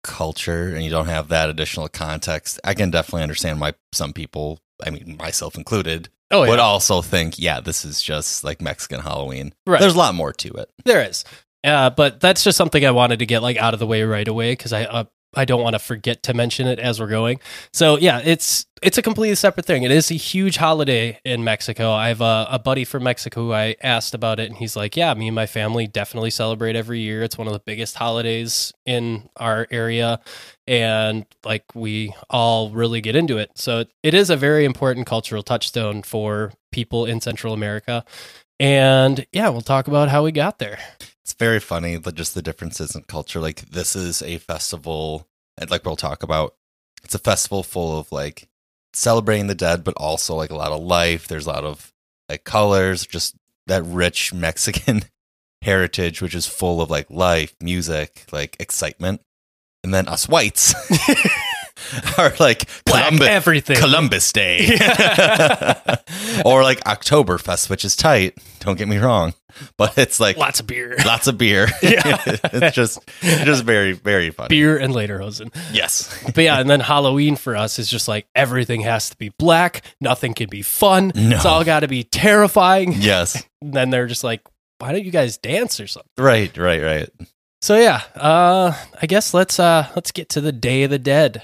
culture 0.04 0.74
and 0.74 0.84
you 0.84 0.90
don't 0.90 1.08
have 1.08 1.28
that 1.28 1.50
additional 1.50 1.88
context, 1.88 2.60
I 2.64 2.74
can 2.74 2.92
definitely 2.92 3.24
understand 3.24 3.60
why 3.60 3.74
some 3.94 4.14
people, 4.14 4.60
I 4.84 4.90
mean, 4.90 5.18
myself 5.20 5.56
included, 5.56 6.10
oh 6.32 6.48
would 6.48 6.60
also 6.60 7.02
think, 7.02 7.38
yeah, 7.38 7.60
this 7.60 7.86
is 7.86 8.02
just 8.02 8.44
like 8.44 8.62
Mexican 8.62 9.02
Halloween. 9.02 9.54
right. 9.68 9.80
There's 9.80 9.96
a 9.96 10.00
lot 10.00 10.16
more 10.16 10.34
to 10.34 10.50
it. 10.54 10.70
There 10.86 11.04
is. 11.04 11.24
Uh, 11.64 11.90
but 11.90 12.20
that's 12.20 12.44
just 12.44 12.58
something 12.58 12.86
I 12.86 12.92
wanted 12.92 13.20
to 13.20 13.26
get 13.26 13.42
like 13.42 13.58
out 13.58 13.74
of 13.74 13.80
the 13.80 13.88
way 13.88 14.04
right 14.04 14.28
away 14.28 14.54
because 14.54 14.74
I 14.74 14.84
uh, 14.84 15.04
I 15.34 15.46
don't 15.46 15.62
want 15.62 15.76
to 15.76 15.80
forget 15.80 16.24
to 16.24 16.34
mention 16.34 16.68
it 16.68 16.80
as 16.80 17.00
we're 17.00 17.08
going. 17.08 17.40
So 17.72 17.98
yeah, 17.98 18.22
it's 18.24 18.66
it's 18.82 18.98
a 18.98 19.02
completely 19.02 19.36
separate 19.36 19.66
thing. 19.66 19.84
It 19.84 19.92
is 19.92 20.12
a 20.12 20.16
huge 20.16 20.58
holiday 20.58 21.20
in 21.24 21.44
Mexico. 21.44 21.92
I 21.92 22.10
have 22.10 22.20
a, 22.20 22.48
a 22.52 22.60
buddy 22.60 22.84
from 22.84 23.04
Mexico 23.04 23.46
who 23.46 23.54
I 23.54 23.76
asked 23.82 24.14
about 24.14 24.40
it, 24.40 24.50
and 24.50 24.58
he's 24.58 24.76
like, 24.76 24.98
"Yeah, 24.98 25.14
me 25.14 25.28
and 25.28 25.36
my 25.36 25.46
family 25.46 25.88
definitely 25.88 26.32
celebrate 26.32 26.76
every 26.76 27.00
year. 27.00 27.24
It's 27.24 27.38
one 27.38 27.48
of 27.48 27.54
the 27.54 27.60
biggest 27.60 27.96
holidays 27.96 28.74
in 28.86 29.30
our 29.38 29.68
area, 29.72 30.20
and 30.68 31.26
like 31.46 31.64
we 31.76 32.14
all 32.30 32.72
really 32.72 33.00
get 33.00 33.16
into 33.16 33.38
it. 33.38 33.52
So 33.56 33.80
it, 33.80 33.92
it 34.04 34.14
is 34.14 34.30
a 34.30 34.36
very 34.36 34.66
important 34.66 35.06
cultural 35.08 35.44
touchstone 35.44 36.02
for 36.02 36.52
people 36.72 37.06
in 37.06 37.22
Central 37.22 37.54
America." 37.54 38.04
And 38.62 39.26
yeah, 39.32 39.50
we'll 39.50 39.62
talk 39.62 39.88
about 39.88 40.10
how 40.10 40.24
we 40.24 40.32
got 40.32 40.60
there. 40.60 40.78
It's 41.24 41.34
very 41.34 41.60
funny, 41.60 41.96
the, 41.96 42.12
just 42.12 42.36
the 42.36 42.44
differences 42.44 42.96
in 42.96 43.02
culture. 43.02 43.40
Like, 43.40 43.62
this 43.62 43.96
is 43.96 44.22
a 44.22 44.38
festival, 44.38 45.28
and 45.58 45.72
like 45.72 45.84
we'll 45.84 45.96
talk 45.96 46.22
about, 46.22 46.54
it's 47.04 47.16
a 47.16 47.20
festival 47.20 47.64
full 47.64 47.98
of 47.98 48.12
like 48.12 48.48
celebrating 48.94 49.48
the 49.48 49.56
dead, 49.56 49.84
but 49.84 49.96
also 49.98 50.36
like 50.36 50.52
a 50.52 50.56
lot 50.56 50.72
of 50.72 50.84
life. 50.84 51.28
There's 51.28 51.48
a 51.48 51.50
lot 51.50 51.64
of 51.64 51.92
like 52.30 52.44
colors, 52.44 53.08
just 53.08 53.36
that 53.66 53.82
rich 53.84 54.32
Mexican 54.34 55.06
heritage, 55.64 56.22
which 56.22 56.36
is 56.36 56.46
full 56.46 56.82
of 56.82 56.92
like 56.92 57.10
life, 57.10 57.56
music, 57.60 58.26
like 58.32 58.56
excitement. 58.60 59.22
And 59.84 59.92
then 59.92 60.08
us 60.08 60.30
whites 60.30 60.76
are 62.18 62.34
like 62.40 62.70
Black 62.86 63.04
Columbus, 63.06 63.28
everything. 63.28 63.78
Columbus 63.78 64.32
Day 64.32 64.60
or 66.46 66.64
like 66.64 66.84
Oktoberfest, 66.84 67.70
which 67.70 67.86
is 67.86 67.96
tight. 67.96 68.38
Don't 68.60 68.78
get 68.78 68.88
me 68.88 68.98
wrong, 68.98 69.34
but 69.78 69.98
it's 69.98 70.20
like 70.20 70.38
Lots 70.38 70.60
of 70.60 70.68
beer. 70.68 70.96
lots 71.06 71.28
of 71.28 71.38
beer. 71.38 71.68
Yeah. 71.82 72.22
it's 72.26 72.76
just 72.76 73.00
just 73.22 73.64
very 73.64 73.94
very 73.94 74.30
funny. 74.30 74.50
beer 74.50 74.78
and 74.78 74.94
Lederhosen. 74.94 75.54
Yes. 75.74 76.16
But 76.36 76.44
yeah, 76.44 76.60
and 76.60 76.70
then 76.70 76.80
Halloween 76.80 77.36
for 77.36 77.56
us 77.56 77.80
is 77.80 77.90
just 77.90 78.08
like 78.08 78.28
everything 78.36 78.82
has 78.82 79.10
to 79.10 79.18
be 79.18 79.30
black. 79.40 79.84
Nothing 80.00 80.34
can 80.34 80.50
be 80.50 80.62
fun. 80.62 81.12
No. 81.16 81.36
It's 81.36 81.46
all 81.46 81.64
got 81.64 81.80
to 81.82 81.88
be 81.88 82.04
terrifying. 82.04 82.94
Yes. 82.98 83.44
And 83.62 83.74
then 83.74 83.90
they're 83.90 84.08
just 84.08 84.24
like, 84.24 84.42
why 84.80 84.92
don't 84.92 85.04
you 85.06 85.12
guys 85.12 85.38
dance 85.38 85.80
or 85.80 85.88
something? 85.88 86.10
Right, 86.18 86.56
right, 86.58 86.82
right. 86.82 87.10
So 87.64 87.78
yeah, 87.78 88.02
uh, 88.16 88.74
I 89.02 89.06
guess 89.08 89.34
let's 89.34 89.60
uh, 89.60 89.88
let's 89.96 90.12
get 90.12 90.30
to 90.30 90.42
the 90.42 90.52
Day 90.52 90.84
of 90.84 90.90
the 90.92 90.98
Dead. 91.00 91.44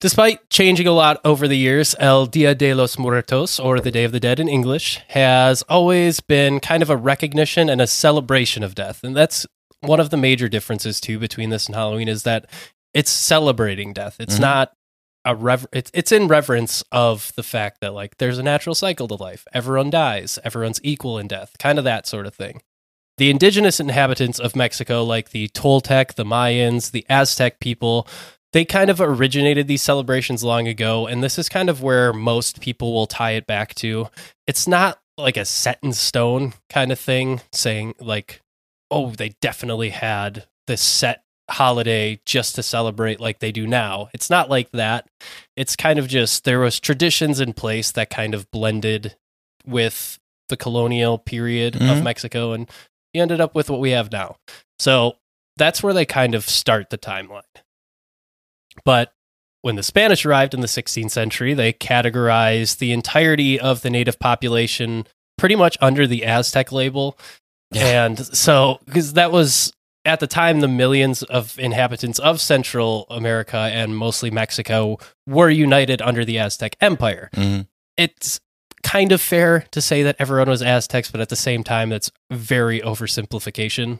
Despite 0.00 0.48
changing 0.48 0.86
a 0.86 0.92
lot 0.92 1.20
over 1.24 1.48
the 1.48 1.56
years, 1.58 1.96
El 1.98 2.26
Dia 2.26 2.54
de 2.54 2.72
los 2.72 2.96
Muertos, 2.98 3.58
or 3.58 3.80
the 3.80 3.90
Day 3.90 4.04
of 4.04 4.12
the 4.12 4.20
Dead 4.20 4.38
in 4.38 4.48
English, 4.48 5.00
has 5.08 5.62
always 5.62 6.20
been 6.20 6.60
kind 6.60 6.84
of 6.84 6.90
a 6.90 6.96
recognition 6.96 7.68
and 7.68 7.80
a 7.80 7.86
celebration 7.86 8.62
of 8.62 8.76
death. 8.76 9.02
And 9.02 9.16
that's 9.16 9.44
one 9.80 9.98
of 9.98 10.10
the 10.10 10.16
major 10.16 10.48
differences 10.48 11.00
too 11.00 11.18
between 11.18 11.50
this 11.50 11.66
and 11.66 11.74
Halloween 11.74 12.08
is 12.08 12.22
that 12.22 12.46
it's 12.94 13.10
celebrating 13.10 13.92
death. 13.92 14.16
It's 14.20 14.36
Mhm. 14.36 14.40
not 14.40 14.72
a 15.24 15.34
rever- 15.34 15.68
it's 15.72 15.90
it's 15.92 16.12
in 16.12 16.28
reverence 16.28 16.84
of 16.92 17.32
the 17.34 17.42
fact 17.42 17.80
that 17.80 17.92
like 17.92 18.18
there's 18.18 18.38
a 18.38 18.42
natural 18.42 18.76
cycle 18.76 19.08
to 19.08 19.14
life. 19.16 19.44
Everyone 19.52 19.90
dies, 19.90 20.38
everyone's 20.44 20.80
equal 20.84 21.18
in 21.18 21.26
death, 21.26 21.56
kind 21.58 21.76
of 21.76 21.84
that 21.84 22.06
sort 22.06 22.24
of 22.26 22.34
thing. 22.34 22.62
The 23.18 23.30
indigenous 23.30 23.80
inhabitants 23.80 24.38
of 24.38 24.54
Mexico, 24.54 25.02
like 25.02 25.30
the 25.30 25.48
Toltec, 25.48 26.14
the 26.14 26.24
Mayans, 26.24 26.92
the 26.92 27.04
Aztec 27.08 27.58
people, 27.58 28.06
they 28.52 28.64
kind 28.64 28.90
of 28.90 29.00
originated 29.00 29.68
these 29.68 29.82
celebrations 29.82 30.42
long 30.42 30.66
ago. 30.68 31.06
And 31.06 31.22
this 31.22 31.38
is 31.38 31.48
kind 31.48 31.68
of 31.68 31.82
where 31.82 32.12
most 32.12 32.60
people 32.60 32.92
will 32.94 33.06
tie 33.06 33.32
it 33.32 33.46
back 33.46 33.74
to. 33.76 34.08
It's 34.46 34.66
not 34.66 34.98
like 35.16 35.36
a 35.36 35.44
set 35.44 35.78
in 35.82 35.92
stone 35.92 36.54
kind 36.70 36.90
of 36.92 36.98
thing, 36.98 37.40
saying 37.52 37.94
like, 38.00 38.40
oh, 38.90 39.10
they 39.10 39.34
definitely 39.40 39.90
had 39.90 40.46
this 40.66 40.80
set 40.80 41.22
holiday 41.50 42.20
just 42.26 42.54
to 42.54 42.62
celebrate 42.62 43.20
like 43.20 43.38
they 43.38 43.50
do 43.52 43.66
now. 43.66 44.08
It's 44.12 44.30
not 44.30 44.50
like 44.50 44.70
that. 44.72 45.08
It's 45.56 45.76
kind 45.76 45.98
of 45.98 46.06
just 46.06 46.44
there 46.44 46.60
was 46.60 46.78
traditions 46.78 47.40
in 47.40 47.52
place 47.54 47.90
that 47.92 48.10
kind 48.10 48.34
of 48.34 48.50
blended 48.50 49.16
with 49.66 50.18
the 50.50 50.56
colonial 50.56 51.18
period 51.18 51.74
of 51.76 51.82
Mhm. 51.82 52.02
Mexico 52.02 52.52
and 52.52 52.70
you 53.12 53.20
ended 53.22 53.40
up 53.40 53.54
with 53.54 53.68
what 53.70 53.80
we 53.80 53.90
have 53.90 54.12
now. 54.12 54.36
So 54.78 55.16
that's 55.56 55.82
where 55.82 55.92
they 55.94 56.04
kind 56.06 56.34
of 56.34 56.46
start 56.48 56.90
the 56.90 56.98
timeline. 56.98 57.42
But 58.84 59.12
when 59.62 59.76
the 59.76 59.82
Spanish 59.82 60.24
arrived 60.24 60.54
in 60.54 60.60
the 60.60 60.66
16th 60.68 61.10
century, 61.10 61.54
they 61.54 61.72
categorized 61.72 62.78
the 62.78 62.92
entirety 62.92 63.58
of 63.58 63.82
the 63.82 63.90
native 63.90 64.18
population 64.18 65.06
pretty 65.36 65.56
much 65.56 65.76
under 65.80 66.06
the 66.06 66.24
Aztec 66.24 66.72
label. 66.72 67.18
Yeah. 67.72 68.06
And 68.06 68.18
so, 68.18 68.80
because 68.86 69.12
that 69.14 69.30
was 69.32 69.72
at 70.04 70.20
the 70.20 70.26
time, 70.26 70.60
the 70.60 70.68
millions 70.68 71.22
of 71.24 71.58
inhabitants 71.58 72.18
of 72.18 72.40
Central 72.40 73.06
America 73.10 73.56
and 73.58 73.96
mostly 73.96 74.30
Mexico 74.30 74.98
were 75.26 75.50
united 75.50 76.00
under 76.00 76.24
the 76.24 76.38
Aztec 76.38 76.76
Empire. 76.80 77.28
Mhm. 77.34 77.66
It's 77.96 78.40
kind 78.84 79.12
of 79.12 79.20
fair 79.20 79.66
to 79.72 79.82
say 79.82 80.04
that 80.04 80.16
everyone 80.18 80.48
was 80.48 80.62
Aztecs, 80.62 81.10
but 81.10 81.20
at 81.20 81.28
the 81.28 81.36
same 81.36 81.62
time, 81.64 81.90
that's 81.90 82.10
very 82.30 82.80
oversimplification. 82.80 83.98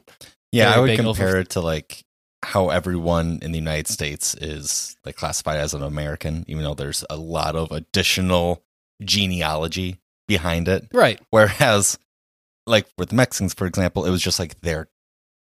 Yeah, 0.53 0.73
Very 0.73 0.77
I 0.77 0.81
would 0.81 0.97
compare 0.99 1.29
over- 1.29 1.39
it 1.41 1.51
to 1.51 1.61
like 1.61 2.05
how 2.45 2.69
everyone 2.71 3.41
in 3.43 3.53
the 3.53 3.59
United 3.59 3.89
States 3.89 4.35
is 4.35 4.97
like 5.05 5.17
classified 5.17 5.59
as 5.59 5.75
an 5.75 5.83
American, 5.83 6.45
even 6.49 6.63
though 6.63 6.75
there's 6.75 7.05
a 7.11 7.17
lot 7.17 7.57
of 7.57 7.73
additional 7.73 8.63
genealogy 9.03 9.99
behind 10.27 10.69
it. 10.69 10.87
Right. 10.93 11.21
Whereas, 11.31 11.99
like 12.67 12.87
with 12.97 13.11
the 13.11 13.17
Mexicans, 13.17 13.55
for 13.55 13.67
example, 13.67 14.05
it 14.05 14.11
was 14.11 14.23
just 14.23 14.39
like 14.39 14.61
their 14.61 14.89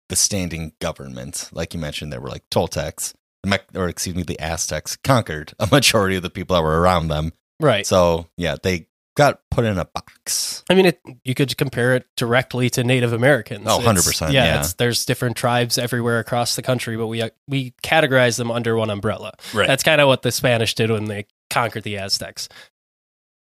the 0.10 0.15
standing 0.15 0.73
government. 0.79 1.49
Like 1.51 1.73
you 1.73 1.79
mentioned, 1.79 2.12
there 2.12 2.21
were 2.21 2.29
like 2.29 2.49
Toltecs, 2.49 3.13
the 3.43 3.49
Mec- 3.49 3.75
or 3.75 3.88
excuse 3.89 4.15
me, 4.15 4.23
the 4.23 4.39
Aztecs 4.39 4.95
conquered 4.95 5.53
a 5.60 5.67
majority 5.71 6.15
of 6.15 6.23
the 6.23 6.29
people 6.29 6.55
that 6.55 6.63
were 6.63 6.79
around 6.79 7.10
them. 7.10 7.33
Right. 7.60 7.86
So 7.86 8.27
yeah, 8.38 8.55
they 8.62 8.88
got 9.15 9.41
put 9.58 9.65
in 9.65 9.80
a 9.80 9.86
box. 9.86 10.63
I 10.70 10.76
mean, 10.76 10.86
it, 10.86 11.02
you 11.24 11.34
could 11.34 11.58
compare 11.58 11.96
it 11.96 12.06
directly 12.15 12.70
to 12.70 12.84
Native 12.84 13.12
Americans. 13.12 13.65
Oh, 13.65 13.80
100%, 13.80 14.32
Yeah, 14.32 14.46
yeah. 14.46 14.60
It's, 14.60 14.74
there's 14.74 15.04
different 15.04 15.36
tribes 15.36 15.80
everywhere 15.80 16.20
across 16.20 16.56
the 16.56 16.62
country, 16.62 16.96
but 16.96 17.08
we 17.08 17.24
uh, 17.24 17.30
we 17.48 17.72
categorize 17.82 18.38
them 18.38 18.52
under 18.52 18.78
one 18.78 18.91
umbrella. 18.91 19.34
Right. 19.56 19.65
That's 19.65 19.82
kind 19.82 20.00
of 20.00 20.08
what 20.08 20.22
the 20.22 20.32
Spanish 20.32 20.76
did 20.76 20.91
when 20.91 21.06
they 21.06 21.26
conquered 21.50 21.82
the 21.82 21.98
Aztecs. 21.98 22.50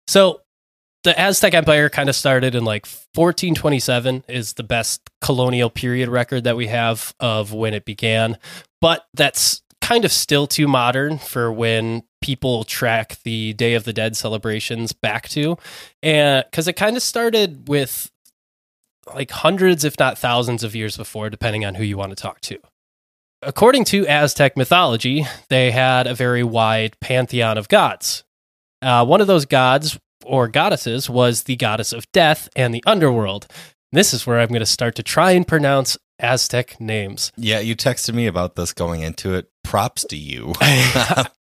So 0.09 0.41
the 1.05 1.19
Aztec 1.21 1.53
Empire 1.53 1.91
kind 1.91 2.09
of 2.09 2.17
started 2.17 2.55
in 2.55 2.65
like 2.65 2.87
1427 3.15 4.25
is 4.27 4.55
the 4.55 4.63
best 4.63 5.03
colonial 5.21 5.69
period 5.69 6.09
record 6.09 6.45
that 6.45 6.57
we 6.57 6.69
have 6.69 7.15
of 7.21 7.53
when 7.53 7.75
it 7.75 7.85
began, 7.85 8.39
but 8.81 9.05
that's 9.13 9.61
kind 9.87 10.05
of 10.05 10.11
still 10.11 10.49
too 10.49 10.67
modern 10.67 11.17
for 11.17 11.53
when 11.53 12.03
people 12.21 12.65
track 12.65 13.19
the 13.23 13.53
Day 13.53 13.75
of 13.75 13.85
the 13.85 13.93
Dead 13.93 14.17
celebrations 14.17 14.93
back 14.93 15.29
to, 15.29 15.57
and 16.03 16.45
because 16.51 16.67
it 16.67 16.73
kind 16.73 16.97
of 16.97 17.03
started 17.05 17.69
with 17.69 18.11
like 19.15 19.31
hundreds, 19.31 19.85
if 19.85 19.97
not 19.97 20.19
thousands, 20.19 20.65
of 20.65 20.75
years 20.75 20.97
before, 20.97 21.31
depending 21.31 21.65
on 21.65 21.77
who 21.77 21.85
you 21.85 21.97
want 21.97 22.11
to 22.11 22.21
talk 22.21 22.41
to. 22.41 22.59
According 23.43 23.85
to 23.85 24.09
Aztec 24.09 24.57
mythology, 24.57 25.25
they 25.51 25.71
had 25.71 26.09
a 26.09 26.15
very 26.15 26.43
wide 26.43 26.99
pantheon 27.01 27.57
of 27.57 27.69
gods. 27.69 28.25
Uh, 28.83 29.07
one 29.07 29.21
of 29.21 29.29
those 29.29 29.45
gods 29.45 29.97
or 30.25 30.49
goddesses 30.49 31.09
was 31.09 31.45
the 31.45 31.55
goddess 31.55 31.93
of 31.93 32.11
death 32.11 32.49
and 32.57 32.75
the 32.75 32.83
underworld. 32.87 33.47
This 33.93 34.13
is 34.13 34.27
where 34.27 34.41
I'm 34.41 34.49
going 34.49 34.59
to 34.59 34.67
start 34.67 34.97
to 34.97 35.05
try 35.05 35.31
and 35.31 35.47
pronounce 35.47 35.97
Aztec 36.19 36.81
names. 36.81 37.31
Yeah, 37.37 37.61
you 37.61 37.77
texted 37.77 38.15
me 38.15 38.27
about 38.27 38.57
this 38.57 38.73
going 38.73 39.03
into 39.03 39.35
it. 39.35 39.49
Props 39.67 40.05
to 40.05 40.17
you. 40.17 40.55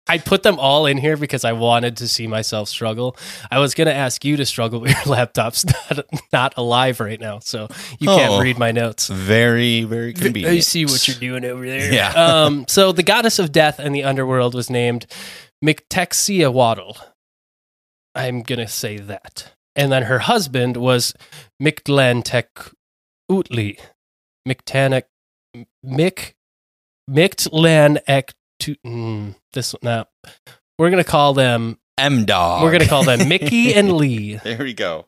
I 0.07 0.17
put 0.17 0.43
them 0.43 0.59
all 0.59 0.85
in 0.87 0.97
here 0.97 1.15
because 1.15 1.45
I 1.45 1.53
wanted 1.53 1.97
to 1.97 2.07
see 2.07 2.27
myself 2.27 2.67
struggle. 2.69 3.15
I 3.49 3.59
was 3.59 3.73
going 3.75 3.87
to 3.87 3.93
ask 3.93 4.25
you 4.25 4.35
to 4.37 4.45
struggle, 4.45 4.79
but 4.81 4.89
your 4.89 5.03
laptop's 5.05 5.63
not, 5.65 6.05
not 6.33 6.53
alive 6.57 6.99
right 6.99 7.19
now, 7.19 7.39
so 7.39 7.67
you 7.99 8.09
Oh. 8.09 8.17
can't 8.17 8.41
read 8.43 8.57
my 8.57 8.71
notes. 8.71 9.07
very, 9.07 9.83
very 9.83 10.13
convenient. 10.13 10.53
I 10.53 10.59
see 10.59 10.85
what 10.85 11.07
you're 11.07 11.17
doing 11.17 11.45
over 11.45 11.65
there. 11.65 11.93
Yeah. 11.93 12.11
um, 12.13 12.65
so 12.67 12.91
the 12.91 13.03
goddess 13.03 13.39
of 13.39 13.51
death 13.51 13.79
and 13.79 13.93
the 13.95 14.03
underworld 14.03 14.53
was 14.53 14.69
named 14.69 15.05
Mictexiahuatl. 15.63 16.97
I'm 18.15 18.41
gonna 18.41 18.67
say 18.67 18.97
that. 18.97 19.53
And 19.75 19.91
then 19.91 20.03
her 20.03 20.19
husband 20.19 20.75
was 20.77 21.13
Mictlantecuhtli. 21.61 22.73
Mictanic 24.47 25.03
Mic 27.11 27.35
Mictlanek 27.35 28.31
mm, 28.85 29.35
this 29.53 29.75
no. 29.81 30.05
We're 30.77 30.89
gonna 30.89 31.03
call 31.03 31.33
them 31.33 31.77
M 31.97 32.25
dog. 32.25 32.63
we're 32.63 32.71
gonna 32.71 32.87
call 32.87 33.03
them 33.03 33.27
Mickey 33.29 33.73
and 33.73 33.93
Lee. 33.93 34.35
There 34.35 34.59
we 34.59 34.73
go. 34.73 35.07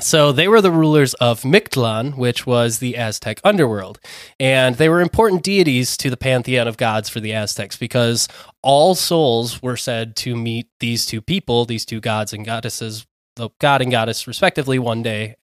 So 0.00 0.32
they 0.32 0.48
were 0.48 0.60
the 0.60 0.70
rulers 0.70 1.14
of 1.14 1.42
Mictlan, 1.42 2.16
which 2.16 2.44
was 2.46 2.78
the 2.78 2.96
Aztec 2.96 3.40
underworld. 3.44 4.00
And 4.40 4.76
they 4.76 4.88
were 4.88 5.00
important 5.00 5.42
deities 5.44 5.96
to 5.98 6.10
the 6.10 6.16
pantheon 6.16 6.66
of 6.66 6.76
gods 6.76 7.08
for 7.08 7.20
the 7.20 7.32
Aztecs 7.32 7.76
because 7.76 8.26
all 8.62 8.94
souls 8.94 9.62
were 9.62 9.76
said 9.76 10.16
to 10.16 10.34
meet 10.34 10.66
these 10.80 11.06
two 11.06 11.20
people, 11.20 11.66
these 11.66 11.84
two 11.84 12.00
gods 12.00 12.32
and 12.32 12.44
goddesses, 12.44 13.06
the 13.36 13.50
god 13.60 13.80
and 13.82 13.92
goddess 13.92 14.26
respectively, 14.26 14.78
one 14.78 15.02
day, 15.02 15.36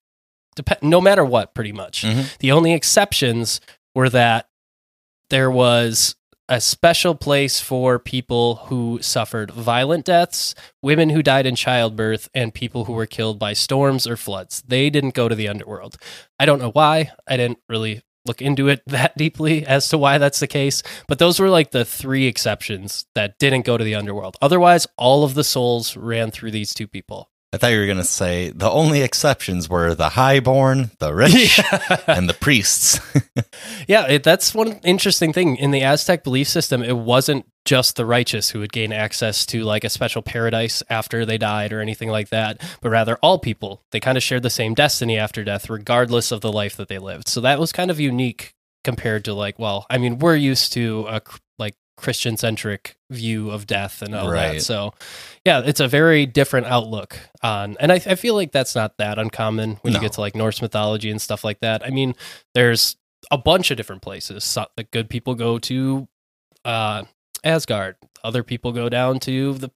no 0.82 1.00
matter 1.00 1.24
what, 1.24 1.54
pretty 1.54 1.72
much. 1.72 2.02
Mhm. 2.02 2.36
The 2.38 2.52
only 2.52 2.74
exceptions 2.74 3.60
were 3.94 4.10
that 4.10 4.49
there 5.30 5.50
was 5.50 6.14
a 6.48 6.60
special 6.60 7.14
place 7.14 7.60
for 7.60 8.00
people 8.00 8.56
who 8.66 8.98
suffered 9.00 9.52
violent 9.52 10.04
deaths, 10.04 10.54
women 10.82 11.10
who 11.10 11.22
died 11.22 11.46
in 11.46 11.54
childbirth, 11.54 12.28
and 12.34 12.52
people 12.52 12.86
who 12.86 12.92
were 12.92 13.06
killed 13.06 13.38
by 13.38 13.52
storms 13.52 14.06
or 14.06 14.16
floods. 14.16 14.62
They 14.66 14.90
didn't 14.90 15.14
go 15.14 15.28
to 15.28 15.36
the 15.36 15.46
underworld. 15.46 15.96
I 16.40 16.46
don't 16.46 16.60
know 16.60 16.72
why. 16.72 17.12
I 17.28 17.36
didn't 17.36 17.60
really 17.68 18.02
look 18.26 18.42
into 18.42 18.68
it 18.68 18.82
that 18.86 19.16
deeply 19.16 19.64
as 19.64 19.88
to 19.88 19.98
why 19.98 20.18
that's 20.18 20.40
the 20.40 20.48
case, 20.48 20.82
but 21.06 21.20
those 21.20 21.38
were 21.38 21.48
like 21.48 21.70
the 21.70 21.84
three 21.84 22.26
exceptions 22.26 23.06
that 23.14 23.38
didn't 23.38 23.64
go 23.64 23.78
to 23.78 23.84
the 23.84 23.94
underworld. 23.94 24.36
Otherwise, 24.42 24.88
all 24.98 25.22
of 25.22 25.34
the 25.34 25.44
souls 25.44 25.96
ran 25.96 26.32
through 26.32 26.50
these 26.50 26.74
two 26.74 26.88
people. 26.88 27.29
I 27.52 27.56
thought 27.56 27.72
you 27.72 27.80
were 27.80 27.86
gonna 27.86 28.04
say 28.04 28.50
the 28.50 28.70
only 28.70 29.02
exceptions 29.02 29.68
were 29.68 29.94
the 29.94 30.10
highborn, 30.10 30.92
the 31.00 31.12
rich, 31.12 31.60
and 32.06 32.28
the 32.28 32.34
priests. 32.34 33.00
Yeah, 33.88 34.06
it, 34.06 34.22
that's 34.22 34.54
one 34.54 34.80
interesting 34.84 35.32
thing 35.32 35.56
in 35.56 35.70
the 35.70 35.82
Aztec 35.82 36.22
belief 36.22 36.48
system. 36.48 36.82
It 36.82 36.96
wasn't 36.96 37.46
just 37.64 37.96
the 37.96 38.06
righteous 38.06 38.50
who 38.50 38.60
would 38.60 38.72
gain 38.72 38.92
access 38.92 39.44
to 39.46 39.64
like 39.64 39.84
a 39.84 39.90
special 39.90 40.22
paradise 40.22 40.82
after 40.88 41.26
they 41.26 41.38
died 41.38 41.72
or 41.72 41.80
anything 41.80 42.08
like 42.08 42.28
that, 42.28 42.60
but 42.80 42.90
rather 42.90 43.16
all 43.16 43.38
people. 43.38 43.82
They 43.90 44.00
kind 44.00 44.16
of 44.16 44.22
shared 44.22 44.42
the 44.44 44.50
same 44.50 44.74
destiny 44.74 45.18
after 45.18 45.44
death, 45.44 45.68
regardless 45.68 46.30
of 46.30 46.40
the 46.40 46.52
life 46.52 46.76
that 46.76 46.88
they 46.88 46.98
lived. 46.98 47.28
So 47.28 47.40
that 47.40 47.58
was 47.58 47.72
kind 47.72 47.90
of 47.90 47.98
unique 47.98 48.54
compared 48.84 49.24
to 49.26 49.34
like, 49.34 49.58
well, 49.58 49.86
I 49.90 49.98
mean, 49.98 50.18
we're 50.18 50.36
used 50.36 50.72
to 50.74 51.06
a 51.08 51.20
Christian 52.00 52.36
centric 52.36 52.96
view 53.10 53.50
of 53.50 53.66
death 53.66 54.02
and 54.02 54.14
all 54.14 54.30
that. 54.30 54.62
So 54.62 54.94
yeah, 55.44 55.62
it's 55.64 55.80
a 55.80 55.88
very 55.88 56.26
different 56.26 56.66
outlook 56.66 57.18
on, 57.42 57.76
and 57.78 57.92
I, 57.92 57.96
I 57.96 58.14
feel 58.16 58.34
like 58.34 58.52
that's 58.52 58.74
not 58.74 58.96
that 58.98 59.18
uncommon 59.18 59.78
when 59.82 59.92
you 59.94 60.00
get 60.00 60.12
to 60.14 60.20
like 60.20 60.34
Norse 60.34 60.60
mythology 60.62 61.10
and 61.10 61.20
stuff 61.20 61.44
like 61.44 61.60
that. 61.60 61.84
I 61.86 61.90
mean, 61.90 62.14
there's 62.54 62.96
a 63.30 63.38
bunch 63.38 63.70
of 63.70 63.76
different 63.76 64.02
places. 64.02 64.44
So, 64.44 64.66
the 64.76 64.84
good 64.84 65.08
people 65.10 65.34
go 65.34 65.58
to 65.60 66.08
uh, 66.64 67.04
Asgard. 67.44 67.96
Other 68.24 68.42
people 68.42 68.72
go 68.72 68.88
down 68.88 69.18
to 69.20 69.54
the 69.54 69.70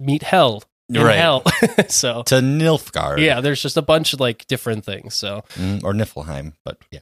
meet 0.00 0.22
hell 0.22 0.62
in 0.88 1.00
Right. 1.02 1.16
hell. 1.16 1.42
so 1.88 2.22
To 2.24 2.36
Nilfgaard. 2.36 3.18
yeah, 3.24 3.40
there's 3.40 3.62
just 3.62 3.76
a 3.76 3.82
bunch 3.82 4.12
of 4.12 4.20
like 4.20 4.46
different 4.46 4.84
things. 4.84 5.14
So 5.14 5.42
Mm, 5.54 5.82
or 5.84 5.92
Niflheim, 5.92 6.52
but 6.64 6.78
yeah. 6.90 7.00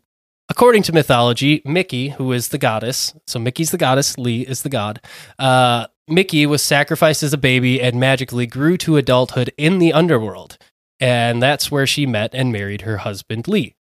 According 0.51 0.83
to 0.83 0.93
mythology, 0.93 1.63
Mickey, 1.65 2.11
who 2.11 2.33
is 2.33 2.49
the 2.49 2.59
goddess, 2.59 3.15
so 3.27 3.39
Mickey's 3.39 3.71
the 3.71 3.79
goddess, 3.79 4.19
Lee 4.19 4.43
is 4.43 4.63
the 4.63 4.69
god. 4.69 5.01
Uh, 5.39 5.87
Mickey 6.09 6.45
was 6.45 6.63
sacrificed 6.63 7.23
as 7.23 7.33
a 7.33 7.39
baby 7.39 7.81
and 7.81 7.99
magically 7.99 8.47
grew 8.47 8.77
to 8.79 8.97
adulthood 8.97 9.53
in 9.57 9.79
the 9.79 9.93
underworld, 9.93 10.59
and 10.99 11.43
that's 11.43 11.71
where 11.71 11.87
she 11.87 12.05
met 12.05 12.35
and 12.35 12.53
married 12.53 12.83
her 12.83 12.99
husband 12.99 13.49
Lee. 13.49 13.77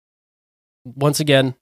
Once 0.84 1.18
again, 1.18 1.54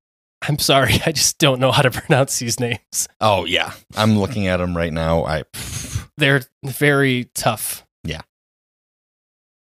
I'm 0.43 0.59
sorry, 0.59 0.95
I 1.07 1.13
just 1.13 1.39
don't 1.39 1.61
know 1.61 1.73
how 1.73 1.83
to 1.83 1.91
pronounce 2.03 2.39
these 2.39 2.61
names. 2.61 3.09
Oh 3.21 3.45
yeah. 3.45 3.73
I'm 3.97 4.19
looking 4.19 4.47
at 4.47 4.59
them 4.59 4.77
right 4.77 4.93
now. 4.93 5.25
I 5.25 5.45
They're 6.17 6.43
very 6.65 7.31
tough. 7.35 7.87
Yeah. 8.05 8.23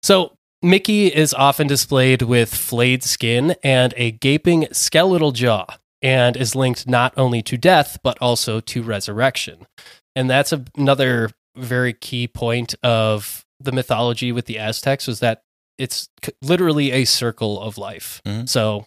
So 0.02 0.36
Mickey 0.62 1.08
is 1.08 1.34
often 1.34 1.66
displayed 1.66 2.22
with 2.22 2.54
flayed 2.54 3.02
skin 3.02 3.56
and 3.64 3.92
a 3.96 4.12
gaping 4.12 4.68
skeletal 4.72 5.32
jaw, 5.32 5.66
and 6.00 6.36
is 6.36 6.54
linked 6.54 6.86
not 6.88 7.12
only 7.16 7.42
to 7.42 7.56
death 7.56 7.98
but 8.02 8.16
also 8.20 8.60
to 8.60 8.82
resurrection. 8.82 9.66
And 10.14 10.28
that's 10.30 10.52
a- 10.52 10.64
another 10.76 11.30
very 11.56 11.92
key 11.92 12.28
point 12.28 12.74
of 12.82 13.44
the 13.60 13.72
mythology 13.72 14.32
with 14.32 14.46
the 14.46 14.58
Aztecs 14.58 15.06
was 15.06 15.20
that 15.20 15.42
it's 15.78 16.08
c- 16.24 16.32
literally 16.42 16.90
a 16.92 17.04
circle 17.04 17.60
of 17.60 17.76
life. 17.78 18.20
Mhm. 18.26 18.48
So 18.48 18.86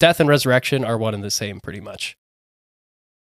death 0.00 0.20
and 0.20 0.28
resurrection 0.28 0.84
are 0.84 0.98
one 0.98 1.14
and 1.14 1.22
the 1.24 1.30
same 1.30 1.60
pretty 1.60 1.80
much. 1.80 2.16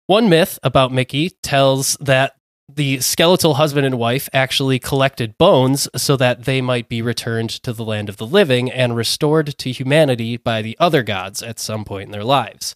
One 0.06 0.28
myth 0.28 0.58
about 0.62 0.92
Mickey 0.92 1.30
tells 1.42 1.96
that 2.00 2.34
the 2.72 3.00
skeletal 3.00 3.54
husband 3.54 3.84
and 3.86 3.98
wife 3.98 4.28
actually 4.32 4.78
collected 4.78 5.36
bones 5.38 5.88
so 5.96 6.16
that 6.16 6.44
they 6.44 6.60
might 6.60 6.88
be 6.88 7.02
returned 7.02 7.50
to 7.50 7.72
the 7.72 7.84
land 7.84 8.08
of 8.08 8.16
the 8.16 8.26
living 8.26 8.70
and 8.70 8.96
restored 8.96 9.56
to 9.58 9.70
humanity 9.72 10.36
by 10.36 10.62
the 10.62 10.76
other 10.80 11.02
gods 11.02 11.42
at 11.42 11.58
some 11.58 11.84
point 11.84 12.06
in 12.06 12.10
their 12.12 12.24
lives. 12.24 12.74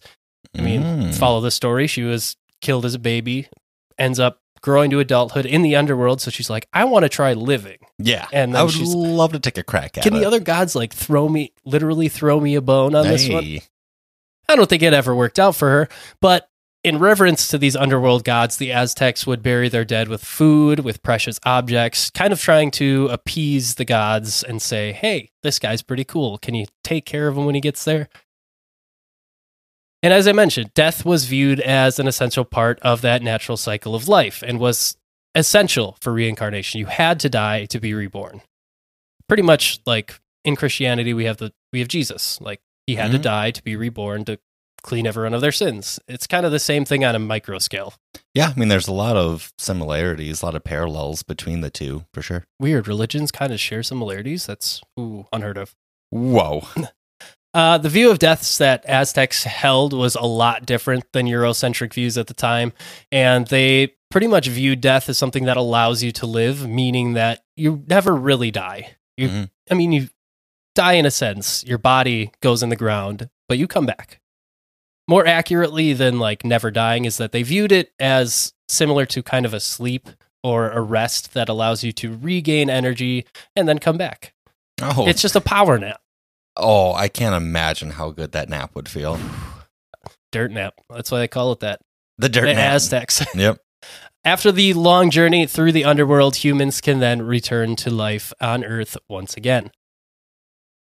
I 0.57 0.61
mean, 0.61 0.81
Mm. 0.83 1.15
follow 1.15 1.41
the 1.41 1.51
story. 1.51 1.87
She 1.87 2.03
was 2.03 2.35
killed 2.61 2.85
as 2.85 2.93
a 2.93 2.99
baby, 2.99 3.47
ends 3.97 4.19
up 4.19 4.39
growing 4.61 4.89
to 4.91 4.99
adulthood 4.99 5.45
in 5.45 5.61
the 5.61 5.75
underworld. 5.75 6.21
So 6.21 6.29
she's 6.31 6.49
like, 6.49 6.67
I 6.73 6.83
want 6.85 7.03
to 7.03 7.09
try 7.09 7.33
living. 7.33 7.77
yeah. 7.97 8.27
and 8.33 8.55
I 8.57 8.63
would 8.63 8.75
love 8.75 9.31
to 9.33 9.39
take 9.39 9.57
a 9.57 9.63
crack 9.63 9.97
at 9.97 10.03
Can 10.03 10.15
it. 10.15 10.19
the 10.19 10.25
other 10.25 10.39
gods 10.39 10.75
like 10.75 10.93
throw 10.93 11.29
me, 11.29 11.53
literally 11.65 12.09
throw 12.09 12.39
me 12.39 12.55
a 12.55 12.61
bone 12.61 12.93
on 12.95 13.07
this 13.07 13.27
one? 13.29 13.59
I 14.49 14.55
don't 14.55 14.67
think 14.69 14.81
it 14.83 14.93
ever 14.93 15.15
worked 15.15 15.37
out 15.39 15.55
for 15.55 15.69
her, 15.69 15.89
but 16.21 16.48
in 16.83 16.97
reverence 16.97 17.47
to 17.49 17.57
these 17.57 17.75
underworld 17.75 18.23
gods, 18.23 18.57
the 18.57 18.71
Aztecs 18.71 19.27
would 19.27 19.43
bury 19.43 19.67
their 19.67 19.83
dead 19.83 20.07
with 20.07 20.23
food, 20.23 20.79
with 20.79 21.03
precious 21.03 21.37
objects, 21.45 22.09
kind 22.09 22.31
of 22.31 22.39
trying 22.39 22.71
to 22.71 23.07
appease 23.11 23.75
the 23.75 23.83
gods 23.85 24.43
and 24.43 24.61
say, 24.61 24.93
hey, 24.93 25.31
this 25.43 25.59
guy's 25.59 25.81
pretty 25.81 26.05
cool. 26.05 26.37
Can 26.37 26.55
you 26.55 26.67
take 26.83 27.05
care 27.05 27.27
of 27.27 27.37
him 27.37 27.45
when 27.45 27.55
he 27.55 27.61
gets 27.61 27.83
there? 27.83 28.07
And 30.01 30.13
as 30.13 30.27
I 30.27 30.31
mentioned, 30.31 30.73
death 30.73 31.03
was 31.03 31.25
viewed 31.25 31.59
as 31.59 31.99
an 31.99 32.07
essential 32.07 32.45
part 32.45 32.79
of 32.79 33.01
that 33.01 33.21
natural 33.21 33.57
cycle 33.57 33.95
of 33.95 34.07
life 34.07 34.41
and 34.47 34.57
was 34.57 34.95
essential 35.35 35.97
for 35.99 36.13
reincarnation. 36.13 36.79
You 36.79 36.85
had 36.85 37.19
to 37.19 37.29
die 37.29 37.65
to 37.65 37.79
be 37.81 37.93
reborn. 37.93 38.41
Pretty 39.27 39.43
much 39.43 39.79
like 39.85 40.19
in 40.45 40.55
Christianity, 40.55 41.13
we 41.13 41.25
have 41.25 41.37
the 41.37 41.51
we 41.73 41.79
have 41.79 41.89
Jesus. 41.89 42.39
Like 42.39 42.61
he 42.87 42.95
had 42.95 43.11
to 43.11 43.19
Mhm. 43.19 43.23
die 43.23 43.51
to 43.51 43.61
be 43.61 43.75
reborn 43.75 44.23
to 44.25 44.39
clean 44.81 45.05
everyone 45.07 45.33
of 45.33 45.41
their 45.41 45.51
sins. 45.51 45.99
It's 46.07 46.27
kind 46.27 46.45
of 46.45 46.51
the 46.51 46.59
same 46.59 46.85
thing 46.85 47.03
on 47.05 47.15
a 47.15 47.19
micro 47.19 47.59
scale. 47.59 47.93
Yeah, 48.33 48.51
I 48.55 48.59
mean, 48.59 48.69
there's 48.69 48.87
a 48.87 48.93
lot 48.93 49.15
of 49.17 49.51
similarities, 49.57 50.41
a 50.41 50.45
lot 50.45 50.55
of 50.55 50.63
parallels 50.63 51.23
between 51.23 51.61
the 51.61 51.69
two, 51.69 52.05
for 52.13 52.21
sure. 52.21 52.45
Weird 52.59 52.87
religions 52.87 53.31
kind 53.31 53.51
of 53.53 53.59
share 53.59 53.83
similarities. 53.83 54.45
That's 54.45 54.81
ooh, 54.99 55.25
unheard 55.33 55.57
of. 55.57 55.75
Whoa. 56.11 56.63
Uh, 57.51 57.79
the 57.79 57.89
view 57.89 58.11
of 58.11 58.19
deaths 58.19 58.59
that 58.59 58.85
Aztecs 58.87 59.43
held 59.43 59.91
was 59.91 60.13
a 60.13 60.21
lot 60.21 60.67
different 60.67 61.03
than 61.13 61.25
Eurocentric 61.25 61.91
views 61.95 62.15
at 62.15 62.27
the 62.27 62.33
time, 62.35 62.71
and 63.11 63.47
they 63.47 63.95
pretty 64.11 64.27
much 64.27 64.47
viewed 64.47 64.81
death 64.81 65.09
as 65.09 65.17
something 65.17 65.45
that 65.45 65.57
allows 65.57 66.03
you 66.03 66.11
to 66.11 66.27
live, 66.27 66.67
meaning 66.69 67.13
that 67.13 67.41
you 67.57 67.83
never 67.87 68.15
really 68.15 68.51
die. 68.51 68.97
You, 69.17 69.29
Mhm. 69.29 69.49
I 69.71 69.73
mean, 69.73 69.91
you 69.91 70.09
die 70.75 70.93
in 70.93 71.07
a 71.07 71.11
sense. 71.11 71.63
Your 71.63 71.79
body 71.79 72.29
goes 72.39 72.61
in 72.61 72.69
the 72.69 72.75
ground, 72.75 73.29
but 73.47 73.57
you 73.57 73.67
come 73.67 73.87
back. 73.87 74.19
More 75.09 75.25
accurately 75.25 75.93
than 75.93 76.19
like 76.19 76.45
never 76.45 76.69
dying 76.69 77.05
is 77.05 77.17
that 77.17 77.31
they 77.31 77.41
viewed 77.41 77.71
it 77.71 77.91
as 77.99 78.53
similar 78.67 79.07
to 79.07 79.23
kind 79.23 79.43
of 79.43 79.55
a 79.55 79.59
sleep 79.59 80.07
or 80.43 80.69
a 80.69 80.81
rest 80.81 81.33
that 81.33 81.49
allows 81.49 81.83
you 81.83 81.91
to 81.93 82.15
regain 82.15 82.69
energy 82.69 83.25
and 83.55 83.67
then 83.67 83.79
come 83.79 83.97
back. 83.97 84.33
Oh, 84.81 85.07
It's 85.07 85.21
just 85.21 85.35
a 85.35 85.41
power 85.41 85.79
nap. 85.79 85.99
oh, 86.55 86.93
I 86.93 87.07
can't 87.07 87.33
imagine 87.35 87.89
how 87.91 88.11
good 88.11 88.33
that 88.33 88.49
nap 88.49 88.75
would 88.75 88.87
feel. 88.87 89.19
Dirt 90.31 90.51
nap. 90.51 90.75
That's 90.91 91.09
why 91.11 91.19
they 91.19 91.27
call 91.27 91.51
it 91.53 91.59
that. 91.61 91.81
The 92.19 92.29
dirt 92.29 92.45
the 92.45 92.53
nap. 92.53 92.73
Aztecs. 92.75 93.25
Yep. 93.35 93.57
After 94.23 94.51
the 94.51 94.73
long 94.73 95.09
journey 95.09 95.47
through 95.47 95.71
the 95.71 95.85
underworld, 95.85 96.35
humans 96.37 96.81
can 96.81 96.99
then 96.99 97.21
return 97.23 97.75
to 97.77 97.89
life 97.89 98.31
on 98.39 98.63
Earth 98.63 98.95
once 99.09 99.35
again. 99.35 99.71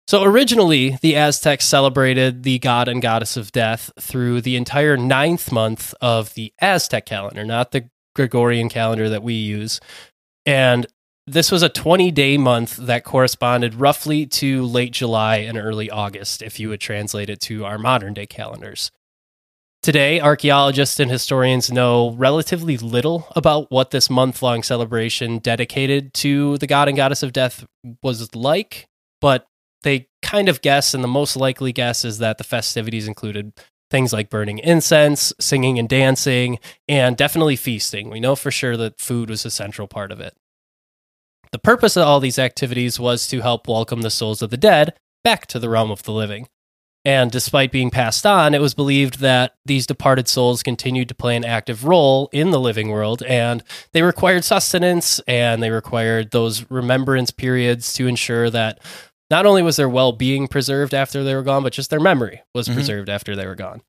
So, 0.08 0.22
originally, 0.22 0.96
the 1.02 1.16
Aztecs 1.16 1.66
celebrated 1.66 2.42
the 2.42 2.58
god 2.60 2.88
and 2.88 3.02
goddess 3.02 3.36
of 3.36 3.52
death 3.52 3.90
through 4.00 4.40
the 4.40 4.56
entire 4.56 4.96
ninth 4.96 5.52
month 5.52 5.92
of 6.00 6.32
the 6.32 6.50
Aztec 6.62 7.04
calendar, 7.04 7.44
not 7.44 7.72
the 7.72 7.90
Gregorian 8.14 8.70
calendar 8.70 9.10
that 9.10 9.22
we 9.22 9.34
use. 9.34 9.80
And 10.46 10.86
this 11.26 11.52
was 11.52 11.62
a 11.62 11.68
20 11.68 12.10
day 12.10 12.38
month 12.38 12.78
that 12.78 13.04
corresponded 13.04 13.74
roughly 13.74 14.24
to 14.24 14.64
late 14.64 14.92
July 14.92 15.36
and 15.36 15.58
early 15.58 15.90
August, 15.90 16.40
if 16.40 16.58
you 16.58 16.70
would 16.70 16.80
translate 16.80 17.28
it 17.28 17.40
to 17.40 17.66
our 17.66 17.76
modern 17.76 18.14
day 18.14 18.24
calendars. 18.24 18.90
Today, 19.82 20.22
archaeologists 20.22 20.98
and 20.98 21.10
historians 21.10 21.70
know 21.70 22.12
relatively 22.12 22.78
little 22.78 23.28
about 23.36 23.70
what 23.70 23.90
this 23.90 24.08
month 24.08 24.42
long 24.42 24.62
celebration 24.62 25.36
dedicated 25.36 26.14
to 26.14 26.56
the 26.56 26.66
god 26.66 26.88
and 26.88 26.96
goddess 26.96 27.22
of 27.22 27.34
death 27.34 27.66
was 28.02 28.34
like, 28.34 28.88
but 29.20 29.46
they 29.82 30.08
kind 30.22 30.48
of 30.48 30.62
guess, 30.62 30.94
and 30.94 31.02
the 31.02 31.08
most 31.08 31.36
likely 31.36 31.72
guess 31.72 32.04
is 32.04 32.18
that 32.18 32.38
the 32.38 32.44
festivities 32.44 33.08
included 33.08 33.52
things 33.90 34.12
like 34.12 34.30
burning 34.30 34.58
incense, 34.58 35.32
singing 35.40 35.78
and 35.78 35.88
dancing, 35.88 36.58
and 36.88 37.16
definitely 37.16 37.56
feasting. 37.56 38.10
We 38.10 38.20
know 38.20 38.36
for 38.36 38.50
sure 38.50 38.76
that 38.76 39.00
food 39.00 39.30
was 39.30 39.44
a 39.44 39.50
central 39.50 39.88
part 39.88 40.12
of 40.12 40.20
it. 40.20 40.34
The 41.52 41.58
purpose 41.58 41.96
of 41.96 42.06
all 42.06 42.20
these 42.20 42.38
activities 42.38 43.00
was 43.00 43.26
to 43.28 43.40
help 43.40 43.66
welcome 43.66 44.02
the 44.02 44.10
souls 44.10 44.42
of 44.42 44.50
the 44.50 44.56
dead 44.58 44.94
back 45.24 45.46
to 45.46 45.58
the 45.58 45.70
realm 45.70 45.90
of 45.90 46.02
the 46.02 46.12
living. 46.12 46.48
And 47.04 47.30
despite 47.30 47.72
being 47.72 47.90
passed 47.90 48.26
on, 48.26 48.54
it 48.54 48.60
was 48.60 48.74
believed 48.74 49.20
that 49.20 49.54
these 49.64 49.86
departed 49.86 50.28
souls 50.28 50.62
continued 50.62 51.08
to 51.08 51.14
play 51.14 51.36
an 51.36 51.44
active 51.44 51.84
role 51.84 52.28
in 52.32 52.50
the 52.50 52.60
living 52.60 52.90
world, 52.90 53.22
and 53.22 53.62
they 53.92 54.02
required 54.02 54.44
sustenance 54.44 55.20
and 55.20 55.62
they 55.62 55.70
required 55.70 56.32
those 56.32 56.70
remembrance 56.70 57.30
periods 57.30 57.94
to 57.94 58.06
ensure 58.08 58.50
that 58.50 58.80
not 59.30 59.46
only 59.46 59.62
was 59.62 59.76
their 59.76 59.88
well 59.88 60.12
being 60.12 60.48
preserved 60.48 60.94
after 60.94 61.22
they 61.24 61.34
were 61.34 61.42
gone, 61.42 61.62
but 61.62 61.72
just 61.72 61.90
their 61.90 62.00
memory 62.00 62.42
was 62.54 62.68
Mhm. 62.68 62.74
preserved 62.74 63.08
after 63.08 63.34
they 63.36 63.46
were 63.46 63.54
gone. 63.54 63.82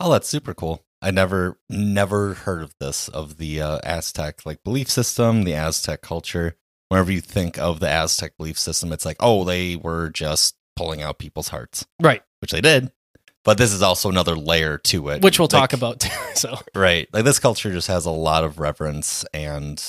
Oh, 0.00 0.10
that's 0.12 0.28
super 0.28 0.54
cool. 0.54 0.84
I 1.00 1.10
never, 1.12 1.58
never 1.68 2.34
heard 2.34 2.62
of 2.62 2.74
this, 2.80 3.08
of 3.08 3.36
the 3.36 3.60
uh, 3.62 3.78
Aztec 3.84 4.44
like 4.44 4.64
belief 4.64 4.90
system, 4.90 5.44
the 5.44 5.54
Aztec 5.54 6.02
culture. 6.02 6.56
Whenever 6.88 7.12
you 7.12 7.20
think 7.20 7.58
of 7.58 7.80
the 7.80 7.88
Aztec 7.88 8.36
belief 8.36 8.58
system, 8.58 8.92
it's 8.92 9.04
like, 9.04 9.18
oh, 9.20 9.44
they 9.44 9.76
were 9.76 10.08
just 10.10 10.56
pulling 10.74 11.02
out 11.02 11.18
people's 11.18 11.48
hearts, 11.48 11.86
Right. 12.00 12.22
which 12.40 12.50
they 12.50 12.60
did. 12.60 12.90
But 13.44 13.58
this 13.58 13.72
is 13.72 13.82
also 13.82 14.08
another 14.08 14.36
layer 14.36 14.78
to 14.78 15.08
it, 15.10 15.22
Which 15.22 15.38
we'll 15.38 15.48
talk 15.48 15.72
about 15.72 16.00
too. 16.00 16.10
So, 16.34 16.58
Right. 16.74 17.08
Like 17.12 17.24
this 17.24 17.38
culture 17.38 17.70
just 17.70 17.88
has 17.88 18.04
a 18.06 18.10
lot 18.10 18.42
of 18.44 18.58
reverence 18.58 19.24
and 19.34 19.82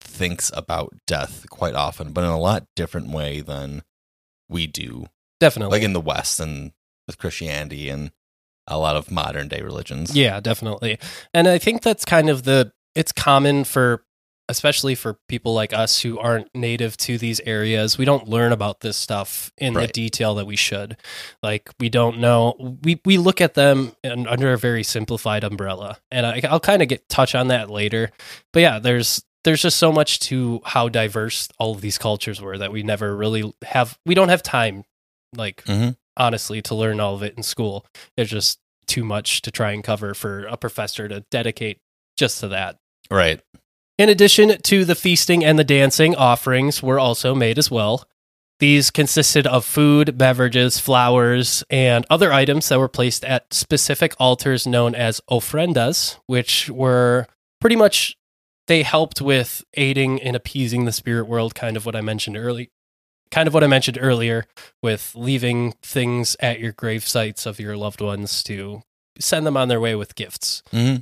thinks 0.00 0.50
about 0.54 0.94
death 1.06 1.46
quite 1.50 1.74
often, 1.74 2.12
but 2.12 2.24
in 2.24 2.30
a 2.30 2.38
lot 2.38 2.66
different 2.74 3.10
way 3.10 3.40
than 3.40 3.82
we 4.48 4.66
do. 4.66 5.06
definitely. 5.40 5.78
Like 5.78 5.84
in 5.84 5.92
the 5.92 6.00
West 6.00 6.40
and 6.40 6.72
with 7.06 7.18
Christianity 7.18 7.88
and 7.88 8.10
a 8.66 8.78
lot 8.78 8.96
of 8.96 9.10
modern 9.10 9.48
day 9.48 9.62
religions. 9.62 10.14
Yeah, 10.14 10.40
definitely. 10.40 10.98
And 11.32 11.46
I 11.46 11.58
think 11.58 11.82
that's 11.82 12.04
kind 12.04 12.28
of 12.28 12.42
the 12.44 12.72
it's 12.94 13.12
common 13.12 13.64
for 13.64 14.02
especially 14.48 14.94
for 14.94 15.18
people 15.28 15.54
like 15.54 15.72
us 15.72 16.02
who 16.02 16.18
aren't 16.18 16.48
native 16.54 16.96
to 16.96 17.18
these 17.18 17.40
areas 17.40 17.98
we 17.98 18.04
don't 18.04 18.28
learn 18.28 18.52
about 18.52 18.80
this 18.80 18.96
stuff 18.96 19.52
in 19.58 19.74
the 19.74 19.88
detail 19.88 20.36
that 20.36 20.46
we 20.46 20.54
should 20.54 20.96
like 21.42 21.68
we 21.80 21.88
don't 21.88 22.18
know 22.18 22.54
we 22.84 23.00
we 23.04 23.18
look 23.18 23.40
at 23.40 23.54
them 23.54 23.92
in, 24.04 24.26
under 24.28 24.52
a 24.52 24.58
very 24.58 24.84
simplified 24.84 25.42
umbrella 25.42 25.98
and 26.12 26.24
I, 26.24 26.40
i'll 26.48 26.60
kind 26.60 26.80
of 26.80 26.88
get 26.88 27.08
touch 27.08 27.34
on 27.34 27.48
that 27.48 27.70
later 27.70 28.10
but 28.52 28.60
yeah 28.60 28.78
there's 28.78 29.24
there's 29.46 29.62
just 29.62 29.78
so 29.78 29.90
much 29.90 30.18
to 30.20 30.60
how 30.64 30.88
diverse 30.90 31.48
all 31.58 31.72
of 31.74 31.80
these 31.80 31.96
cultures 31.96 32.40
were 32.42 32.58
that 32.58 32.72
we 32.72 32.82
never 32.82 33.16
really 33.16 33.50
have 33.64 33.98
we 34.04 34.14
don't 34.14 34.28
have 34.28 34.42
time 34.42 34.84
like 35.34 35.64
Mhm. 35.64 35.96
honestly 36.16 36.60
to 36.62 36.74
learn 36.74 37.00
all 37.00 37.14
of 37.14 37.22
it 37.22 37.34
in 37.36 37.42
school 37.42 37.86
there's 38.16 38.30
just 38.30 38.58
too 38.86 39.04
much 39.04 39.40
to 39.42 39.50
try 39.50 39.72
and 39.72 39.82
cover 39.82 40.12
for 40.14 40.44
a 40.46 40.56
professor 40.56 41.08
to 41.08 41.20
dedicate 41.30 41.78
just 42.18 42.40
to 42.40 42.48
that 42.48 42.76
Right. 43.10 43.40
in 43.98 44.08
addition 44.08 44.60
to 44.62 44.84
the 44.84 44.94
feasting 44.94 45.44
and 45.44 45.58
the 45.58 45.64
dancing, 45.64 46.14
offerings 46.14 46.82
were 46.82 46.98
also 47.00 47.34
made 47.34 47.58
as 47.58 47.70
well. 47.70 48.04
These 48.58 48.90
consisted 48.90 49.46
of 49.46 49.64
food, 49.64 50.16
beverages, 50.18 50.78
flowers, 50.80 51.62
and 51.70 52.04
other 52.10 52.32
items 52.32 52.68
that 52.68 52.78
were 52.78 52.88
placed 52.88 53.24
at 53.24 53.52
specific 53.52 54.14
altars 54.18 54.66
known 54.66 54.94
as 54.94 55.20
ofrendas, 55.30 56.18
which 56.26 56.68
were 56.70 57.26
pretty 57.60 57.76
much 57.76 58.16
they 58.66 58.82
helped 58.82 59.20
with 59.20 59.64
aiding 59.74 60.18
in 60.18 60.34
appeasing 60.34 60.84
the 60.84 60.92
spirit 60.92 61.26
world, 61.26 61.54
kind 61.54 61.76
of 61.76 61.86
what 61.86 61.96
I 61.96 62.00
mentioned 62.00 62.36
early 62.36 62.70
kind 63.30 63.48
of 63.48 63.54
what 63.54 63.64
I 63.64 63.66
mentioned 63.66 63.98
earlier 64.00 64.46
with 64.82 65.12
leaving 65.14 65.72
things 65.82 66.36
at 66.40 66.60
your 66.60 66.72
grave 66.72 67.06
sites 67.06 67.46
of 67.46 67.60
your 67.60 67.76
loved 67.76 68.00
ones 68.00 68.42
to 68.44 68.82
send 69.18 69.46
them 69.46 69.56
on 69.56 69.68
their 69.68 69.80
way 69.80 69.94
with 69.94 70.14
gifts. 70.14 70.62
hmm 70.70 70.96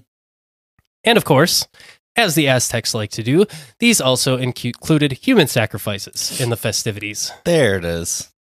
And 1.02 1.16
of 1.16 1.24
course, 1.24 1.66
as 2.16 2.34
the 2.34 2.48
Aztecs 2.48 2.94
like 2.94 3.10
to 3.10 3.22
do, 3.22 3.44
these 3.78 4.00
also 4.00 4.36
included 4.36 5.12
human 5.12 5.48
sacrifices 5.48 6.40
in 6.40 6.50
the 6.50 6.56
festivities. 6.56 7.32
There 7.44 7.76
it 7.76 7.84
is. 7.84 8.32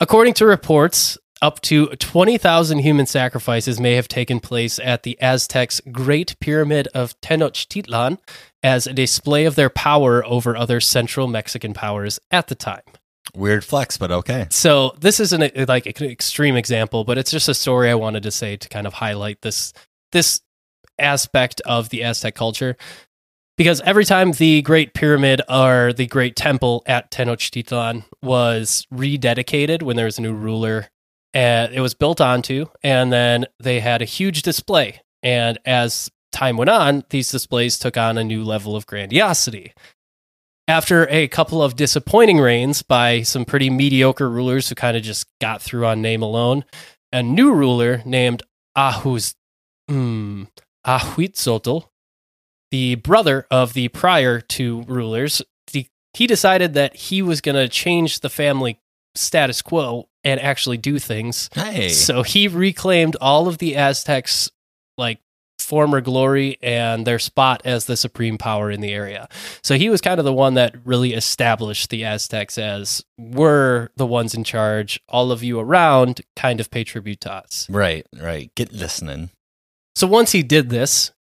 According 0.00 0.34
to 0.34 0.46
reports, 0.46 1.16
up 1.42 1.60
to 1.62 1.88
20,000 1.88 2.78
human 2.78 3.04
sacrifices 3.04 3.80
may 3.80 3.94
have 3.96 4.08
taken 4.08 4.40
place 4.40 4.78
at 4.78 5.02
the 5.02 5.20
Aztecs' 5.20 5.82
Great 5.90 6.38
Pyramid 6.40 6.88
of 6.94 7.20
Tenochtitlan 7.20 8.18
as 8.62 8.86
a 8.86 8.92
display 8.92 9.44
of 9.44 9.56
their 9.56 9.68
power 9.68 10.24
over 10.24 10.56
other 10.56 10.80
central 10.80 11.26
Mexican 11.26 11.74
powers 11.74 12.20
at 12.30 12.46
the 12.46 12.54
time. 12.54 12.82
Weird 13.34 13.64
flex, 13.64 13.98
but 13.98 14.12
okay. 14.12 14.46
So 14.50 14.94
this 15.00 15.18
isn't 15.18 15.42
a, 15.42 15.64
like 15.66 15.86
an 15.86 16.06
extreme 16.06 16.56
example, 16.56 17.04
but 17.04 17.18
it's 17.18 17.30
just 17.30 17.48
a 17.48 17.54
story 17.54 17.90
I 17.90 17.94
wanted 17.94 18.22
to 18.22 18.30
say 18.30 18.56
to 18.56 18.68
kind 18.68 18.86
of 18.86 18.94
highlight 18.94 19.42
this 19.42 19.72
this 20.12 20.40
aspect 20.98 21.60
of 21.62 21.88
the 21.88 22.04
Aztec 22.04 22.34
culture. 22.34 22.76
Because 23.58 23.80
every 23.82 24.04
time 24.04 24.32
the 24.32 24.62
Great 24.62 24.94
Pyramid 24.94 25.42
or 25.48 25.92
the 25.92 26.06
Great 26.06 26.36
Temple 26.36 26.82
at 26.86 27.10
Tenochtitlan 27.10 28.04
was 28.22 28.86
rededicated 28.92 29.82
when 29.82 29.96
there 29.96 30.06
was 30.06 30.18
a 30.18 30.22
new 30.22 30.32
ruler, 30.32 30.88
and 31.34 31.74
it 31.74 31.80
was 31.80 31.94
built 31.94 32.20
onto, 32.20 32.66
and 32.82 33.12
then 33.12 33.46
they 33.58 33.80
had 33.80 34.02
a 34.02 34.06
huge 34.06 34.42
display. 34.42 35.00
And 35.22 35.58
as 35.64 36.10
time 36.32 36.56
went 36.56 36.70
on, 36.70 37.04
these 37.10 37.30
displays 37.30 37.78
took 37.78 37.96
on 37.96 38.18
a 38.18 38.24
new 38.24 38.44
level 38.44 38.76
of 38.76 38.86
grandiosity. 38.86 39.72
After 40.68 41.08
a 41.08 41.28
couple 41.28 41.62
of 41.62 41.76
disappointing 41.76 42.38
reigns 42.38 42.82
by 42.82 43.22
some 43.22 43.44
pretty 43.44 43.68
mediocre 43.68 44.30
rulers 44.30 44.68
who 44.68 44.74
kind 44.74 44.96
of 44.96 45.02
just 45.02 45.26
got 45.40 45.60
through 45.60 45.86
on 45.86 46.02
name 46.02 46.22
alone, 46.22 46.64
a 47.12 47.22
new 47.22 47.52
ruler 47.52 48.02
named 48.04 48.42
Ahuz, 48.76 49.34
mm, 49.90 50.48
Ahuitzotl, 50.86 51.88
the 52.70 52.94
brother 52.96 53.46
of 53.50 53.74
the 53.74 53.88
prior 53.88 54.40
two 54.40 54.82
rulers, 54.82 55.42
he 56.14 56.26
decided 56.26 56.74
that 56.74 56.94
he 56.94 57.22
was 57.22 57.40
going 57.40 57.54
to 57.54 57.68
change 57.68 58.20
the 58.20 58.28
family 58.28 58.78
status 59.14 59.62
quo 59.62 60.08
and 60.24 60.40
actually 60.40 60.76
do 60.76 60.98
things. 60.98 61.50
Hey. 61.54 61.88
So 61.88 62.22
he 62.22 62.48
reclaimed 62.48 63.16
all 63.20 63.48
of 63.48 63.58
the 63.58 63.76
Aztecs' 63.76 64.50
like 64.96 65.20
former 65.58 66.00
glory 66.00 66.58
and 66.62 67.06
their 67.06 67.18
spot 67.18 67.62
as 67.64 67.86
the 67.86 67.96
supreme 67.96 68.36
power 68.36 68.70
in 68.70 68.80
the 68.80 68.92
area. 68.92 69.28
So 69.62 69.76
he 69.76 69.88
was 69.88 70.00
kind 70.00 70.18
of 70.18 70.24
the 70.24 70.32
one 70.32 70.54
that 70.54 70.74
really 70.84 71.14
established 71.14 71.90
the 71.90 72.04
Aztecs 72.04 72.58
as 72.58 73.04
we're 73.16 73.88
the 73.96 74.06
ones 74.06 74.34
in 74.34 74.44
charge. 74.44 75.00
All 75.08 75.30
of 75.30 75.42
you 75.42 75.60
around 75.60 76.20
kind 76.36 76.60
of 76.60 76.70
pay 76.70 76.84
tribute 76.84 77.20
to 77.22 77.32
us. 77.32 77.68
right, 77.70 78.06
right. 78.20 78.52
Get 78.54 78.72
listening. 78.72 79.30
So 79.94 80.06
once 80.06 80.32
he 80.32 80.42
did 80.42 80.70
this, 80.70 81.12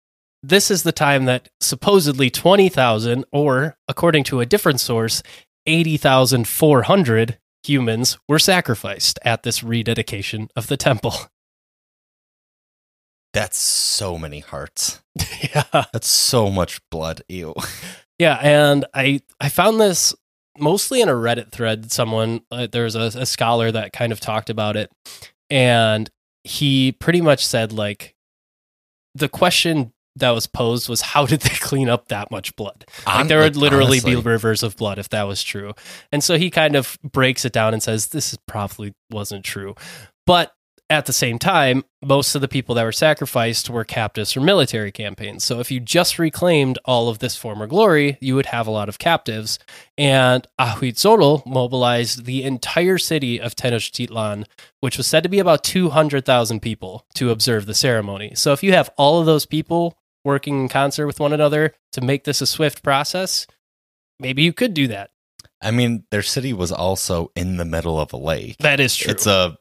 this 0.43 0.71
is 0.71 0.83
the 0.83 0.91
time 0.91 1.25
that 1.25 1.49
supposedly 1.59 2.29
20,000 2.29 3.25
or 3.31 3.77
according 3.87 4.23
to 4.25 4.39
a 4.39 4.45
different 4.45 4.79
source, 4.79 5.21
80,400 5.67 7.37
humans 7.63 8.17
were 8.27 8.39
sacrificed 8.39 9.19
at 9.23 9.43
this 9.43 9.63
rededication 9.63 10.49
of 10.55 10.67
the 10.67 10.77
temple. 10.77 11.13
That's 13.33 13.57
so 13.57 14.17
many 14.17 14.39
hearts. 14.39 15.01
yeah. 15.41 15.63
That's 15.93 16.07
so 16.07 16.49
much 16.49 16.81
blood. 16.89 17.21
Ew. 17.29 17.53
Yeah, 18.19 18.35
and 18.35 18.85
I 18.93 19.21
I 19.39 19.49
found 19.49 19.81
this 19.81 20.13
mostly 20.55 21.01
in 21.01 21.09
a 21.09 21.13
Reddit 21.13 21.51
thread. 21.51 21.91
Someone 21.91 22.41
uh, 22.51 22.67
there's 22.71 22.93
a, 22.93 23.09
a 23.15 23.25
scholar 23.25 23.71
that 23.71 23.93
kind 23.93 24.11
of 24.11 24.19
talked 24.19 24.51
about 24.51 24.77
it, 24.77 24.91
and 25.49 26.07
he 26.43 26.91
pretty 26.91 27.19
much 27.19 27.43
said 27.43 27.73
like 27.73 28.13
the 29.15 29.27
question 29.27 29.91
that 30.17 30.31
was 30.31 30.47
posed 30.47 30.89
was 30.89 31.01
how 31.01 31.25
did 31.25 31.41
they 31.41 31.49
clean 31.59 31.89
up 31.89 32.07
that 32.09 32.31
much 32.31 32.55
blood? 32.55 32.85
Like 33.05 33.27
there 33.27 33.39
would 33.39 33.55
literally 33.55 33.99
honestly. 33.99 34.15
be 34.15 34.21
rivers 34.21 34.63
of 34.63 34.75
blood 34.77 34.99
if 34.99 35.09
that 35.09 35.23
was 35.23 35.43
true. 35.43 35.73
And 36.11 36.23
so 36.23 36.37
he 36.37 36.49
kind 36.49 36.75
of 36.75 36.97
breaks 37.03 37.45
it 37.45 37.53
down 37.53 37.73
and 37.73 37.81
says 37.81 38.07
this 38.07 38.37
probably 38.47 38.93
wasn't 39.09 39.45
true. 39.45 39.75
But 40.25 40.53
at 40.91 41.05
the 41.05 41.13
same 41.13 41.39
time, 41.39 41.85
most 42.03 42.35
of 42.35 42.41
the 42.41 42.49
people 42.49 42.75
that 42.75 42.83
were 42.83 42.91
sacrificed 42.91 43.69
were 43.69 43.85
captives 43.85 44.33
from 44.33 44.43
military 44.43 44.91
campaigns. 44.91 45.45
So 45.45 45.61
if 45.61 45.71
you 45.71 45.79
just 45.79 46.19
reclaimed 46.19 46.77
all 46.83 47.07
of 47.07 47.19
this 47.19 47.37
former 47.37 47.65
glory, 47.65 48.17
you 48.19 48.35
would 48.35 48.47
have 48.47 48.67
a 48.67 48.71
lot 48.71 48.89
of 48.89 48.99
captives. 48.99 49.57
And 49.97 50.45
Ahuitzotl 50.59 51.45
mobilized 51.45 52.25
the 52.25 52.43
entire 52.43 52.97
city 52.97 53.39
of 53.39 53.55
Tenochtitlan, 53.55 54.45
which 54.81 54.97
was 54.97 55.07
said 55.07 55.23
to 55.23 55.29
be 55.29 55.39
about 55.39 55.63
200,000 55.63 56.59
people, 56.59 57.05
to 57.13 57.29
observe 57.29 57.67
the 57.67 57.73
ceremony. 57.73 58.33
So 58.35 58.51
if 58.51 58.61
you 58.61 58.73
have 58.73 58.89
all 58.97 59.21
of 59.21 59.25
those 59.25 59.45
people 59.45 59.97
working 60.23 60.61
in 60.61 60.69
concert 60.69 61.07
with 61.07 61.19
one 61.19 61.33
another 61.33 61.73
to 61.93 62.01
make 62.01 62.23
this 62.23 62.41
a 62.41 62.47
swift 62.47 62.83
process, 62.83 63.47
maybe 64.19 64.43
you 64.43 64.53
could 64.53 64.73
do 64.73 64.87
that. 64.87 65.11
I 65.61 65.71
mean, 65.71 66.05
their 66.11 66.23
city 66.23 66.53
was 66.53 66.71
also 66.71 67.31
in 67.35 67.57
the 67.57 67.65
middle 67.65 67.99
of 67.99 68.13
a 68.13 68.17
lake. 68.17 68.57
That 68.59 68.79
is 68.79 68.95
true. 68.95 69.11
It's 69.11 69.27
a, 69.27 69.57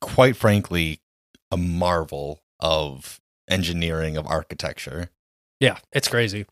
quite 0.00 0.36
frankly, 0.36 1.00
a 1.50 1.56
marvel 1.56 2.42
of 2.60 3.20
engineering 3.48 4.16
of 4.16 4.26
architecture. 4.26 5.10
yeah, 5.60 5.78
it's 5.92 6.08
crazy. 6.08 6.46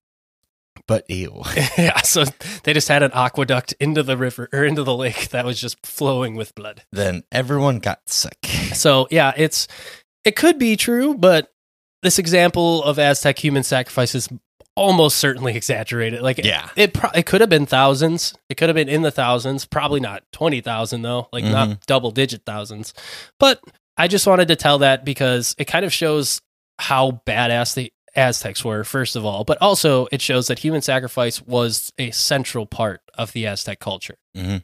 But 0.87 1.09
ew. 1.09 1.43
yeah, 1.79 2.01
so 2.01 2.25
they 2.65 2.73
just 2.73 2.89
had 2.89 3.03
an 3.03 3.13
aqueduct 3.15 3.73
into 3.79 4.03
the 4.03 4.17
river 4.17 4.49
or 4.53 4.65
into 4.65 4.83
the 4.83 4.97
lake 4.97 5.29
that 5.31 5.45
was 5.45 5.61
just 5.61 5.85
flowing 5.87 6.35
with 6.35 6.55
blood. 6.55 6.83
then 6.91 7.23
everyone 7.31 7.79
got 7.79 8.01
sick. 8.09 8.45
So 8.73 9.07
yeah, 9.11 9.33
it's 9.37 9.69
it 10.25 10.35
could 10.35 10.59
be 10.59 10.77
true, 10.77 11.15
but 11.15 11.53
this 12.03 12.19
example 12.19 12.83
of 12.85 12.99
Aztec 12.99 13.39
human 13.39 13.63
sacrifice 13.63 14.15
is 14.15 14.29
almost 14.77 15.19
certainly 15.19 15.55
exaggerated. 15.57 16.23
Like 16.23 16.39
Yeah. 16.45 16.69
it 16.77 16.95
pro- 16.95 17.11
it 17.11 17.27
could 17.27 17.41
have 17.41 17.51
been 17.51 17.67
thousands. 17.67 18.35
It 18.49 18.57
could 18.57 18.69
have 18.69 18.77
been 18.77 18.89
in 18.89 19.03
the 19.03 19.11
thousands. 19.11 19.65
Probably 19.67 20.01
not 20.01 20.23
twenty 20.33 20.61
thousand 20.61 21.03
though. 21.03 21.29
Like 21.33 21.45
not 21.45 21.87
double 21.87 22.11
digit 22.11 22.43
thousands. 22.47 22.95
But 23.39 23.61
I 23.97 24.09
just 24.09 24.27
wanted 24.27 24.49
to 24.49 24.57
tell 24.57 24.79
that 24.79 25.05
because 25.05 25.55
it 25.59 25.67
kind 25.67 25.85
of 25.85 25.93
shows 25.93 26.41
how 26.79 27.21
badass 27.27 27.75
the 27.75 27.93
Aztecs 28.17 28.65
were, 28.65 28.85
first 28.85 29.17
of 29.17 29.25
all, 29.25 29.45
but 29.45 29.57
also 29.63 30.07
it 30.13 30.21
shows 30.21 30.47
that 30.49 30.59
human 30.59 30.83
sacrifice 30.83 31.41
was 31.43 31.93
a 31.99 32.11
central 32.11 32.67
part 32.67 33.01
of 33.17 33.33
the 33.33 33.47
Aztec 33.47 33.79
culture. 33.81 34.17
Mhm. 34.37 34.63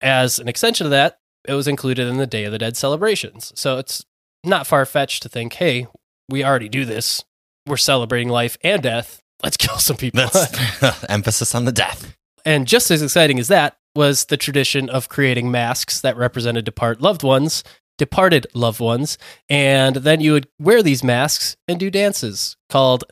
As 0.00 0.38
an 0.38 0.48
extension 0.48 0.86
of 0.86 0.90
that, 0.90 1.18
it 1.46 1.54
was 1.54 1.68
included 1.68 2.08
in 2.08 2.16
the 2.16 2.26
Day 2.26 2.44
of 2.44 2.52
the 2.52 2.58
Dead 2.58 2.76
celebrations. 2.76 3.52
So 3.54 3.78
it's 3.78 4.04
not 4.44 4.66
far 4.66 4.84
fetched 4.86 5.22
to 5.22 5.28
think, 5.28 5.54
hey, 5.54 5.86
we 6.30 6.44
already 6.44 6.68
do 6.68 6.84
this. 6.84 7.24
We're 7.66 7.76
celebrating 7.76 8.28
life 8.28 8.56
and 8.64 8.82
death. 8.82 9.20
Let's 9.42 9.56
kill 9.58 9.78
some 9.78 9.96
people. 9.96 10.20
That's 10.22 11.04
emphasis 11.08 11.54
on 11.54 11.64
the 11.64 11.72
death. 11.72 12.16
and 12.44 12.66
just 12.66 12.90
as 12.90 13.02
exciting 13.02 13.38
as 13.38 13.48
that 13.48 13.76
was 13.94 14.26
the 14.26 14.36
tradition 14.36 14.88
of 14.88 15.08
creating 15.08 15.50
masks 15.50 16.00
that 16.00 16.16
represented 16.16 16.64
depart 16.64 17.00
loved 17.00 17.22
ones, 17.22 17.64
departed 17.98 18.46
loved 18.54 18.80
ones, 18.80 19.18
and 19.48 19.96
then 19.96 20.20
you 20.20 20.32
would 20.32 20.48
wear 20.60 20.82
these 20.82 21.02
masks 21.02 21.56
and 21.66 21.80
do 21.80 21.90
dances 21.90 22.56
called 22.68 23.04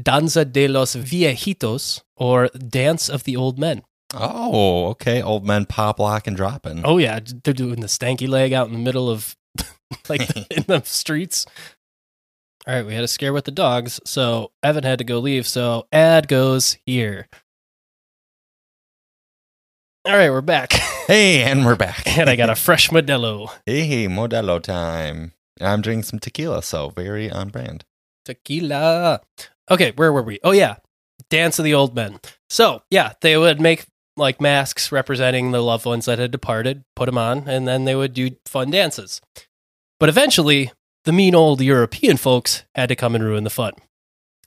Danza 0.00 0.44
de 0.44 0.68
los 0.68 0.94
Viejitos 0.94 2.02
or 2.16 2.48
Dance 2.48 3.08
of 3.08 3.24
the 3.24 3.36
Old 3.36 3.58
Men. 3.58 3.82
Oh, 4.14 4.86
okay. 4.88 5.20
Old 5.22 5.46
men 5.46 5.66
pop, 5.66 5.98
lock, 5.98 6.26
and 6.26 6.36
dropping. 6.36 6.82
Oh 6.84 6.98
yeah, 6.98 7.20
they're 7.44 7.52
doing 7.54 7.80
the 7.80 7.86
stanky 7.88 8.28
leg 8.28 8.52
out 8.52 8.66
in 8.66 8.72
the 8.74 8.78
middle 8.78 9.10
of 9.10 9.34
like 10.08 10.20
in 10.50 10.64
the 10.66 10.82
streets. 10.84 11.46
All 12.68 12.74
right, 12.74 12.84
we 12.86 12.94
had 12.94 13.02
a 13.04 13.08
scare 13.08 13.32
with 13.32 13.46
the 13.46 13.50
dogs, 13.50 13.98
so 14.04 14.52
Evan 14.62 14.84
had 14.84 14.98
to 14.98 15.04
go 15.04 15.18
leave. 15.20 15.48
So 15.48 15.86
ad 15.90 16.28
goes 16.28 16.76
here. 16.84 17.26
All 20.04 20.14
right, 20.16 20.30
we're 20.30 20.40
back, 20.42 20.72
Hey, 21.06 21.42
and 21.42 21.64
we're 21.66 21.76
back. 21.76 22.06
and 22.18 22.28
I 22.30 22.36
got 22.36 22.50
a 22.50 22.54
fresh 22.54 22.88
Modelo 22.90 23.50
hey, 23.66 24.06
Modelo 24.06 24.62
time. 24.62 25.32
I'm 25.60 25.80
drinking 25.82 26.04
some 26.04 26.18
tequila, 26.18 26.62
so 26.62 26.90
very 26.90 27.30
on 27.30 27.48
brand. 27.48 27.84
tequila. 28.24 29.20
Okay, 29.70 29.92
where 29.96 30.12
were 30.12 30.22
we? 30.22 30.38
Oh 30.44 30.52
yeah, 30.52 30.76
Dance 31.30 31.58
of 31.58 31.64
the 31.64 31.74
Old 31.74 31.94
Men. 31.94 32.20
So 32.50 32.82
yeah, 32.90 33.14
they 33.22 33.36
would 33.36 33.60
make 33.60 33.86
like 34.16 34.40
masks 34.40 34.92
representing 34.92 35.50
the 35.52 35.62
loved 35.62 35.84
ones 35.86 36.04
that 36.06 36.18
had 36.18 36.30
departed, 36.30 36.84
put 36.96 37.06
them 37.06 37.18
on, 37.18 37.48
and 37.48 37.66
then 37.66 37.84
they 37.84 37.94
would 37.94 38.12
do 38.14 38.30
fun 38.46 38.70
dances. 38.70 39.20
But 40.00 40.08
eventually, 40.08 40.70
the 41.08 41.12
mean 41.14 41.34
old 41.34 41.62
European 41.62 42.18
folks 42.18 42.64
had 42.74 42.90
to 42.90 42.94
come 42.94 43.14
and 43.14 43.24
ruin 43.24 43.42
the 43.42 43.48
fun, 43.48 43.72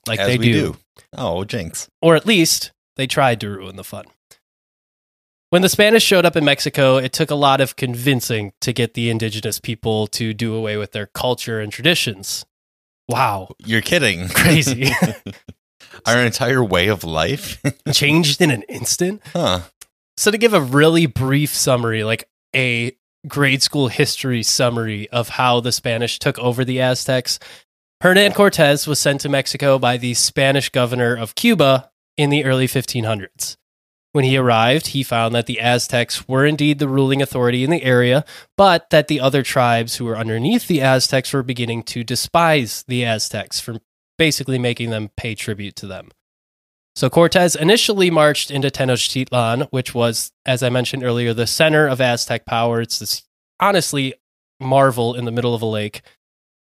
like 0.07 0.19
As 0.19 0.27
they 0.27 0.37
we 0.37 0.51
do. 0.51 0.77
Oh, 1.17 1.43
jinx. 1.43 1.89
or 2.03 2.15
at 2.15 2.27
least 2.27 2.71
they 2.97 3.07
tried 3.07 3.41
to 3.41 3.49
ruin 3.49 3.77
the 3.77 3.83
fun. 3.83 4.05
When 5.49 5.63
the 5.63 5.69
Spanish 5.69 6.03
showed 6.03 6.23
up 6.23 6.35
in 6.35 6.45
Mexico, 6.45 6.97
it 6.97 7.13
took 7.13 7.31
a 7.31 7.35
lot 7.35 7.61
of 7.61 7.75
convincing 7.75 8.53
to 8.61 8.71
get 8.73 8.93
the 8.93 9.09
indigenous 9.09 9.59
people 9.59 10.05
to 10.09 10.35
do 10.35 10.53
away 10.53 10.77
with 10.77 10.91
their 10.91 11.07
culture 11.07 11.59
and 11.59 11.71
traditions. 11.73 12.45
Wow, 13.09 13.55
You're 13.65 13.81
kidding. 13.81 14.27
Crazy. 14.35 14.91
Our 16.05 16.19
entire 16.23 16.63
way 16.63 16.89
of 16.89 17.03
life? 17.03 17.59
changed 17.91 18.39
in 18.39 18.51
an 18.51 18.61
instant. 18.69 19.23
huh. 19.33 19.61
So, 20.15 20.29
to 20.29 20.37
give 20.37 20.53
a 20.53 20.61
really 20.61 21.07
brief 21.07 21.55
summary, 21.55 22.03
like 22.03 22.29
a 22.55 22.91
grade 23.27 23.61
school 23.61 23.87
history 23.87 24.43
summary 24.43 25.09
of 25.09 25.29
how 25.29 25.59
the 25.59 25.71
Spanish 25.71 26.19
took 26.19 26.37
over 26.39 26.65
the 26.65 26.81
Aztecs, 26.81 27.39
Hernan 28.01 28.33
Cortez 28.33 28.87
was 28.87 28.99
sent 28.99 29.21
to 29.21 29.29
Mexico 29.29 29.77
by 29.77 29.97
the 29.97 30.13
Spanish 30.15 30.69
governor 30.69 31.15
of 31.15 31.35
Cuba 31.35 31.91
in 32.17 32.29
the 32.29 32.45
early 32.45 32.67
1500s. 32.67 33.57
When 34.13 34.25
he 34.25 34.35
arrived, 34.35 34.87
he 34.87 35.03
found 35.03 35.33
that 35.35 35.45
the 35.45 35.61
Aztecs 35.61 36.27
were 36.27 36.45
indeed 36.45 36.79
the 36.79 36.87
ruling 36.87 37.21
authority 37.21 37.63
in 37.63 37.69
the 37.69 37.83
area, 37.83 38.25
but 38.57 38.89
that 38.89 39.07
the 39.07 39.21
other 39.21 39.41
tribes 39.41 39.95
who 39.95 40.05
were 40.05 40.17
underneath 40.17 40.67
the 40.67 40.81
Aztecs 40.81 41.31
were 41.31 41.43
beginning 41.43 41.83
to 41.83 42.03
despise 42.03 42.83
the 42.87 43.05
Aztecs 43.05 43.59
for 43.59 43.79
basically 44.17 44.59
making 44.59 44.89
them 44.89 45.09
pay 45.15 45.33
tribute 45.33 45.75
to 45.77 45.87
them. 45.87 46.09
So 46.95 47.09
Cortez 47.09 47.55
initially 47.55 48.09
marched 48.09 48.51
into 48.51 48.69
Tenochtitlan, 48.69 49.67
which 49.71 49.93
was, 49.95 50.31
as 50.45 50.61
I 50.61 50.69
mentioned 50.69 51.03
earlier, 51.03 51.33
the 51.33 51.47
center 51.47 51.87
of 51.87 52.01
Aztec 52.01 52.45
power. 52.45 52.81
It's 52.81 52.99
this 52.99 53.23
honestly 53.59 54.13
marvel 54.59 55.15
in 55.15 55.25
the 55.25 55.31
middle 55.31 55.55
of 55.55 55.61
a 55.61 55.65
lake. 55.67 56.01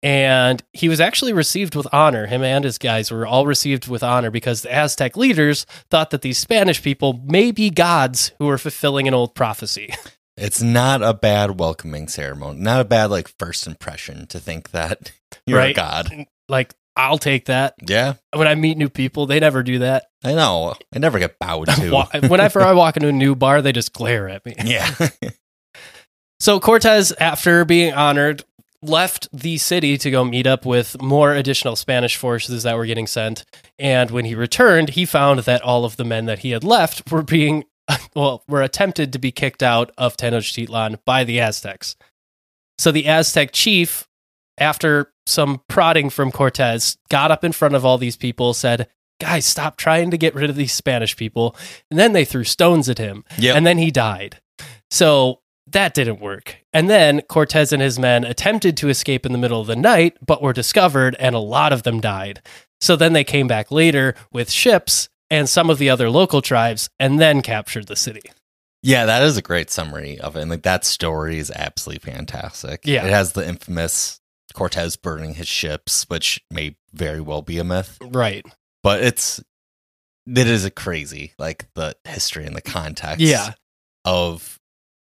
And 0.02 0.62
he 0.72 0.88
was 0.88 1.00
actually 1.00 1.32
received 1.32 1.74
with 1.74 1.86
honor. 1.92 2.26
Him 2.26 2.42
and 2.44 2.64
his 2.64 2.78
guys 2.78 3.10
were 3.10 3.26
all 3.26 3.46
received 3.46 3.88
with 3.88 4.02
honor 4.04 4.30
because 4.30 4.62
the 4.62 4.72
Aztec 4.72 5.16
leaders 5.16 5.66
thought 5.90 6.10
that 6.10 6.22
these 6.22 6.38
Spanish 6.38 6.82
people 6.82 7.20
may 7.24 7.50
be 7.50 7.68
gods 7.70 8.32
who 8.38 8.46
were 8.46 8.58
fulfilling 8.58 9.08
an 9.08 9.14
old 9.14 9.34
prophecy. 9.34 9.92
It's 10.40 10.62
not 10.62 11.02
a 11.02 11.14
bad 11.14 11.58
welcoming 11.58 12.06
ceremony. 12.06 12.60
Not 12.60 12.80
a 12.80 12.84
bad 12.84 13.06
like 13.10 13.26
first 13.40 13.66
impression 13.66 14.28
to 14.28 14.38
think 14.38 14.70
that 14.70 15.10
you're 15.48 15.58
a 15.58 15.62
Right. 15.62 15.74
god. 15.74 16.26
like, 16.48 16.74
I'll 16.98 17.16
take 17.18 17.46
that. 17.46 17.74
Yeah, 17.86 18.14
When 18.34 18.48
I 18.48 18.54
meet 18.56 18.76
new 18.76 18.88
people, 18.88 19.26
they 19.26 19.38
never 19.40 19.62
do 19.62 19.78
that. 19.78 20.06
I 20.24 20.34
know. 20.34 20.74
I 20.92 20.98
never 20.98 21.18
get 21.18 21.38
bowed 21.38 21.68
to. 21.68 22.06
Whenever 22.28 22.60
I 22.60 22.72
walk 22.72 22.96
into 22.96 23.08
a 23.08 23.12
new 23.12 23.34
bar, 23.36 23.62
they 23.62 23.70
just 23.72 23.92
glare 23.92 24.28
at 24.28 24.44
me. 24.44 24.54
yeah. 24.64 24.92
So 26.40 26.60
Cortez, 26.60 27.12
after 27.18 27.64
being 27.64 27.92
honored, 27.92 28.44
left 28.80 29.28
the 29.32 29.58
city 29.58 29.98
to 29.98 30.10
go 30.10 30.24
meet 30.24 30.46
up 30.46 30.64
with 30.64 31.00
more 31.02 31.34
additional 31.34 31.74
Spanish 31.74 32.16
forces 32.16 32.62
that 32.62 32.76
were 32.76 32.86
getting 32.86 33.08
sent. 33.08 33.44
And 33.78 34.10
when 34.12 34.24
he 34.24 34.36
returned, 34.36 34.90
he 34.90 35.04
found 35.04 35.40
that 35.40 35.62
all 35.62 35.84
of 35.84 35.96
the 35.96 36.04
men 36.04 36.26
that 36.26 36.40
he 36.40 36.50
had 36.50 36.62
left 36.62 37.10
were 37.10 37.24
being, 37.24 37.64
well, 38.14 38.44
were 38.48 38.62
attempted 38.62 39.12
to 39.12 39.18
be 39.18 39.32
kicked 39.32 39.64
out 39.64 39.90
of 39.98 40.16
Tenochtitlan 40.16 41.00
by 41.04 41.24
the 41.24 41.40
Aztecs. 41.40 41.96
So 42.78 42.92
the 42.92 43.06
Aztec 43.08 43.50
chief, 43.52 44.07
after 44.60 45.12
some 45.26 45.62
prodding 45.68 46.10
from 46.10 46.30
Cortez, 46.32 46.96
got 47.10 47.30
up 47.30 47.44
in 47.44 47.52
front 47.52 47.74
of 47.74 47.84
all 47.84 47.98
these 47.98 48.16
people, 48.16 48.54
said, 48.54 48.88
Guys, 49.20 49.44
stop 49.46 49.76
trying 49.76 50.12
to 50.12 50.16
get 50.18 50.34
rid 50.34 50.48
of 50.48 50.54
these 50.56 50.72
Spanish 50.72 51.16
people. 51.16 51.56
And 51.90 51.98
then 51.98 52.12
they 52.12 52.24
threw 52.24 52.44
stones 52.44 52.88
at 52.88 52.98
him 52.98 53.24
Yep. 53.38 53.56
and 53.56 53.66
then 53.66 53.78
he 53.78 53.90
died. 53.90 54.40
So 54.90 55.40
that 55.66 55.92
didn't 55.92 56.20
work. 56.20 56.56
And 56.72 56.88
then 56.88 57.22
Cortez 57.22 57.72
and 57.72 57.82
his 57.82 57.98
men 57.98 58.24
attempted 58.24 58.76
to 58.78 58.88
escape 58.88 59.26
in 59.26 59.32
the 59.32 59.38
middle 59.38 59.60
of 59.60 59.66
the 59.66 59.76
night, 59.76 60.16
but 60.24 60.40
were 60.40 60.52
discovered, 60.52 61.16
and 61.18 61.34
a 61.34 61.40
lot 61.40 61.72
of 61.72 61.82
them 61.82 62.00
died. 62.00 62.40
So 62.80 62.94
then 62.96 63.12
they 63.12 63.24
came 63.24 63.48
back 63.48 63.70
later 63.72 64.14
with 64.32 64.50
ships 64.50 65.08
and 65.30 65.48
some 65.48 65.68
of 65.68 65.78
the 65.78 65.90
other 65.90 66.08
local 66.10 66.40
tribes 66.40 66.88
and 67.00 67.20
then 67.20 67.42
captured 67.42 67.88
the 67.88 67.96
city. 67.96 68.22
Yeah, 68.84 69.04
that 69.06 69.22
is 69.24 69.36
a 69.36 69.42
great 69.42 69.68
summary 69.70 70.18
of 70.20 70.36
it. 70.36 70.42
And 70.42 70.50
like 70.50 70.62
that 70.62 70.84
story 70.84 71.38
is 71.38 71.50
absolutely 71.50 72.12
fantastic. 72.12 72.82
Yeah. 72.84 73.04
It 73.04 73.10
has 73.10 73.32
the 73.32 73.46
infamous 73.46 74.20
Cortez 74.54 74.96
burning 74.96 75.34
his 75.34 75.48
ships, 75.48 76.04
which 76.08 76.40
may 76.50 76.76
very 76.92 77.20
well 77.20 77.42
be 77.42 77.58
a 77.58 77.64
myth. 77.64 77.98
Right. 78.00 78.44
But 78.82 79.02
it's 79.02 79.42
it 80.26 80.46
is 80.46 80.64
a 80.64 80.70
crazy, 80.70 81.32
like 81.38 81.66
the 81.74 81.96
history 82.04 82.44
and 82.46 82.54
the 82.54 82.60
context 82.62 83.20
Yeah. 83.20 83.52
of 84.04 84.58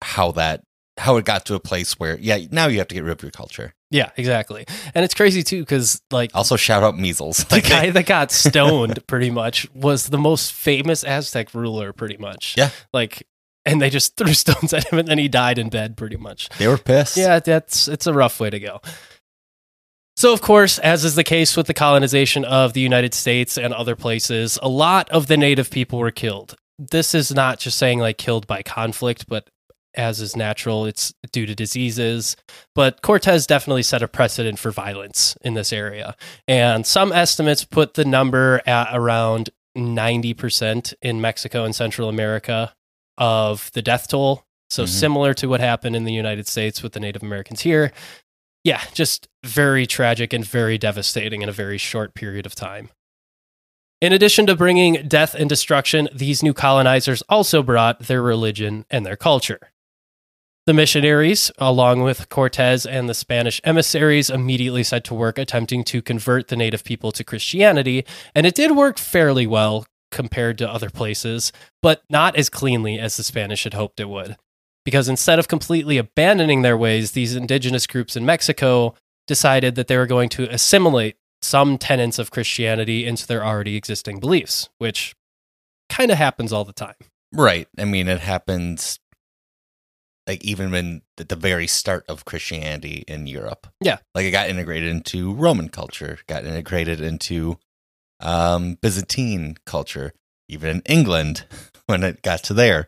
how 0.04 0.32
that 0.34 0.64
how 0.98 1.18
it 1.18 1.26
got 1.26 1.46
to 1.46 1.56
a 1.56 1.60
place 1.60 2.00
where 2.00 2.18
yeah, 2.20 2.38
now 2.52 2.68
you 2.68 2.78
have 2.78 2.88
to 2.88 2.96
get 2.96 3.04
rid 3.04 3.12
of 3.12 3.22
your 3.22 3.32
culture. 3.32 3.74
Yeah, 3.92 4.12
exactly. 4.18 4.66
And 4.94 5.04
it's 5.06 5.14
crazy 5.14 5.44
too, 5.44 5.62
because 5.62 6.02
like 6.12 6.32
Also 6.34 6.56
shout 6.56 6.84
out 6.84 6.98
measles. 6.98 7.38
the 7.46 7.62
guy 7.62 7.90
that 7.92 8.06
got 8.06 8.32
stoned 8.32 9.06
pretty 9.08 9.30
much 9.30 9.68
was 9.74 10.08
the 10.08 10.18
most 10.18 10.54
famous 10.54 11.04
Aztec 11.04 11.54
ruler, 11.54 11.92
pretty 11.94 12.18
much. 12.18 12.56
Yeah. 12.58 12.70
Like, 12.94 13.28
and 13.66 13.82
they 13.82 13.90
just 13.90 14.16
threw 14.16 14.34
stones 14.34 14.74
at 14.74 14.92
him 14.92 15.00
and 15.00 15.08
then 15.08 15.18
he 15.18 15.28
died 15.28 15.58
in 15.58 15.70
bed, 15.70 15.98
pretty 15.98 16.18
much. 16.18 16.48
they 16.58 16.68
were 16.68 16.78
pissed. 16.78 17.18
Yeah, 17.18 17.40
that's 17.40 17.88
it's 17.90 18.08
a 18.08 18.14
rough 18.14 18.40
way 18.40 18.50
to 18.50 18.60
go. 18.60 18.80
So, 20.18 20.32
of 20.32 20.42
course, 20.42 20.80
as 20.80 21.04
is 21.04 21.16
the 21.16 21.24
case 21.24 21.58
with 21.58 21.68
the 21.68 21.74
colonization 21.74 22.46
of 22.46 22.74
the 22.74 22.80
United 22.82 23.14
States 23.14 23.58
and 23.58 23.74
other 23.74 23.96
places, 23.96 24.58
a 24.62 24.70
lot 24.70 25.10
of 25.10 25.28
the 25.28 25.36
native 25.36 25.70
people 25.70 26.00
were 26.00 26.12
killed. 26.12 26.56
This 26.80 27.14
is 27.14 27.34
not 27.34 27.60
just 27.60 27.78
saying 27.78 28.00
like 28.00 28.18
killed 28.18 28.48
by 28.48 28.62
conflict, 28.64 29.28
but 29.28 29.50
as 29.94 30.20
is 30.22 30.36
natural, 30.36 30.86
it's 30.86 31.14
due 31.32 31.46
to 31.46 31.56
diseases. 31.56 32.36
But 32.74 33.02
Cortez 33.02 33.48
definitely 33.48 33.84
set 33.84 34.04
a 34.04 34.08
precedent 34.08 34.60
for 34.60 34.72
violence 34.72 35.38
in 35.42 35.54
this 35.54 35.72
area. 35.72 36.16
And 36.48 36.86
some 36.86 37.12
estimates 37.12 37.64
put 37.64 37.94
the 37.94 38.06
number 38.06 38.62
at 38.66 38.90
around 38.94 39.50
90% 39.78 40.94
in 41.02 41.22
Mexico 41.22 41.66
and 41.66 41.76
Central 41.76 42.08
America 42.10 42.74
of 43.18 43.70
the 43.74 43.82
death 43.82 44.08
toll. 44.08 44.44
So 44.70 44.84
Mhm. 44.84 44.90
similar 44.90 45.34
to 45.36 45.48
what 45.48 45.60
happened 45.60 45.96
in 45.96 46.06
the 46.06 46.14
United 46.14 46.48
States 46.48 46.82
with 46.82 46.94
the 46.94 47.00
Native 47.00 47.24
Americans 47.24 47.62
here. 47.62 47.94
Yeah, 48.66 48.82
just 48.94 49.30
very 49.44 49.86
tragic 49.86 50.34
and 50.34 50.44
very 50.44 50.80
devastating 50.80 51.44
in 51.44 51.50
a 51.50 51.54
very 51.54 51.78
short 51.78 52.16
period 52.16 52.48
of 52.48 52.56
time. 52.56 52.90
In 54.02 54.12
addition 54.12 54.48
to 54.48 54.56
bringing 54.56 55.08
death 55.08 55.36
and 55.36 55.48
destruction, 55.48 56.10
these 56.12 56.42
new 56.42 56.54
colonizers 56.54 57.22
also 57.30 57.62
brought 57.62 58.00
their 58.00 58.24
religion 58.24 58.86
and 58.90 59.06
their 59.06 59.16
culture. 59.16 59.72
The 60.66 60.74
missionaries, 60.74 61.52
along 61.60 62.02
with 62.02 62.28
Cortez 62.30 62.88
and 62.88 63.08
the 63.08 63.14
Spanish 63.14 63.62
emissaries, 63.64 64.32
immediately 64.32 64.82
set 64.82 65.04
to 65.06 65.14
work 65.14 65.38
attempting 65.38 65.84
to 65.84 66.02
convert 66.02 66.48
the 66.48 66.56
native 66.56 66.84
people 66.84 67.12
to 67.12 67.24
Christianity, 67.24 68.04
and 68.34 68.48
it 68.48 68.56
did 68.56 68.72
work 68.72 68.98
fairly 68.98 69.46
well 69.46 69.86
compared 70.10 70.58
to 70.58 70.68
other 70.68 70.90
places, 70.90 71.52
but 71.84 72.02
not 72.10 72.36
as 72.36 72.50
cleanly 72.50 72.98
as 72.98 73.16
the 73.16 73.24
Spanish 73.24 73.64
had 73.64 73.76
hoped 73.76 74.00
it 74.00 74.10
would. 74.10 74.38
Because 74.86 75.10
instead 75.10 75.40
of 75.40 75.48
completely 75.48 75.98
abandoning 75.98 76.62
their 76.62 76.78
ways, 76.78 77.12
these 77.12 77.36
indigenous 77.36 77.88
groups 77.88 78.16
in 78.16 78.26
Mexico 78.26 78.94
decided 79.28 79.76
that 79.76 79.88
they 79.88 79.98
were 79.98 80.06
going 80.06 80.30
to 80.30 80.48
assimilate 80.54 81.18
some 81.42 81.78
tenets 81.78 82.20
of 82.20 82.32
Christianity 82.32 83.06
into 83.06 83.28
their 83.28 83.44
already 83.44 83.76
existing 83.76 84.20
beliefs, 84.20 84.70
which 84.78 85.16
kind 85.90 86.12
of 86.12 86.18
happens 86.18 86.54
all 86.54 86.66
the 86.66 86.74
time. 86.74 86.96
Right. 87.34 87.68
I 87.78 87.86
mean, 87.86 88.08
it 88.08 88.22
happens 88.22 89.00
like 90.28 90.44
even 90.44 90.72
when 90.72 91.02
at 91.20 91.30
the 91.30 91.36
very 91.36 91.68
start 91.68 92.04
of 92.10 92.26
Christianity 92.26 93.04
in 93.08 93.28
Europe. 93.28 93.68
Yeah. 93.80 93.98
Like 94.14 94.26
it 94.26 94.32
got 94.32 94.50
integrated 94.50 94.90
into 94.90 95.34
Roman 95.34 95.70
culture, 95.70 96.20
got 96.28 96.46
integrated 96.46 97.00
into 97.00 97.58
um, 98.20 98.78
Byzantine 98.82 99.58
culture, 99.66 100.14
even 100.48 100.78
in 100.78 100.82
England 100.86 101.46
when 101.86 102.04
it 102.04 102.22
got 102.22 102.44
to 102.46 102.54
there. 102.54 102.88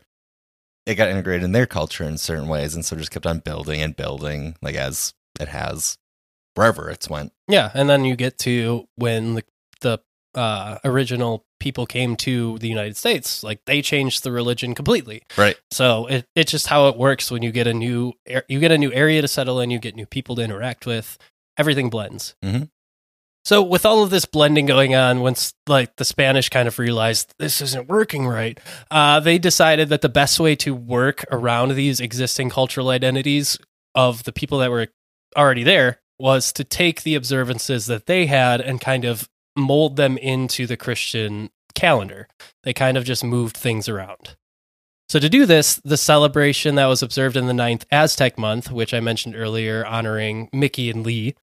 It 0.87 0.95
got 0.95 1.09
integrated 1.09 1.43
in 1.43 1.51
their 1.51 1.65
culture 1.65 2.05
in 2.05 2.17
certain 2.17 2.47
ways, 2.47 2.73
and 2.73 2.85
so 2.85 2.95
just 2.95 3.11
kept 3.11 3.25
on 3.27 3.39
building 3.39 3.81
and 3.81 3.93
building, 3.93 4.55
like 4.61 4.75
as 4.75 5.13
it 5.39 5.49
has 5.49 5.97
wherever 6.55 6.89
it's 6.89 7.09
went. 7.09 7.33
Yeah, 7.47 7.71
and 7.73 7.89
then 7.89 8.05
you 8.05 8.15
get 8.15 8.39
to 8.39 8.87
when 8.95 9.35
the 9.35 9.43
the 9.81 9.99
uh, 10.33 10.77
original 10.85 11.45
people 11.59 11.85
came 11.85 12.15
to 12.15 12.57
the 12.59 12.69
United 12.69 12.95
States, 12.95 13.43
like 13.43 13.59
they 13.65 13.81
changed 13.81 14.23
the 14.23 14.31
religion 14.31 14.73
completely. 14.75 15.23
Right. 15.37 15.57
So 15.71 16.05
it, 16.07 16.25
it's 16.35 16.51
just 16.51 16.67
how 16.67 16.87
it 16.87 16.95
works 16.97 17.29
when 17.31 17.41
you 17.43 17.51
get 17.51 17.67
a 17.67 17.73
new 17.73 18.13
you 18.47 18.59
get 18.59 18.71
a 18.71 18.77
new 18.77 18.93
area 18.93 19.21
to 19.21 19.27
settle 19.27 19.59
in, 19.59 19.71
you 19.71 19.79
get 19.79 19.95
new 19.95 20.05
people 20.05 20.35
to 20.37 20.41
interact 20.41 20.85
with, 20.85 21.17
everything 21.57 21.89
blends. 21.89 22.35
Mhm. 22.43 22.69
So 23.47 23.61
with 23.61 23.85
all 23.85 24.03
of 24.03 24.09
this 24.09 24.25
blending 24.25 24.65
going 24.65 24.93
on, 24.93 25.21
once 25.21 25.53
like 25.67 25.95
the 25.95 26.03
Spanish 26.03 26.49
kind 26.49 26.67
of 26.67 26.77
realized 26.77 27.33
this 27.39 27.61
isn't 27.61 27.87
working 27.87 28.27
right, 28.27 28.59
uh, 28.91 29.21
they 29.21 29.37
decided 29.37 29.87
that 29.87 30.01
the 30.01 30.09
best 30.09 30.37
way 30.37 30.53
to 30.57 30.75
work 30.75 31.23
around 31.31 31.73
these 31.73 32.01
existing 32.01 32.49
cultural 32.49 32.89
identities 32.89 33.57
of 33.95 34.25
the 34.25 34.33
people 34.33 34.57
that 34.57 34.69
were 34.69 34.89
already 35.37 35.63
there 35.63 36.01
was 36.19 36.51
to 36.51 36.65
take 36.65 37.03
the 37.03 37.15
observances 37.15 37.85
that 37.85 38.05
they 38.05 38.25
had 38.25 38.59
and 38.59 38.81
kind 38.81 39.05
of 39.05 39.29
mold 39.55 39.95
them 39.95 40.17
into 40.17 40.67
the 40.67 40.75
Christian 40.75 41.49
calendar. 41.73 42.27
They 42.63 42.73
kind 42.73 42.97
of 42.97 43.05
just 43.05 43.23
moved 43.23 43.55
things 43.55 43.87
around. 43.87 44.35
So, 45.07 45.19
to 45.19 45.29
do 45.29 45.45
this, 45.45 45.79
the 45.85 45.95
celebration 45.95 46.75
that 46.75 46.87
was 46.87 47.01
observed 47.01 47.37
in 47.37 47.47
the 47.47 47.53
ninth 47.53 47.85
Aztec 47.91 48.37
month, 48.37 48.69
which 48.73 48.93
I 48.93 48.99
mentioned 48.99 49.37
earlier, 49.37 49.85
honoring 49.85 50.49
Mickey 50.51 50.89
and 50.89 51.05
Lee, 51.05 51.33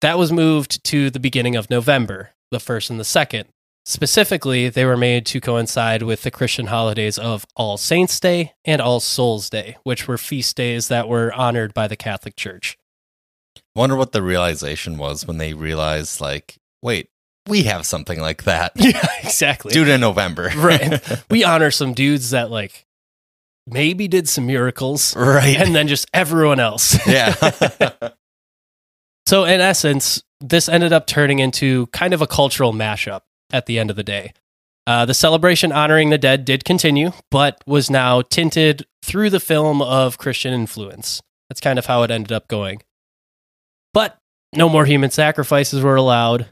that 0.00 0.18
was 0.18 0.32
moved 0.32 0.82
to 0.84 1.10
the 1.10 1.20
beginning 1.20 1.56
of 1.56 1.70
November, 1.70 2.30
the 2.50 2.60
first 2.60 2.90
and 2.90 3.00
the 3.00 3.04
second. 3.04 3.48
Specifically, 3.84 4.68
they 4.68 4.84
were 4.84 4.98
made 4.98 5.24
to 5.26 5.40
coincide 5.40 6.02
with 6.02 6.20
the 6.20 6.30
Christian 6.30 6.66
holidays 6.66 7.16
of 7.16 7.46
All 7.56 7.78
Saints' 7.78 8.20
Day 8.20 8.52
and 8.64 8.82
All 8.82 9.00
Souls' 9.00 9.48
Day, 9.48 9.78
which 9.82 10.06
were 10.06 10.18
feast 10.18 10.56
days 10.56 10.88
that 10.88 11.08
were 11.08 11.32
honored 11.32 11.72
by 11.72 11.88
the 11.88 11.96
Catholic 11.96 12.36
Church. 12.36 12.76
Wonder 13.74 13.96
what 13.96 14.12
the 14.12 14.22
realization 14.22 14.98
was 14.98 15.26
when 15.26 15.38
they 15.38 15.54
realized, 15.54 16.20
like, 16.20 16.58
wait, 16.82 17.08
we 17.48 17.62
have 17.62 17.86
something 17.86 18.20
like 18.20 18.44
that. 18.44 18.72
Yeah, 18.76 19.06
exactly. 19.22 19.72
Due 19.72 19.86
to 19.86 19.96
November. 19.96 20.50
right. 20.56 21.00
We 21.30 21.44
honor 21.44 21.70
some 21.70 21.94
dudes 21.94 22.30
that, 22.30 22.50
like, 22.50 22.84
maybe 23.66 24.06
did 24.06 24.28
some 24.28 24.46
miracles, 24.46 25.16
right. 25.16 25.56
and 25.56 25.74
then 25.74 25.88
just 25.88 26.06
everyone 26.12 26.60
else. 26.60 26.98
yeah. 27.06 27.34
So, 29.28 29.44
in 29.44 29.60
essence, 29.60 30.22
this 30.40 30.70
ended 30.70 30.90
up 30.90 31.06
turning 31.06 31.38
into 31.38 31.88
kind 31.88 32.14
of 32.14 32.22
a 32.22 32.26
cultural 32.26 32.72
mashup 32.72 33.20
at 33.52 33.66
the 33.66 33.78
end 33.78 33.90
of 33.90 33.96
the 33.96 34.02
day. 34.02 34.32
Uh, 34.86 35.04
the 35.04 35.12
celebration 35.12 35.70
honoring 35.70 36.08
the 36.08 36.16
dead 36.16 36.46
did 36.46 36.64
continue, 36.64 37.12
but 37.30 37.62
was 37.66 37.90
now 37.90 38.22
tinted 38.22 38.86
through 39.04 39.28
the 39.28 39.38
film 39.38 39.82
of 39.82 40.16
Christian 40.16 40.54
influence. 40.54 41.20
That's 41.50 41.60
kind 41.60 41.78
of 41.78 41.84
how 41.84 42.04
it 42.04 42.10
ended 42.10 42.32
up 42.32 42.48
going. 42.48 42.80
But 43.92 44.16
no 44.56 44.66
more 44.66 44.86
human 44.86 45.10
sacrifices 45.10 45.82
were 45.82 45.96
allowed. 45.96 46.46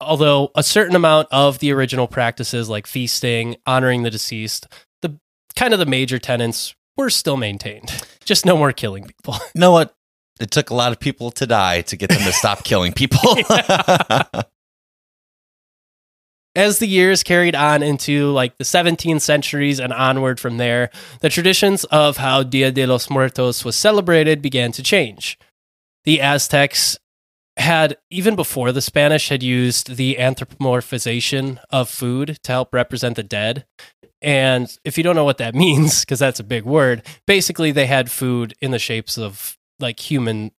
Although 0.00 0.50
a 0.56 0.64
certain 0.64 0.96
amount 0.96 1.28
of 1.30 1.60
the 1.60 1.72
original 1.72 2.08
practices, 2.08 2.68
like 2.68 2.88
feasting, 2.88 3.54
honoring 3.66 4.02
the 4.02 4.10
deceased, 4.10 4.66
the 5.00 5.16
kind 5.54 5.72
of 5.72 5.78
the 5.78 5.86
major 5.86 6.18
tenets 6.18 6.74
were 6.96 7.08
still 7.08 7.36
maintained. 7.36 8.04
Just 8.24 8.44
no 8.44 8.56
more 8.56 8.72
killing 8.72 9.04
people. 9.04 9.34
you 9.54 9.60
know 9.60 9.70
what? 9.70 9.94
It 10.40 10.50
took 10.50 10.70
a 10.70 10.74
lot 10.74 10.90
of 10.90 10.98
people 10.98 11.30
to 11.32 11.46
die 11.46 11.82
to 11.82 11.96
get 11.96 12.08
them 12.08 12.22
to 12.22 12.32
stop 12.32 12.64
killing 12.64 12.92
people. 12.92 13.20
As 16.56 16.80
the 16.80 16.88
years 16.88 17.22
carried 17.22 17.54
on 17.54 17.82
into 17.82 18.32
like 18.32 18.58
the 18.58 18.64
17th 18.64 19.20
centuries 19.20 19.78
and 19.78 19.92
onward 19.92 20.40
from 20.40 20.56
there, 20.56 20.90
the 21.20 21.28
traditions 21.28 21.84
of 21.84 22.16
how 22.16 22.42
Dia 22.42 22.72
de 22.72 22.86
los 22.86 23.08
Muertos 23.08 23.64
was 23.64 23.76
celebrated 23.76 24.42
began 24.42 24.72
to 24.72 24.82
change. 24.82 25.38
The 26.04 26.20
Aztecs 26.20 26.98
had, 27.56 27.98
even 28.10 28.34
before 28.34 28.72
the 28.72 28.80
Spanish, 28.80 29.28
had 29.28 29.44
used 29.44 29.96
the 29.96 30.16
anthropomorphization 30.18 31.60
of 31.70 31.88
food 31.88 32.38
to 32.42 32.52
help 32.52 32.74
represent 32.74 33.14
the 33.16 33.22
dead. 33.22 33.64
And 34.22 34.76
if 34.84 34.98
you 34.98 35.04
don't 35.04 35.16
know 35.16 35.24
what 35.24 35.38
that 35.38 35.54
means, 35.66 36.00
because 36.00 36.18
that's 36.18 36.40
a 36.40 36.44
big 36.44 36.64
word, 36.64 37.02
basically 37.26 37.70
they 37.70 37.86
had 37.86 38.10
food 38.10 38.54
in 38.60 38.72
the 38.72 38.78
shapes 38.78 39.16
of 39.16 39.56
like 39.80 39.98
human 40.00 40.52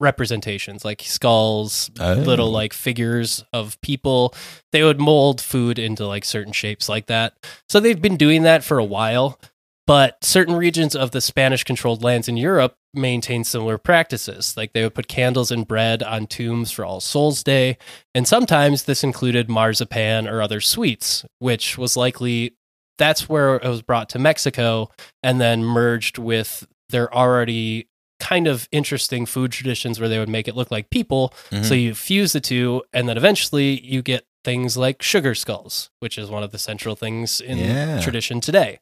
representations, 0.00 0.84
like 0.84 1.02
skulls, 1.02 1.90
Oh. 1.98 2.14
little 2.14 2.50
like 2.50 2.72
figures 2.72 3.44
of 3.52 3.80
people. 3.80 4.34
They 4.72 4.82
would 4.82 5.00
mold 5.00 5.40
food 5.40 5.78
into 5.78 6.06
like 6.06 6.24
certain 6.24 6.52
shapes 6.52 6.88
like 6.88 7.06
that. 7.06 7.34
So 7.68 7.80
they've 7.80 8.00
been 8.00 8.16
doing 8.16 8.42
that 8.44 8.62
for 8.62 8.78
a 8.78 8.84
while, 8.84 9.40
but 9.86 10.22
certain 10.24 10.54
regions 10.54 10.94
of 10.94 11.10
the 11.10 11.20
Spanish 11.20 11.64
controlled 11.64 12.02
lands 12.04 12.28
in 12.28 12.36
Europe 12.36 12.76
maintain 12.94 13.42
similar 13.42 13.76
practices. 13.76 14.56
Like 14.56 14.72
they 14.72 14.82
would 14.84 14.94
put 14.94 15.08
candles 15.08 15.50
and 15.50 15.66
bread 15.66 16.02
on 16.02 16.26
tombs 16.28 16.70
for 16.70 16.84
All 16.84 17.00
Souls 17.00 17.42
Day, 17.42 17.76
and 18.14 18.26
sometimes 18.28 18.84
this 18.84 19.02
included 19.02 19.48
marzipan 19.48 20.28
or 20.28 20.40
other 20.40 20.60
sweets, 20.60 21.24
which 21.40 21.76
was 21.76 21.96
likely 21.96 22.54
that's 22.98 23.28
where 23.28 23.56
it 23.56 23.64
was 23.64 23.82
brought 23.82 24.08
to 24.10 24.18
Mexico 24.18 24.90
and 25.22 25.40
then 25.40 25.62
merged 25.64 26.18
with 26.18 26.66
their 26.88 27.12
already 27.14 27.86
kind 28.28 28.46
of 28.46 28.68
interesting 28.72 29.24
food 29.26 29.50
traditions 29.52 29.98
where 29.98 30.08
they 30.08 30.18
would 30.18 30.28
make 30.28 30.48
it 30.48 30.54
look 30.56 30.70
like 30.70 30.90
people. 30.90 31.32
Mhm. 31.50 31.64
So 31.64 31.74
you 31.74 31.94
fuse 31.94 32.32
the 32.32 32.40
two, 32.40 32.82
and 32.92 33.08
then 33.08 33.16
eventually 33.16 33.80
you 33.80 34.02
get 34.02 34.26
things 34.44 34.76
like 34.76 35.02
sugar 35.02 35.34
skulls, 35.34 35.90
which 36.00 36.18
is 36.18 36.28
one 36.30 36.42
of 36.42 36.50
the 36.52 36.58
central 36.58 36.94
things 36.94 37.40
in 37.40 37.58
Yeah. 37.58 38.00
tradition 38.00 38.40
today. 38.40 38.80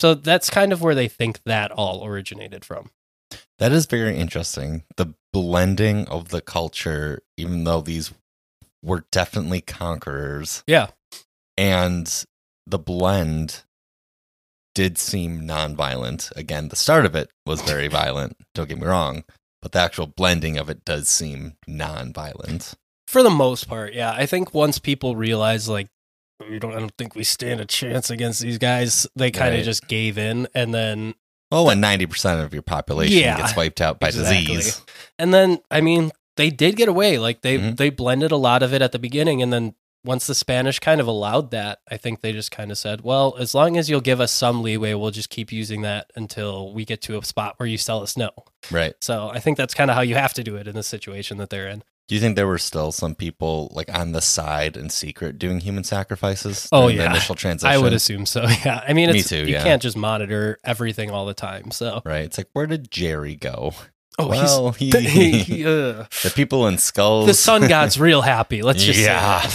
So 0.00 0.14
that's 0.14 0.50
kind 0.50 0.72
of 0.72 0.82
where 0.82 0.94
they 0.94 1.08
think 1.08 1.40
that 1.44 1.70
all 1.70 2.04
originated 2.04 2.64
from. 2.64 2.90
That 3.58 3.72
is 3.72 3.86
very 3.86 4.16
interesting. 4.18 4.82
The 4.96 5.14
blending 5.32 6.06
of 6.08 6.28
the 6.28 6.40
culture, 6.40 7.22
even 7.36 7.64
though 7.64 7.80
these 7.80 8.10
were 8.82 9.04
definitely 9.12 9.60
conquerors, 9.60 10.64
Yeah. 10.66 10.88
and 11.56 12.24
the 12.66 12.78
blend 12.78 13.62
did 14.74 14.98
seem 14.98 15.44
non-violent. 15.46 16.30
Again, 16.36 16.68
the 16.68 16.76
start 16.76 17.04
of 17.06 17.14
it 17.14 17.28
was 17.46 17.60
very 17.62 17.88
violent. 17.88 18.36
Don't 18.54 18.68
get 18.68 18.78
me 18.78 18.86
wrong, 18.86 19.24
but 19.60 19.72
the 19.72 19.78
actual 19.80 20.06
blending 20.06 20.56
of 20.58 20.70
it 20.70 20.84
does 20.84 21.08
seem 21.08 21.56
non-violent. 21.66 22.74
For 23.06 23.22
the 23.22 23.30
most 23.30 23.68
part, 23.68 23.92
yeah. 23.94 24.12
I 24.12 24.26
think 24.26 24.54
once 24.54 24.78
people 24.78 25.16
realize 25.16 25.68
like 25.68 25.88
we 26.48 26.58
don't 26.58 26.72
I 26.74 26.78
don't 26.80 26.96
think 26.96 27.14
we 27.14 27.24
stand 27.24 27.60
a 27.60 27.64
chance 27.66 28.10
against 28.10 28.40
these 28.40 28.58
guys, 28.58 29.06
they 29.14 29.30
kind 29.30 29.50
of 29.54 29.58
Right. 29.58 29.64
just 29.64 29.86
gave 29.86 30.16
in 30.18 30.48
and 30.54 30.72
then 30.72 31.14
oh, 31.50 31.64
when 31.64 31.80
ninety 31.80 32.06
percent 32.06 32.40
of 32.40 32.52
your 32.54 32.62
population 32.62 33.18
Yeah, 33.18 33.36
gets 33.36 33.54
wiped 33.54 33.80
out 33.80 34.00
by 34.00 34.08
exactly. 34.08 34.56
disease, 34.56 34.80
and 35.18 35.32
then 35.34 35.58
I 35.70 35.80
mean 35.82 36.10
they 36.36 36.48
did 36.50 36.76
get 36.76 36.88
away. 36.88 37.18
Like 37.18 37.42
they 37.42 37.58
Mhm. 37.58 37.76
they 37.76 37.90
blended 37.90 38.32
a 38.32 38.36
lot 38.36 38.62
of 38.62 38.72
it 38.72 38.80
at 38.82 38.92
the 38.92 38.98
beginning 38.98 39.42
and 39.42 39.52
then 39.52 39.74
once 40.04 40.26
the 40.26 40.34
Spanish 40.34 40.78
kind 40.78 41.00
of 41.00 41.06
allowed 41.06 41.50
that, 41.52 41.80
I 41.90 41.96
think 41.96 42.20
they 42.20 42.32
just 42.32 42.50
kind 42.50 42.70
of 42.70 42.78
said, 42.78 43.02
"Well, 43.02 43.36
as 43.38 43.54
long 43.54 43.76
as 43.76 43.88
you'll 43.88 44.00
give 44.00 44.20
us 44.20 44.32
some 44.32 44.62
leeway, 44.62 44.94
we'll 44.94 45.10
just 45.10 45.30
keep 45.30 45.52
using 45.52 45.82
that 45.82 46.10
until 46.16 46.72
we 46.72 46.84
get 46.84 47.02
to 47.02 47.18
a 47.18 47.24
spot 47.24 47.54
where 47.58 47.68
you 47.68 47.78
tell 47.78 48.02
us 48.02 48.16
no." 48.16 48.30
right? 48.70 48.94
So, 49.00 49.28
I 49.28 49.38
think 49.40 49.56
that's 49.56 49.74
kind 49.74 49.90
of 49.90 49.96
how 49.96 50.02
you 50.02 50.14
have 50.14 50.34
to 50.34 50.44
do 50.44 50.56
it 50.56 50.66
in 50.68 50.74
the 50.74 50.82
situation 50.82 51.38
that 51.38 51.50
they're 51.50 51.68
in. 51.68 51.82
Do 52.08 52.16
you 52.16 52.20
think 52.20 52.36
there 52.36 52.48
were 52.48 52.58
still 52.58 52.92
some 52.92 53.14
people 53.14 53.70
like 53.74 53.88
on 53.96 54.12
the 54.12 54.20
side 54.20 54.76
in 54.76 54.90
secret 54.90 55.38
doing 55.38 55.60
human 55.60 55.84
sacrifices? 55.84 56.68
Oh, 56.72 56.88
yeah. 56.88 57.08
initial 57.10 57.34
transition. 57.34 57.72
I 57.72 57.78
would 57.78 57.92
assume 57.92 58.26
so. 58.26 58.42
Yeah. 58.64 58.84
I 58.86 58.92
mean, 58.92 59.10
Me 59.10 59.20
it's, 59.20 59.28
too, 59.28 59.38
you 59.38 59.54
yeah. 59.54 59.62
can't 59.62 59.80
just 59.80 59.96
monitor 59.96 60.58
everything 60.64 61.10
all 61.10 61.26
the 61.26 61.34
time. 61.34 61.70
So, 61.70 62.02
Right. 62.04 62.24
It's 62.24 62.36
like, 62.38 62.48
where 62.52 62.66
did 62.66 62.90
Jerry 62.90 63.34
go? 63.36 63.72
Oh, 64.18 64.28
well, 64.28 64.72
he's 64.72 64.96
he, 64.96 65.38
he, 65.38 65.64
uh, 65.64 66.04
the 66.22 66.32
people 66.34 66.66
in 66.66 66.78
skulls. 66.78 67.26
the 67.26 67.34
sun 67.34 67.68
god's 67.68 67.98
real 68.00 68.22
happy. 68.22 68.62
Let's 68.62 68.84
just 68.84 69.00
yeah. 69.00 69.46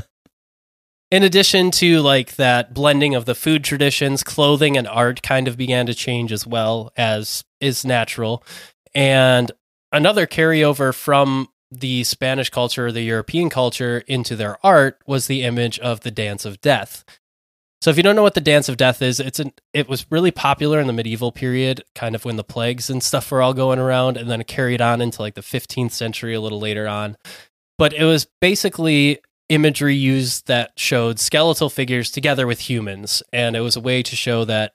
in 1.10 1.22
addition 1.22 1.70
to 1.72 2.00
like 2.00 2.36
that 2.36 2.74
blending 2.74 3.14
of 3.14 3.24
the 3.24 3.34
food 3.34 3.64
traditions, 3.64 4.22
clothing 4.22 4.76
and 4.76 4.86
art 4.88 5.22
kind 5.22 5.48
of 5.48 5.56
began 5.56 5.86
to 5.86 5.94
change 5.94 6.32
as 6.32 6.46
well 6.46 6.92
as 6.96 7.44
is 7.60 7.84
natural. 7.84 8.42
And 8.94 9.52
another 9.92 10.26
carryover 10.26 10.94
from 10.94 11.48
the 11.70 12.04
Spanish 12.04 12.50
culture 12.50 12.86
or 12.86 12.92
the 12.92 13.02
European 13.02 13.50
culture 13.50 14.04
into 14.06 14.36
their 14.36 14.64
art 14.64 15.00
was 15.06 15.26
the 15.26 15.42
image 15.42 15.78
of 15.80 16.00
the 16.00 16.10
dance 16.10 16.44
of 16.44 16.60
death. 16.60 17.04
So 17.82 17.90
if 17.90 17.96
you 17.96 18.02
don't 18.02 18.16
know 18.16 18.22
what 18.22 18.34
the 18.34 18.40
dance 18.40 18.68
of 18.68 18.76
death 18.76 19.02
is, 19.02 19.20
it's 19.20 19.38
an 19.38 19.52
it 19.72 19.88
was 19.88 20.06
really 20.10 20.30
popular 20.30 20.80
in 20.80 20.86
the 20.86 20.92
medieval 20.92 21.30
period, 21.30 21.82
kind 21.94 22.14
of 22.14 22.24
when 22.24 22.36
the 22.36 22.42
plagues 22.44 22.88
and 22.90 23.02
stuff 23.02 23.30
were 23.30 23.42
all 23.42 23.54
going 23.54 23.78
around, 23.78 24.16
and 24.16 24.30
then 24.30 24.40
it 24.40 24.46
carried 24.46 24.80
on 24.80 25.00
into 25.00 25.20
like 25.22 25.34
the 25.34 25.42
15th 25.42 25.92
century 25.92 26.34
a 26.34 26.40
little 26.40 26.58
later 26.60 26.88
on. 26.88 27.16
But 27.78 27.92
it 27.92 28.04
was 28.04 28.26
basically 28.40 29.20
imagery 29.48 29.94
used 29.94 30.46
that 30.48 30.72
showed 30.76 31.18
skeletal 31.20 31.68
figures 31.70 32.10
together 32.10 32.46
with 32.46 32.60
humans, 32.68 33.22
and 33.32 33.54
it 33.54 33.60
was 33.60 33.76
a 33.76 33.80
way 33.80 34.02
to 34.02 34.16
show 34.16 34.44
that 34.46 34.72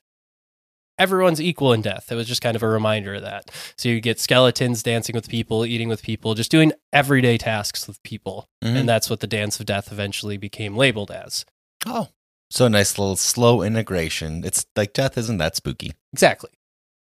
everyone's 1.00 1.42
equal 1.42 1.74
in 1.74 1.82
death. 1.82 2.12
It 2.12 2.16
was 2.16 2.28
just 2.28 2.42
kind 2.44 2.56
of 2.56 2.62
a 2.62 2.68
reminder 2.70 3.16
of 3.16 3.24
that. 3.24 3.50
So 3.76 3.90
you 3.90 4.00
get 4.00 4.20
skeletons 4.20 4.84
dancing 4.84 5.16
with 5.16 5.28
people, 5.28 5.66
eating 5.66 5.90
with 5.90 6.04
people, 6.04 6.36
just 6.36 6.52
doing 6.52 6.72
everyday 6.94 7.38
tasks 7.40 7.88
with 7.88 8.02
people, 8.04 8.48
Mhm. 8.64 8.76
and 8.82 8.88
that's 8.90 9.10
what 9.10 9.20
the 9.20 9.28
dance 9.28 9.60
of 9.60 9.66
death 9.66 9.92
eventually 9.92 10.38
became 10.38 10.78
labeled 10.78 11.10
as. 11.10 11.44
Oh. 11.88 12.10
So 12.52 12.66
a 12.66 12.70
nice 12.70 13.00
little 13.00 13.16
slow 13.16 13.62
integration. 13.62 14.44
It's 14.44 14.66
like 14.76 14.92
death 14.94 15.18
isn't 15.18 15.38
that 15.38 15.56
spooky. 15.56 15.94
Exactly. 16.12 16.50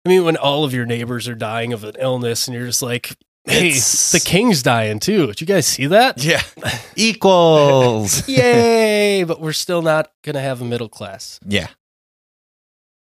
I 0.05 0.09
mean, 0.09 0.25
when 0.25 0.37
all 0.37 0.63
of 0.63 0.73
your 0.73 0.85
neighbors 0.87 1.27
are 1.27 1.35
dying 1.35 1.71
of 1.71 1.83
an 1.83 1.95
illness, 1.99 2.47
and 2.47 2.55
you're 2.55 2.65
just 2.65 2.81
like, 2.81 3.15
"Hey, 3.45 3.67
It's- 3.69 4.11
the 4.11 4.19
king's 4.19 4.63
dying 4.63 4.99
too." 4.99 5.27
Did 5.27 5.41
you 5.41 5.47
guys 5.47 5.67
see 5.67 5.85
that? 5.87 6.23
Yeah. 6.23 6.41
Equals. 6.95 8.27
Yay! 8.27 9.23
But 9.23 9.39
we're 9.39 9.53
still 9.53 9.81
not 9.81 10.11
gonna 10.23 10.41
have 10.41 10.61
a 10.61 10.65
middle 10.65 10.89
class. 10.89 11.39
yeah. 11.47 11.67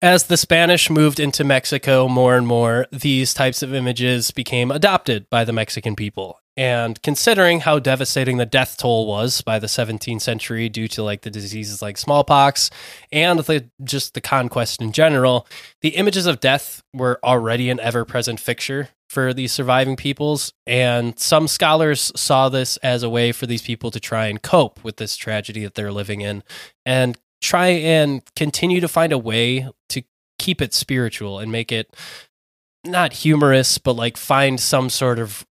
As 0.02 0.24
the 0.24 0.36
Spanish 0.36 0.90
moved 0.90 1.18
into 1.18 1.44
Mexico 1.44 2.08
more 2.08 2.36
and 2.36 2.46
more, 2.46 2.86
these 2.92 3.32
types 3.32 3.62
of 3.62 3.72
images 3.72 4.30
became 4.32 4.70
adopted 4.70 5.30
by 5.30 5.44
the 5.46 5.52
Mexican 5.52 5.96
people. 5.96 6.40
And 6.56 7.02
considering 7.02 7.60
how 7.60 7.80
devastating 7.80 8.36
the 8.36 8.46
death 8.46 8.76
toll 8.76 9.06
was 9.06 9.40
by 9.40 9.58
the 9.58 9.66
17th 9.66 10.20
century 10.20 10.68
due 10.68 10.86
to 10.88 11.02
like 11.02 11.22
the 11.22 11.30
diseases 11.30 11.82
like 11.82 11.98
smallpox 11.98 12.70
and 13.10 13.40
the, 13.40 13.68
just 13.82 14.14
the 14.14 14.20
conquest 14.20 14.80
in 14.80 14.92
general, 14.92 15.48
the 15.80 15.90
images 15.90 16.26
of 16.26 16.38
death 16.40 16.82
were 16.92 17.18
already 17.24 17.70
an 17.70 17.80
ever 17.80 18.04
present 18.04 18.38
fixture 18.38 18.90
for 19.08 19.34
these 19.34 19.52
surviving 19.52 19.96
peoples. 19.96 20.52
And 20.66 21.18
some 21.18 21.48
scholars 21.48 22.12
saw 22.14 22.48
this 22.48 22.76
as 22.78 23.02
a 23.02 23.10
way 23.10 23.32
for 23.32 23.46
these 23.46 23.62
people 23.62 23.90
to 23.90 24.00
try 24.00 24.26
and 24.26 24.40
cope 24.40 24.82
with 24.84 24.96
this 24.96 25.16
tragedy 25.16 25.64
that 25.64 25.74
they're 25.74 25.92
living 25.92 26.20
in 26.20 26.44
and 26.86 27.18
try 27.42 27.66
and 27.68 28.22
continue 28.36 28.80
to 28.80 28.88
find 28.88 29.12
a 29.12 29.18
way 29.18 29.68
to 29.88 30.02
keep 30.38 30.62
it 30.62 30.72
spiritual 30.72 31.38
and 31.40 31.50
make 31.50 31.72
it 31.72 31.94
not 32.84 33.12
humorous, 33.12 33.78
but 33.78 33.94
like 33.94 34.16
find 34.16 34.60
some 34.60 34.88
sort 34.88 35.18
of 35.18 35.44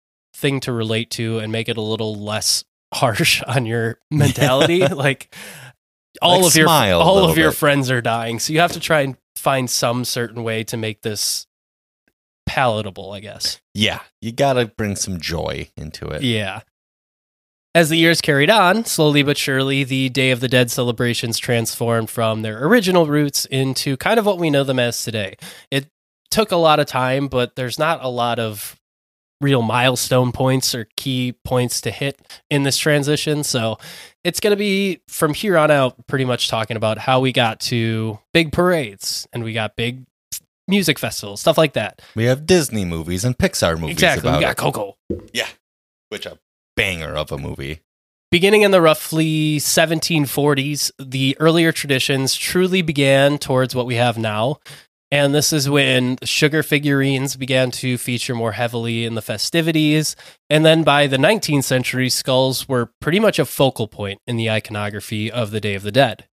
thing 0.41 0.61
to 0.61 0.73
relate 0.73 1.11
to 1.13 1.39
and 1.39 1.53
make 1.53 1.69
it 1.69 1.77
a 1.77 1.83
little 1.83 2.15
less 2.15 2.65
harsh 2.93 3.43
on 3.47 3.67
your 3.67 3.99
mentality. 4.11 4.87
like 4.87 5.35
all 6.21 6.43
Like 6.43 6.47
of 6.47 6.57
your 6.57 6.69
all 6.69 7.19
of 7.19 7.39
your 7.39 7.53
friends 7.53 7.91
are 7.91 8.01
dying, 8.01 8.39
so 8.39 8.53
you 8.53 8.61
have 8.61 8.73
to 8.73 8.81
try 8.81 9.03
and 9.03 9.17
find 9.37 9.71
some 9.71 10.05
certain 10.05 10.43
way 10.43 10.65
to 10.65 10.77
make 10.77 11.03
this 11.03 11.47
palatable, 12.47 13.13
I 13.13 13.21
guess. 13.21 13.61
Yeah, 13.75 14.01
you 14.21 14.33
gotta 14.33 14.67
bring 14.67 14.97
some 14.97 15.21
joy 15.21 15.69
into 15.77 16.07
it. 16.09 16.23
Yeah. 16.23 16.63
As 17.73 17.89
the 17.89 17.97
years 17.97 18.21
carried 18.21 18.51
on, 18.51 18.85
slowly 18.85 19.23
but 19.23 19.39
surely, 19.39 19.85
the 19.85 20.09
Day 20.09 20.33
of 20.33 20.41
the 20.41 20.49
Dead 20.49 20.73
celebrations 20.73 21.39
transformed 21.39 22.11
from 22.11 22.43
their 22.43 22.67
original 22.67 23.07
roots 23.07 23.45
into 23.45 23.97
kind 23.97 24.19
of 24.19 24.27
what 24.27 24.39
we 24.39 24.51
know 24.51 24.65
them 24.65 24.81
as 24.81 25.05
today. 25.05 25.37
It 25.71 25.87
took 26.33 26.51
a 26.51 26.57
lot 26.57 26.81
of 26.81 26.87
time, 26.87 27.29
but 27.29 27.55
there's 27.55 27.79
not 27.79 28.03
a 28.03 28.09
lot 28.09 28.41
of 28.41 28.80
real 29.41 29.63
milestone 29.63 30.33
points 30.33 30.75
or 30.75 30.87
key 30.97 31.35
points 31.45 31.81
to 31.83 31.91
hit 31.91 32.21
in 32.51 32.63
this 32.63 32.77
transition. 32.77 33.43
So 33.43 33.79
it's 34.23 34.41
going 34.41 34.53
to 34.53 34.57
be 34.57 35.01
from 35.09 35.35
here 35.35 35.57
on 35.57 35.71
out 35.71 36.07
pretty 36.07 36.25
much 36.25 36.49
talking 36.49 36.77
about 36.77 36.99
how 36.99 37.21
we 37.21 37.33
got 37.33 37.61
to 37.61 38.19
big 38.35 38.53
parades 38.53 39.27
and 39.33 39.43
we 39.43 39.53
got 39.53 39.77
big 39.77 40.05
music 40.69 40.99
festivals, 40.99 41.41
stuff 41.41 41.59
like 41.59 41.73
that. 41.73 42.03
We 42.15 42.25
have 42.25 42.47
Disney 42.47 42.85
movies 42.85 43.25
and 43.25 43.37
Pixar 43.37 43.79
movies 43.79 43.95
exactly. 43.95 44.31
We 44.31 44.41
got 44.41 44.53
it. 44.53 44.57
Coco. 44.57 44.97
Yeah. 45.33 45.49
Which 46.11 46.27
a 46.27 46.39
banger 46.77 47.17
of 47.17 47.33
a 47.33 47.39
movie. 47.39 47.81
Beginning 48.31 48.63
in 48.63 48.71
the 48.71 48.81
roughly 48.81 49.57
1740s, 49.57 50.93
the 51.01 51.37
earlier 51.41 51.73
traditions 51.73 52.35
truly 52.35 52.81
began 52.81 53.39
towards 53.39 53.75
what 53.75 53.87
we 53.87 53.97
have 53.97 54.17
now. 54.17 54.59
And 55.13 55.35
this 55.35 55.53
is 55.53 55.69
when 55.69 56.19
sugar 56.23 56.63
figurines 56.63 57.35
began 57.35 57.73
to 57.73 57.99
feature 57.99 58.35
more 58.35 58.53
heavily 58.53 59.05
in 59.05 59.17
the 59.17 59.23
festivities. 59.23 60.15
And 60.49 60.65
then 60.65 60.85
by 60.85 61.09
the 61.09 61.17
19th 61.17 61.65
century, 61.65 62.09
skulls 62.09 62.69
were 62.69 62.93
pretty 63.01 63.19
much 63.19 63.41
a 63.41 63.45
focal 63.45 63.89
point 63.89 64.21
in 64.27 64.37
the 64.37 64.49
iconography 64.49 65.31
of 65.31 65.51
the 65.51 65.61
Day 65.61 65.75
of 65.75 65.83
the 65.83 65.91
Dead. 65.91 66.27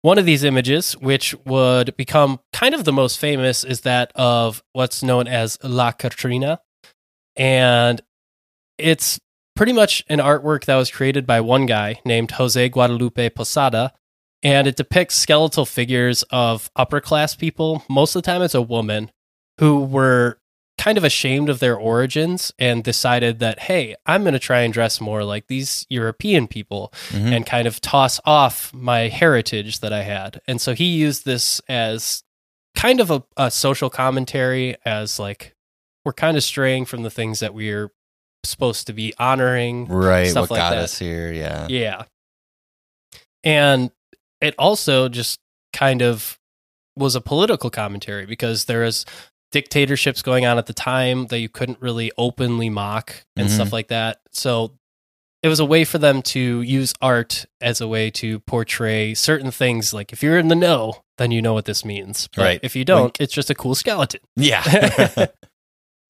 One 0.00 0.18
of 0.18 0.24
these 0.24 0.42
images, 0.42 0.94
which 0.94 1.34
would 1.44 1.96
become 1.96 2.40
kind 2.52 2.74
of 2.74 2.84
the 2.84 2.92
most 2.92 3.18
famous, 3.18 3.62
is 3.62 3.82
that 3.82 4.10
of 4.16 4.62
what's 4.72 5.02
known 5.02 5.28
as 5.28 5.58
La 5.62 5.92
Catrina. 5.92 6.60
And 7.36 8.00
it's 8.78 9.20
pretty 9.54 9.72
much 9.72 10.02
an 10.08 10.18
artwork 10.18 10.64
that 10.64 10.76
was 10.76 10.90
created 10.90 11.26
by 11.26 11.40
one 11.40 11.66
guy 11.66 12.00
named 12.04 12.32
Jose 12.32 12.68
Guadalupe 12.70 13.28
Posada. 13.30 13.92
And 14.42 14.66
it 14.66 14.76
depicts 14.76 15.14
skeletal 15.14 15.64
figures 15.64 16.24
of 16.30 16.70
upper 16.74 17.00
class 17.00 17.34
people. 17.36 17.84
Most 17.88 18.16
of 18.16 18.22
the 18.22 18.26
time, 18.26 18.42
it's 18.42 18.54
a 18.54 18.62
woman 18.62 19.10
who 19.58 19.84
were 19.84 20.38
kind 20.78 20.98
of 20.98 21.04
ashamed 21.04 21.48
of 21.48 21.60
their 21.60 21.76
origins 21.76 22.50
and 22.58 22.82
decided 22.82 23.38
that, 23.38 23.60
hey, 23.60 23.94
I'm 24.06 24.22
going 24.22 24.32
to 24.32 24.40
try 24.40 24.60
and 24.62 24.72
dress 24.72 25.00
more 25.00 25.22
like 25.22 25.46
these 25.46 25.86
European 25.90 26.48
people 26.48 26.92
Mhm. 27.10 27.36
and 27.36 27.46
kind 27.46 27.68
of 27.68 27.80
toss 27.80 28.18
off 28.24 28.72
my 28.74 29.02
heritage 29.08 29.78
that 29.80 29.92
I 29.92 30.02
had. 30.02 30.40
And 30.48 30.60
so 30.60 30.74
he 30.74 30.86
used 30.86 31.24
this 31.24 31.60
as 31.68 32.24
kind 32.74 32.98
of 33.00 33.10
a, 33.12 33.22
a 33.36 33.50
social 33.50 33.90
commentary, 33.90 34.76
as 34.84 35.18
like, 35.20 35.54
we're 36.04 36.14
kind 36.14 36.36
of 36.36 36.42
straying 36.42 36.86
from 36.86 37.02
the 37.04 37.10
things 37.10 37.38
that 37.40 37.54
we're 37.54 37.92
supposed 38.42 38.88
to 38.88 38.92
be 38.92 39.14
honoring. 39.18 39.86
Right, 39.86 40.26
Stuff 40.30 40.50
what 40.50 40.52
like 40.52 40.58
got 40.58 40.70
that. 40.70 40.78
us 40.84 40.98
here? 40.98 41.30
Yeah. 41.32 41.66
Yeah. 41.68 42.02
And 43.44 43.90
it 44.42 44.54
also 44.58 45.08
just 45.08 45.40
kind 45.72 46.02
of 46.02 46.38
was 46.96 47.14
a 47.14 47.20
political 47.22 47.70
commentary 47.70 48.26
because 48.26 48.66
there 48.66 48.82
was 48.82 49.06
dictatorships 49.52 50.20
going 50.22 50.44
on 50.44 50.58
at 50.58 50.66
the 50.66 50.72
time 50.74 51.26
that 51.28 51.38
you 51.38 51.48
couldn't 51.48 51.80
really 51.80 52.12
openly 52.18 52.68
mock 52.68 53.24
and 53.36 53.48
Mhm. 53.48 53.52
stuff 53.54 53.72
like 53.72 53.88
that. 53.88 54.20
So 54.32 54.72
it 55.42 55.48
was 55.48 55.60
a 55.60 55.64
way 55.64 55.84
for 55.84 55.98
them 55.98 56.22
to 56.22 56.60
use 56.62 56.92
art 57.00 57.46
as 57.60 57.80
a 57.80 57.88
way 57.88 58.10
to 58.10 58.40
portray 58.40 59.14
certain 59.14 59.50
things. 59.50 59.92
Like 59.94 60.12
if 60.12 60.22
you're 60.22 60.38
in 60.38 60.48
the 60.48 60.54
know, 60.54 61.02
then 61.18 61.30
you 61.32 61.40
know 61.42 61.52
what 61.54 61.64
this 61.64 61.84
means. 61.84 62.28
But 62.36 62.42
Right. 62.42 62.60
if 62.62 62.76
you 62.76 62.84
don't, 62.84 63.18
it's 63.20 63.32
just 63.34 63.50
a 63.50 63.54
cool 63.54 63.74
skeleton. 63.74 64.20
Yeah. 64.36 65.26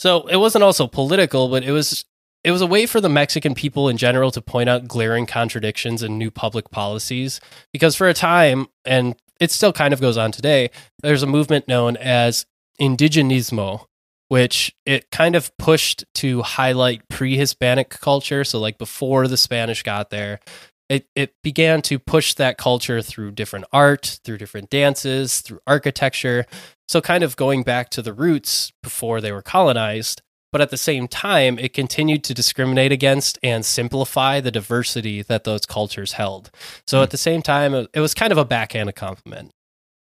So 0.00 0.26
it 0.26 0.36
wasn't 0.36 0.64
also 0.64 0.88
political, 0.88 1.48
but 1.48 1.62
it 1.62 1.70
was 1.70 2.04
it 2.44 2.50
was 2.50 2.60
a 2.60 2.66
way 2.66 2.86
for 2.86 3.00
the 3.00 3.08
Mexican 3.08 3.54
people 3.54 3.88
in 3.88 3.96
general 3.96 4.30
to 4.32 4.40
point 4.40 4.68
out 4.68 4.88
glaring 4.88 5.26
contradictions 5.26 6.02
in 6.02 6.18
new 6.18 6.30
public 6.30 6.70
policies. 6.70 7.40
Because 7.72 7.94
for 7.94 8.08
a 8.08 8.14
time, 8.14 8.66
and 8.84 9.14
it 9.40 9.50
still 9.50 9.72
kind 9.72 9.94
of 9.94 10.00
goes 10.00 10.16
on 10.16 10.32
today, 10.32 10.70
there's 11.02 11.22
a 11.22 11.26
movement 11.26 11.68
known 11.68 11.96
as 11.96 12.46
indigenismo, 12.80 13.86
which 14.28 14.74
it 14.84 15.10
kind 15.10 15.36
of 15.36 15.56
pushed 15.56 16.04
to 16.14 16.42
highlight 16.42 17.08
pre-Hispanic 17.08 17.90
culture. 17.90 18.44
So 18.44 18.58
like 18.58 18.78
before 18.78 19.28
the 19.28 19.36
Spanish 19.36 19.82
got 19.82 20.10
there, 20.10 20.40
it, 20.88 21.06
it 21.14 21.34
began 21.42 21.80
to 21.82 21.98
push 21.98 22.34
that 22.34 22.58
culture 22.58 23.00
through 23.00 23.30
different 23.30 23.64
art, 23.72 24.20
through 24.24 24.38
different 24.38 24.68
dances, 24.68 25.40
through 25.40 25.60
architecture. 25.66 26.44
So, 26.86 27.00
kind 27.00 27.24
of 27.24 27.36
going 27.36 27.62
back 27.62 27.88
to 27.90 28.02
the 28.02 28.12
roots 28.12 28.72
before 28.82 29.22
they 29.22 29.32
were 29.32 29.40
colonized, 29.40 30.20
but 30.52 30.60
at 30.60 30.70
the 30.70 30.76
same 30.76 31.08
time, 31.08 31.58
it 31.58 31.72
continued 31.72 32.22
to 32.24 32.34
discriminate 32.34 32.92
against 32.92 33.38
and 33.42 33.64
simplify 33.64 34.38
the 34.40 34.50
diversity 34.50 35.22
that 35.22 35.44
those 35.44 35.66
cultures 35.66 36.12
held. 36.12 36.50
So, 36.86 36.98
Hmm. 36.98 37.02
at 37.04 37.10
the 37.10 37.16
same 37.16 37.42
time, 37.42 37.74
it 37.74 38.00
was 38.00 38.14
kind 38.14 38.30
of 38.32 38.38
a 38.38 38.44
backhanded 38.44 38.94
compliment. 38.94 39.50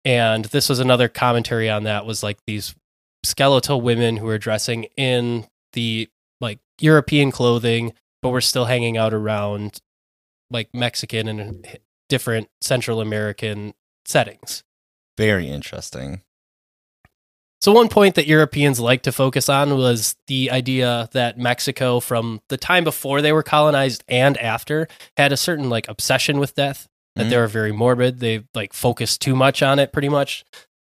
And 0.05 0.45
this 0.45 0.67
was 0.69 0.79
another 0.79 1.07
commentary 1.07 1.69
on 1.69 1.83
that 1.83 2.05
was 2.05 2.23
like 2.23 2.37
these 2.47 2.73
skeletal 3.23 3.81
women 3.81 4.17
who 4.17 4.25
were 4.25 4.37
dressing 4.37 4.85
in 4.97 5.45
the 5.73 6.09
like 6.41 6.59
European 6.79 7.31
clothing, 7.31 7.93
but 8.21 8.29
were 8.29 8.41
still 8.41 8.65
hanging 8.65 8.97
out 8.97 9.13
around 9.13 9.81
like 10.49 10.69
Mexican 10.73 11.27
and 11.27 11.79
different 12.07 12.49
Central 12.61 13.01
American 13.01 13.73
settings. 14.05 14.63
Very 15.17 15.47
interesting. 15.49 16.21
So, 17.61 17.73
one 17.73 17.89
point 17.89 18.15
that 18.15 18.25
Europeans 18.27 18.79
like 18.79 19.01
to 19.03 19.11
focus 19.11 19.49
on 19.49 19.77
was 19.77 20.15
the 20.27 20.49
idea 20.49 21.09
that 21.11 21.37
Mexico, 21.37 21.99
from 21.99 22.41
the 22.47 22.55
time 22.57 22.85
before 22.85 23.21
they 23.21 23.33
were 23.33 23.43
colonized 23.43 24.03
and 24.07 24.37
after, 24.37 24.87
had 25.17 25.33
a 25.33 25.37
certain 25.37 25.69
like 25.69 25.87
obsession 25.89 26.39
with 26.39 26.55
death. 26.55 26.87
That 27.15 27.25
Mhm. 27.25 27.29
they 27.31 27.37
were 27.37 27.47
very 27.47 27.71
morbid. 27.73 28.19
They 28.19 28.43
like 28.53 28.71
focused 28.71 29.19
too 29.21 29.35
much 29.35 29.61
on 29.61 29.77
it, 29.77 29.91
pretty 29.91 30.07
much. 30.09 30.45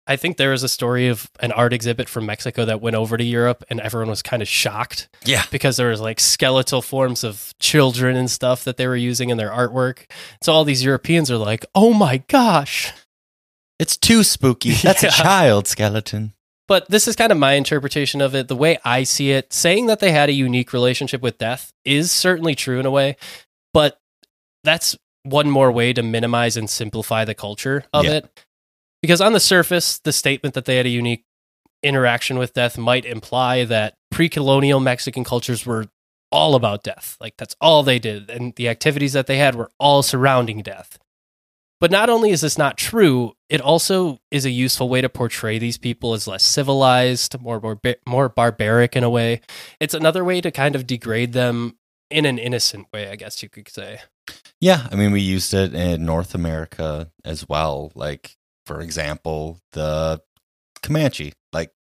I 0.08 0.16
think 0.16 0.36
there 0.36 0.50
was 0.50 0.62
a 0.62 0.68
story 0.68 1.08
of 1.08 1.28
an 1.40 1.52
art 1.52 1.72
exhibit 1.72 2.08
from 2.08 2.26
Mexico 2.26 2.64
that 2.64 2.80
went 2.80 2.94
over 2.96 3.16
to 3.16 3.24
Europe, 3.24 3.62
and 3.68 3.80
everyone 3.80 4.08
was 4.08 4.22
kind 4.22 4.40
of 4.40 4.48
shocked 4.48 5.08
Yeah. 5.24 5.44
because 5.50 5.76
there 5.76 5.88
was 5.90 6.00
like 6.00 6.18
skeletal 6.20 6.80
forms 6.82 7.22
of 7.22 7.52
children 7.60 8.16
and 8.16 8.30
stuff 8.30 8.64
that 8.64 8.76
they 8.76 8.86
were 8.88 8.96
using 8.96 9.30
in 9.30 9.36
their 9.36 9.50
artwork. 9.50 10.10
So 10.42 10.52
all 10.52 10.64
these 10.64 10.82
Europeans 10.84 11.30
are 11.30 11.36
like, 11.38 11.64
"Oh 11.76 11.92
my 11.92 12.18
gosh!" 12.28 12.92
It's 13.78 13.96
too 13.96 14.24
spooky. 14.24 14.70
That's 14.72 15.02
Yeah. 15.04 15.08
a 15.10 15.12
child 15.12 15.66
skeleton. 15.68 16.32
But 16.68 16.88
this 16.88 17.06
is 17.06 17.14
kind 17.14 17.30
of 17.30 17.38
my 17.38 17.52
interpretation 17.52 18.20
of 18.20 18.34
it. 18.34 18.48
The 18.48 18.56
way 18.56 18.78
I 18.84 19.04
see 19.04 19.30
it, 19.30 19.52
saying 19.52 19.86
that 19.86 20.00
they 20.00 20.10
had 20.10 20.28
a 20.28 20.32
unique 20.32 20.72
relationship 20.72 21.22
with 21.22 21.38
death 21.38 21.72
is 21.84 22.10
certainly 22.10 22.54
true 22.54 22.80
in 22.80 22.86
a 22.86 22.90
way, 22.90 23.16
but 23.72 24.00
that's 24.64 24.96
one 25.22 25.48
more 25.50 25.70
way 25.70 25.92
to 25.92 26.02
minimize 26.02 26.56
and 26.56 26.68
simplify 26.68 27.24
the 27.24 27.34
culture 27.34 27.84
of 27.92 28.04
Yeah. 28.04 28.12
it. 28.12 28.40
Because 29.02 29.20
on 29.20 29.32
the 29.32 29.40
surface, 29.40 29.98
the 29.98 30.12
statement 30.12 30.54
that 30.54 30.64
they 30.64 30.76
had 30.76 30.86
a 30.86 30.90
unique 30.90 31.24
interaction 31.82 32.38
with 32.38 32.52
death 32.54 32.76
might 32.78 33.04
imply 33.04 33.64
that 33.64 33.94
pre 34.10 34.28
colonial 34.28 34.80
Mexican 34.80 35.22
cultures 35.24 35.64
were 35.66 35.86
all 36.32 36.56
about 36.56 36.82
death. 36.82 37.16
Like 37.20 37.36
that's 37.36 37.54
all 37.60 37.82
they 37.84 38.00
did. 38.00 38.28
And 38.30 38.54
the 38.56 38.68
activities 38.68 39.12
that 39.12 39.26
they 39.28 39.38
had 39.38 39.54
were 39.54 39.70
all 39.78 40.02
surrounding 40.02 40.62
death. 40.62 40.98
But 41.81 41.91
not 41.91 42.09
only 42.09 42.31
is 42.31 42.41
this 42.41 42.57
not 42.57 42.79
true, 42.79 43.35
it 43.51 43.61
also 43.61 44.18
is 44.31 44.45
a 44.47 44.51
useful 44.51 44.89
way 44.89 45.03
to 45.03 45.09
portray 45.11 45.59
these 45.59 45.77
people 45.77 46.14
as 46.14 46.27
less 46.27 46.43
civilized, 46.43 47.39
more 47.41 47.61
barba- 47.61 47.97
more 48.07 48.29
barbaric 48.31 48.97
in 48.97 49.05
a 49.05 49.11
way. 49.11 49.43
It's 49.79 49.93
another 49.95 50.24
way 50.24 50.41
to 50.41 50.51
kind 50.51 50.74
of 50.74 50.87
degrade 50.87 51.33
them 51.35 51.77
in 52.11 52.24
an 52.24 52.39
innocent 52.39 52.87
way, 52.93 53.11
I 53.11 53.16
guess 53.16 53.43
you 53.43 53.49
could 53.51 53.68
say. 53.68 54.01
Yeah, 54.61 54.87
I 54.91 54.95
mean, 54.97 55.12
we 55.12 55.20
used 55.20 55.53
it 55.53 55.74
in 55.74 56.07
North 56.07 56.35
America 56.35 57.11
as 57.24 57.47
well. 57.49 57.93
Like, 57.95 58.37
for 58.64 58.81
example, 58.81 59.61
the 59.72 60.22
Comanche. 60.83 61.33
Like, 61.53 61.72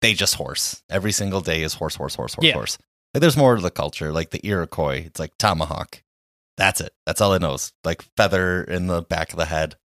they 0.00 0.14
just 0.14 0.34
horse. 0.34 0.82
Every 0.90 1.12
single 1.12 1.40
day 1.40 1.62
is 1.62 1.74
horse, 1.74 1.94
horse, 1.94 2.14
horse, 2.16 2.34
horse, 2.34 2.44
Yeah. 2.46 2.54
horse. 2.54 2.76
Like 3.14 3.20
there's 3.20 3.36
more 3.36 3.54
to 3.54 3.62
the 3.62 3.70
culture, 3.70 4.10
like 4.12 4.30
the 4.30 4.44
Iroquois. 4.44 5.04
It's 5.06 5.20
like 5.20 5.38
tomahawk. 5.38 6.02
That's 6.56 6.80
it. 6.80 6.92
That's 7.06 7.20
all 7.20 7.34
it 7.34 7.42
knows. 7.42 7.72
Like 7.84 8.04
feather 8.16 8.62
in 8.62 8.86
the 8.86 9.02
back 9.02 9.32
of 9.32 9.38
the 9.38 9.46
head. 9.46 9.76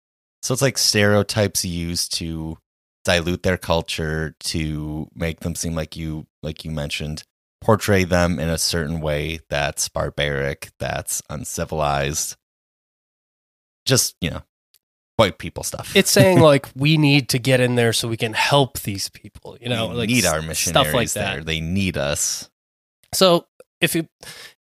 So 0.41 0.53
it's 0.53 0.61
like 0.61 0.77
stereotypes 0.77 1.65
used 1.65 2.13
to 2.15 2.57
dilute 3.05 3.43
their 3.43 3.57
culture 3.57 4.35
to 4.39 5.09
make 5.15 5.39
them 5.39 5.55
seem 5.55 5.75
like 5.75 5.95
you 5.95 6.27
like 6.43 6.63
you 6.63 6.71
mentioned 6.71 7.23
portray 7.61 8.03
them 8.03 8.39
in 8.39 8.49
a 8.49 8.57
certain 8.57 9.01
way 9.01 9.39
that's 9.49 9.89
barbaric, 9.89 10.69
that's 10.79 11.21
uncivilized. 11.29 12.35
Just, 13.85 14.15
you 14.21 14.29
know, 14.29 14.41
white 15.15 15.37
people 15.37 15.63
stuff. 15.63 15.95
It's 15.95 16.11
saying 16.11 16.39
like 16.41 16.67
we 16.75 16.97
need 16.97 17.29
to 17.29 17.39
get 17.39 17.59
in 17.59 17.75
there 17.75 17.93
so 17.93 18.07
we 18.07 18.17
can 18.17 18.33
help 18.33 18.79
these 18.79 19.09
people, 19.09 19.57
you 19.59 19.69
know, 19.69 19.89
we 19.89 19.95
like 19.95 20.09
need 20.09 20.25
our 20.25 20.41
missionaries 20.41 20.87
stuff 20.87 20.93
like 20.93 21.09
that. 21.11 21.33
there. 21.35 21.43
They 21.43 21.59
need 21.59 21.97
us. 21.97 22.49
So 23.13 23.47
if 23.81 23.95
you 23.95 24.07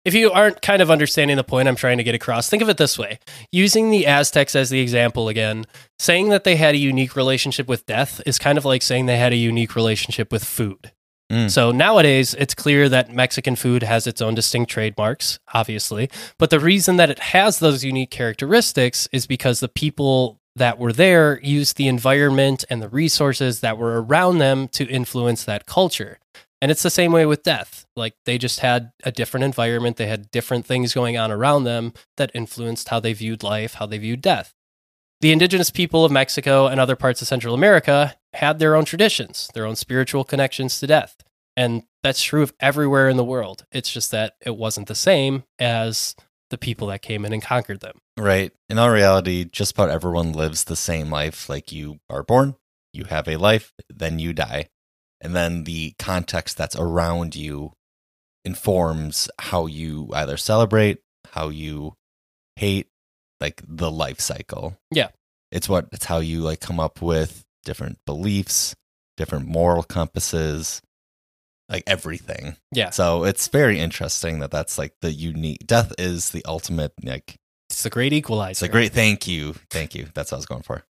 if 0.08 0.14
you 0.14 0.32
aren't 0.32 0.62
kind 0.62 0.80
of 0.80 0.90
understanding 0.90 1.36
the 1.36 1.44
point 1.44 1.68
I'm 1.68 1.76
trying 1.76 1.98
to 1.98 2.02
get 2.02 2.14
across, 2.14 2.48
think 2.48 2.62
of 2.62 2.70
it 2.70 2.78
this 2.78 2.98
way. 2.98 3.18
Using 3.52 3.90
the 3.90 4.06
Aztecs 4.06 4.56
as 4.56 4.70
the 4.70 4.80
example 4.80 5.28
again, 5.28 5.66
saying 5.98 6.30
that 6.30 6.44
they 6.44 6.56
had 6.56 6.74
a 6.74 6.78
unique 6.78 7.14
relationship 7.14 7.68
with 7.68 7.84
death 7.84 8.22
is 8.24 8.38
kind 8.38 8.56
of 8.56 8.64
like 8.64 8.80
saying 8.80 9.04
they 9.04 9.18
had 9.18 9.34
a 9.34 9.36
unique 9.36 9.76
relationship 9.76 10.32
with 10.32 10.42
food. 10.42 10.92
Mm. 11.30 11.50
So 11.50 11.72
nowadays, 11.72 12.32
it's 12.38 12.54
clear 12.54 12.88
that 12.88 13.12
Mexican 13.12 13.54
food 13.54 13.82
has 13.82 14.06
its 14.06 14.22
own 14.22 14.34
distinct 14.34 14.70
trademarks, 14.70 15.38
obviously. 15.52 16.08
But 16.38 16.48
the 16.48 16.58
reason 16.58 16.96
that 16.96 17.10
it 17.10 17.18
has 17.18 17.58
those 17.58 17.84
unique 17.84 18.10
characteristics 18.10 19.08
is 19.12 19.26
because 19.26 19.60
the 19.60 19.68
people 19.68 20.40
that 20.56 20.78
were 20.78 20.92
there 20.92 21.38
used 21.42 21.76
the 21.76 21.86
environment 21.86 22.64
and 22.70 22.80
the 22.80 22.88
resources 22.88 23.60
that 23.60 23.76
were 23.76 24.02
around 24.02 24.38
them 24.38 24.68
to 24.68 24.86
influence 24.88 25.44
that 25.44 25.66
culture. 25.66 26.18
And 26.60 26.70
it's 26.70 26.82
the 26.82 26.90
same 26.90 27.12
way 27.12 27.24
with 27.24 27.42
death. 27.42 27.86
Like 27.96 28.14
they 28.24 28.38
just 28.38 28.60
had 28.60 28.92
a 29.04 29.12
different 29.12 29.44
environment, 29.44 29.96
they 29.96 30.06
had 30.06 30.30
different 30.30 30.66
things 30.66 30.94
going 30.94 31.16
on 31.16 31.30
around 31.30 31.64
them 31.64 31.92
that 32.16 32.32
influenced 32.34 32.88
how 32.88 33.00
they 33.00 33.12
viewed 33.12 33.42
life, 33.42 33.74
how 33.74 33.86
they 33.86 33.98
viewed 33.98 34.22
death. 34.22 34.54
The 35.20 35.32
indigenous 35.32 35.70
people 35.70 36.04
of 36.04 36.12
Mexico 36.12 36.66
and 36.66 36.80
other 36.80 36.96
parts 36.96 37.20
of 37.20 37.28
Central 37.28 37.54
America 37.54 38.16
had 38.34 38.58
their 38.58 38.76
own 38.76 38.84
traditions, 38.84 39.50
their 39.52 39.66
own 39.66 39.74
spiritual 39.74 40.24
connections 40.24 40.78
to 40.78 40.86
death. 40.86 41.16
And 41.56 41.82
that's 42.04 42.22
true 42.22 42.42
of 42.42 42.54
everywhere 42.60 43.08
in 43.08 43.16
the 43.16 43.24
world. 43.24 43.64
It's 43.72 43.92
just 43.92 44.12
that 44.12 44.36
it 44.46 44.56
wasn't 44.56 44.86
the 44.86 44.94
same 44.94 45.42
as 45.58 46.14
the 46.50 46.58
people 46.58 46.86
that 46.88 47.02
came 47.02 47.24
in 47.24 47.32
and 47.32 47.42
conquered 47.42 47.80
them. 47.80 47.98
Right. 48.16 48.52
In 48.68 48.78
all 48.78 48.90
reality, 48.90 49.44
just 49.44 49.72
about 49.72 49.90
everyone 49.90 50.32
lives 50.32 50.64
the 50.64 50.76
same 50.76 51.10
life. 51.10 51.48
Like 51.48 51.72
you 51.72 51.98
are 52.08 52.22
born, 52.22 52.54
you 52.92 53.04
have 53.04 53.28
a 53.28 53.36
life, 53.36 53.72
then 53.88 54.18
you 54.18 54.32
die. 54.32 54.68
And 55.20 55.34
then 55.34 55.64
the 55.64 55.94
context 55.98 56.56
that's 56.56 56.76
around 56.76 57.34
you 57.34 57.72
informs 58.44 59.28
how 59.40 59.66
you 59.66 60.10
either 60.14 60.36
celebrate, 60.36 60.98
how 61.32 61.48
you 61.48 61.94
hate, 62.56 62.88
like 63.40 63.62
the 63.66 63.90
life 63.90 64.20
cycle. 64.20 64.76
Yeah. 64.90 65.08
It's 65.50 65.68
what 65.68 65.88
it's 65.92 66.04
how 66.04 66.18
you 66.18 66.40
like 66.40 66.60
come 66.60 66.78
up 66.80 67.00
with 67.02 67.44
different 67.64 67.98
beliefs, 68.06 68.74
different 69.16 69.46
moral 69.48 69.82
compasses, 69.82 70.80
like 71.68 71.84
everything. 71.86 72.56
Yeah. 72.72 72.90
So 72.90 73.24
it's 73.24 73.48
very 73.48 73.78
interesting 73.78 74.38
that 74.40 74.50
that's 74.50 74.78
like 74.78 74.94
the 75.00 75.12
unique 75.12 75.66
death 75.66 75.92
is 75.98 76.30
the 76.30 76.44
ultimate 76.46 76.92
like 77.02 77.36
It's 77.70 77.84
a 77.86 77.90
great 77.90 78.12
equalizer. 78.12 78.50
it's 78.50 78.62
a 78.62 78.68
great 78.68 78.92
thank 78.92 79.26
you. 79.26 79.54
Thank 79.70 79.94
you. 79.94 80.08
That's 80.14 80.30
what 80.32 80.36
I 80.36 80.38
was 80.38 80.46
going 80.46 80.62
for. 80.62 80.84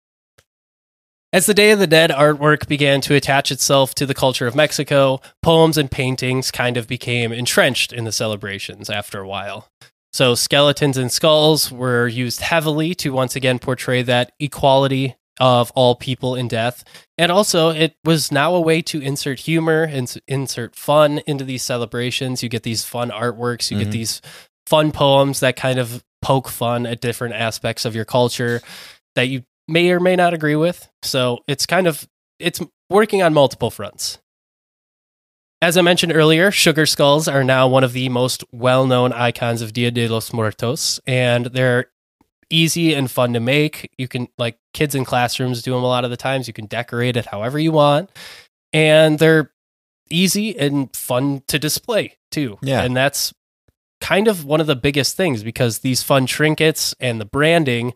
As 1.30 1.44
the 1.44 1.52
Day 1.52 1.72
of 1.72 1.78
the 1.78 1.86
Dead 1.86 2.08
artwork 2.10 2.68
began 2.68 3.02
to 3.02 3.14
attach 3.14 3.52
itself 3.52 3.94
to 3.96 4.06
the 4.06 4.14
culture 4.14 4.46
of 4.46 4.54
Mexico, 4.54 5.20
poems 5.42 5.76
and 5.76 5.90
paintings 5.90 6.50
kind 6.50 6.78
of 6.78 6.88
became 6.88 7.32
entrenched 7.32 7.92
in 7.92 8.04
the 8.04 8.12
celebrations 8.12 8.88
after 8.88 9.20
a 9.20 9.28
while. 9.28 9.68
So, 10.10 10.34
skeletons 10.34 10.96
and 10.96 11.12
skulls 11.12 11.70
were 11.70 12.08
used 12.08 12.40
heavily 12.40 12.94
to 12.96 13.12
once 13.12 13.36
again 13.36 13.58
portray 13.58 14.00
that 14.02 14.32
equality 14.40 15.16
of 15.38 15.70
all 15.72 15.94
people 15.96 16.34
in 16.34 16.48
death. 16.48 16.82
And 17.18 17.30
also, 17.30 17.68
it 17.68 17.94
was 18.06 18.32
now 18.32 18.54
a 18.54 18.60
way 18.60 18.80
to 18.82 19.00
insert 19.02 19.40
humor 19.40 19.82
and 19.82 20.12
insert 20.26 20.74
fun 20.74 21.20
into 21.26 21.44
these 21.44 21.62
celebrations. 21.62 22.42
You 22.42 22.48
get 22.48 22.62
these 22.62 22.84
fun 22.84 23.10
artworks, 23.10 23.70
you 23.70 23.76
Mhm. 23.76 23.80
get 23.80 23.90
these 23.90 24.22
fun 24.66 24.92
poems 24.92 25.40
that 25.40 25.56
kind 25.56 25.78
of 25.78 26.02
poke 26.22 26.48
fun 26.48 26.86
at 26.86 27.02
different 27.02 27.34
aspects 27.34 27.84
of 27.84 27.94
your 27.94 28.06
culture 28.06 28.62
that 29.14 29.28
you 29.28 29.42
may 29.68 29.90
or 29.90 30.00
may 30.00 30.16
not 30.16 30.34
agree 30.34 30.56
with. 30.56 30.88
So 31.02 31.40
it's 31.46 31.66
kind 31.66 31.86
of 31.86 32.08
it's 32.38 32.60
working 32.90 33.22
on 33.22 33.34
multiple 33.34 33.70
fronts. 33.70 34.18
As 35.60 35.76
I 35.76 35.82
mentioned 35.82 36.12
earlier, 36.12 36.50
sugar 36.50 36.86
skulls 36.86 37.26
are 37.26 37.42
now 37.42 37.66
one 37.66 37.82
of 37.82 37.92
the 37.92 38.08
most 38.08 38.44
well-known 38.52 39.12
icons 39.12 39.60
of 39.60 39.72
Dia 39.72 39.90
de 39.90 40.06
los 40.06 40.32
Muertos, 40.32 41.00
and 41.04 41.46
they're 41.46 41.86
easy 42.48 42.94
and 42.94 43.10
fun 43.10 43.32
to 43.32 43.40
make. 43.40 43.90
You 43.98 44.06
can 44.06 44.28
like 44.38 44.56
kids 44.72 44.94
in 44.94 45.04
classrooms 45.04 45.62
do 45.62 45.72
them 45.72 45.82
a 45.82 45.86
lot 45.86 46.04
of 46.04 46.10
the 46.10 46.16
times. 46.16 46.46
You 46.46 46.54
can 46.54 46.66
decorate 46.66 47.16
it 47.16 47.26
however 47.26 47.58
you 47.58 47.72
want, 47.72 48.10
and 48.72 49.18
they're 49.18 49.50
easy 50.10 50.56
and 50.56 50.94
fun 50.94 51.42
to 51.48 51.58
display 51.58 52.16
too. 52.30 52.58
Yeah. 52.62 52.82
and 52.82 52.96
that's 52.96 53.34
kind 54.00 54.28
of 54.28 54.44
one 54.44 54.60
of 54.60 54.66
the 54.66 54.76
biggest 54.76 55.16
things 55.16 55.42
because 55.42 55.80
these 55.80 56.02
fun 56.02 56.26
trinkets 56.26 56.94
and 57.00 57.20
the 57.20 57.24
branding 57.24 57.94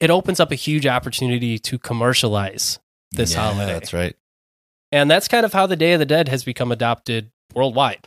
it 0.00 0.10
opens 0.10 0.40
up 0.40 0.50
a 0.52 0.54
huge 0.56 0.86
opportunity 0.86 1.58
to 1.58 1.78
commercialize 1.78 2.78
this 3.12 3.34
Yeah, 3.34 3.40
holiday. 3.52 3.72
That's 3.72 3.92
right. 3.92 4.14
And 4.92 5.10
that's 5.10 5.28
kind 5.28 5.44
of 5.44 5.52
how 5.52 5.66
the 5.66 5.76
Day 5.76 5.92
of 5.92 5.98
the 5.98 6.06
Dead 6.06 6.28
has 6.28 6.44
become 6.44 6.72
adopted 6.72 7.30
worldwide. 7.54 8.06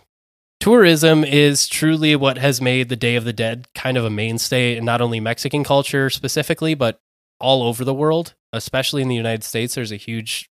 Tourism 0.60 1.24
is 1.24 1.68
truly 1.68 2.16
what 2.16 2.38
has 2.38 2.62
made 2.62 2.90
the 2.90 2.96
Day 2.96 3.16
of 3.16 3.24
the 3.24 3.34
Dead 3.34 3.68
kind 3.74 3.98
of 3.98 4.06
a 4.06 4.10
mainstay 4.10 4.76
in 4.78 4.86
not 4.86 5.02
only 5.02 5.20
Mexican 5.20 5.64
culture 5.64 6.10
specifically, 6.10 6.76
but 6.76 7.00
all 7.40 7.64
over 7.64 7.84
the 7.84 7.94
world, 7.94 8.36
especially 8.54 9.02
in 9.02 9.08
the 9.08 9.16
United 9.16 9.44
States. 9.44 9.74
There's 9.76 9.92
a 9.92 9.96
huge 9.98 10.50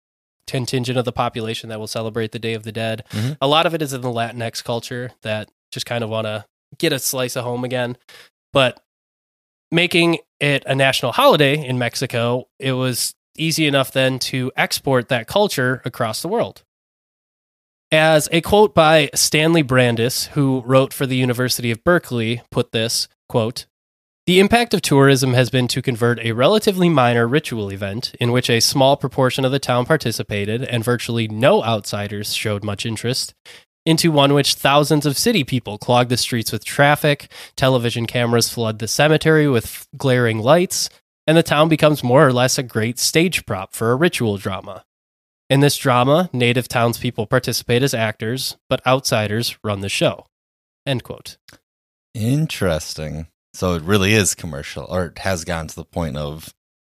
contingent 0.45 0.97
of 0.97 1.05
the 1.05 1.13
population 1.13 1.69
that 1.69 1.79
will 1.79 1.88
celebrate 1.88 2.34
the 2.34 2.39
Day 2.39 2.53
of 2.53 2.63
the 2.63 2.71
Dead. 2.73 3.03
Mhm. 3.11 3.38
A 3.41 3.47
lot 3.47 3.65
of 3.65 3.73
it 3.73 3.81
is 3.81 3.93
in 3.93 4.01
the 4.01 4.09
Latinx 4.09 4.61
culture 4.61 5.11
that 5.21 5.49
just 5.71 5.86
kind 5.86 6.03
of 6.03 6.09
want 6.09 6.27
to 6.27 6.43
get 6.77 6.91
a 6.91 6.99
slice 6.99 7.38
of 7.38 7.45
home 7.45 7.63
again. 7.63 7.97
But 8.51 8.81
making 9.74 10.19
it 10.39 10.63
a 10.65 10.76
national 10.76 11.11
holiday 11.11 11.65
in 11.65 11.78
Mexico, 11.78 12.47
it 12.59 12.74
was 12.74 13.15
easy 13.38 13.65
enough 13.65 13.91
then 13.91 14.19
to 14.19 14.51
export 14.55 15.09
that 15.09 15.28
culture 15.28 15.82
across 15.84 16.21
the 16.21 16.28
world. 16.28 16.63
As 17.91 18.30
a 18.32 18.41
quote 18.41 18.74
by 18.74 19.09
Stanley 19.13 19.61
Brandes, 19.61 20.28
who 20.28 20.61
wrote 20.65 20.93
for 20.93 21.05
the 21.05 21.15
University 21.15 21.71
of 21.71 21.84
Berkeley, 21.84 22.41
put 22.51 22.71
this 22.71 23.07
quote, 23.28 23.65
the 24.26 24.39
impact 24.39 24.74
of 24.74 24.82
tourism 24.82 25.34
has 25.34 25.49
been 25.49 25.67
to 25.67 25.82
convert 25.82 26.17
a 26.19 26.32
relatively 26.32 26.88
minor 26.88 27.28
ritual 27.28 27.69
event 27.69 28.15
in 28.21 28.32
which 28.32 28.49
a 28.49 28.61
small 28.61 28.95
proportion 28.95 29.43
of 29.43 29.51
the 29.51 29.59
town 29.59 29.86
participated 29.86 30.63
and 30.63 30.82
virtually 30.82 31.28
no 31.28 31.61
outsiders 31.61 32.34
showed 32.34 32.63
much 32.63 32.86
interest 32.86 33.34
into 33.86 34.11
one 34.11 34.34
which 34.34 34.55
thousands 34.55 35.05
of 35.05 35.17
city 35.17 35.43
people 35.43 35.77
clog 35.77 36.09
the 36.09 36.17
streets 36.17 36.51
with 36.51 36.63
traffic, 36.63 37.29
television 37.55 38.05
cameras 38.05 38.49
flood 38.49 38.79
the 38.79 38.88
cemetery 38.88 39.47
with 39.47 39.88
glaring 39.97 40.39
lights, 40.39 40.89
and 41.27 41.38
the 41.38 41.43
town 41.43 41.69
becomes 41.69 42.03
more 42.03 42.25
or 42.25 42.34
less 42.34 42.57
a 42.57 42.63
great 42.63 42.99
stage 42.99 43.45
prop 43.45 43.73
for 43.73 43.91
a 43.91 43.95
ritual 43.95 44.38
drama. 44.38 44.84
In 45.49 45.59
this 45.59 45.77
drama, 45.77 46.29
native 46.34 46.67
townspeople 46.67 47.27
participate 47.27 47.84
as 47.84 47.93
actors, 47.93 48.57
but 48.69 48.86
outsiders 48.88 49.57
run 49.63 49.81
the 49.81 49.89
show. 49.89 50.25
End 50.86 51.03
quote. 51.03 51.38
Interesting. 52.13 53.27
So 53.53 53.75
it 53.75 53.84
really 53.84 54.13
is 54.13 54.34
commercial, 54.36 54.86
or 54.89 55.05
it 55.05 55.19
has 55.19 55.43
gotten 55.43 55.67
to 55.67 55.75
the 55.75 55.86
point 55.86 56.17
of 56.17 56.53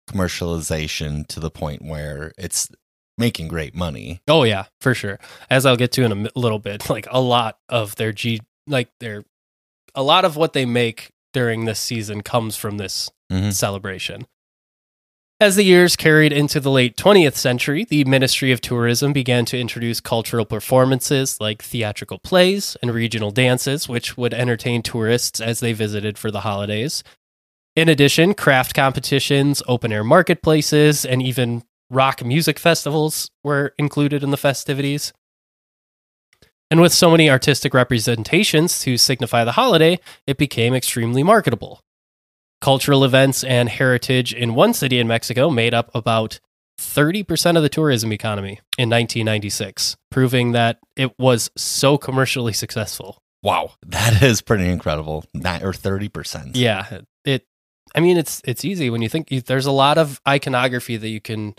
commercialization 0.08 1.26
to 1.26 1.40
the 1.40 1.50
point 1.50 1.82
where 1.82 2.32
it's 2.38 2.70
making 3.18 3.48
great 3.48 3.74
money. 3.74 4.20
Oh 4.28 4.42
yeah, 4.44 4.64
for 4.80 4.94
sure. 4.94 5.18
As 5.50 5.64
I'll 5.66 5.76
get 5.76 5.92
to 5.92 6.02
in 6.04 6.26
a 6.26 6.38
little 6.38 6.58
bit, 6.58 6.88
like 6.90 7.06
a 7.10 7.20
lot 7.20 7.58
of 7.68 7.96
their 7.96 8.12
G, 8.12 8.40
like 8.66 8.88
their, 9.00 9.24
a 9.94 10.02
lot 10.02 10.24
of 10.24 10.36
what 10.36 10.52
they 10.52 10.64
make 10.66 11.10
during 11.32 11.64
this 11.64 11.78
season 11.78 12.22
comes 12.22 12.56
from 12.56 12.78
this 12.78 13.10
Mhm. 13.32 13.52
celebration. 13.52 14.26
As 15.38 15.56
the 15.56 15.64
years 15.64 15.96
carried 15.96 16.32
into 16.32 16.60
the 16.60 16.70
late 16.70 16.96
20th 16.96 17.36
century, 17.36 17.84
the 17.84 18.04
Ministry 18.04 18.52
of 18.52 18.60
Tourism 18.62 19.12
began 19.12 19.44
to 19.46 19.58
introduce 19.60 20.00
cultural 20.00 20.46
performances 20.46 21.38
like 21.40 21.60
theatrical 21.62 22.18
plays 22.18 22.74
and 22.80 22.90
regional 22.94 23.30
dances, 23.32 23.86
which 23.88 24.16
would 24.16 24.32
entertain 24.32 24.80
tourists 24.82 25.40
as 25.40 25.60
they 25.60 25.74
visited 25.74 26.16
for 26.16 26.30
the 26.30 26.40
holidays. 26.40 27.02
In 27.74 27.90
addition, 27.90 28.32
craft 28.32 28.72
competitions, 28.74 29.62
open 29.68 29.92
air 29.92 30.04
marketplaces, 30.04 31.04
and 31.04 31.20
even 31.20 31.64
rock 31.90 32.24
music 32.24 32.58
festivals 32.58 33.30
were 33.44 33.74
included 33.78 34.22
in 34.22 34.30
the 34.30 34.36
festivities. 34.36 35.12
And 36.70 36.80
with 36.80 36.92
so 36.92 37.10
many 37.10 37.30
artistic 37.30 37.74
representations 37.74 38.80
to 38.80 38.96
signify 38.96 39.44
the 39.44 39.52
holiday, 39.52 40.00
it 40.26 40.36
became 40.36 40.74
extremely 40.74 41.22
marketable. 41.22 41.80
Cultural 42.60 43.04
events 43.04 43.44
and 43.44 43.68
heritage 43.68 44.34
in 44.34 44.54
one 44.54 44.74
city 44.74 44.98
in 44.98 45.06
Mexico 45.06 45.48
made 45.50 45.74
up 45.74 45.94
about 45.94 46.40
30% 46.78 47.56
of 47.56 47.62
the 47.62 47.68
tourism 47.68 48.12
economy 48.12 48.60
in 48.78 48.90
1996, 48.90 49.96
proving 50.10 50.52
that 50.52 50.78
it 50.96 51.12
was 51.18 51.50
so 51.56 51.96
commercially 51.96 52.52
successful. 52.52 53.18
Wow, 53.42 53.74
that 53.86 54.22
is 54.22 54.40
pretty 54.42 54.66
incredible. 54.66 55.24
Nine 55.32 55.62
or 55.62 55.72
thirty 55.72 56.08
percent. 56.08 56.56
Yeah, 56.56 57.02
it. 57.24 57.46
I 57.94 58.00
mean, 58.00 58.16
it's 58.16 58.42
it's 58.44 58.64
easy 58.64 58.90
when 58.90 59.02
you 59.02 59.08
think 59.08 59.28
there's 59.28 59.66
a 59.66 59.72
lot 59.72 59.98
of 59.98 60.20
iconography 60.26 60.96
that 60.96 61.08
you 61.08 61.20
can 61.20 61.54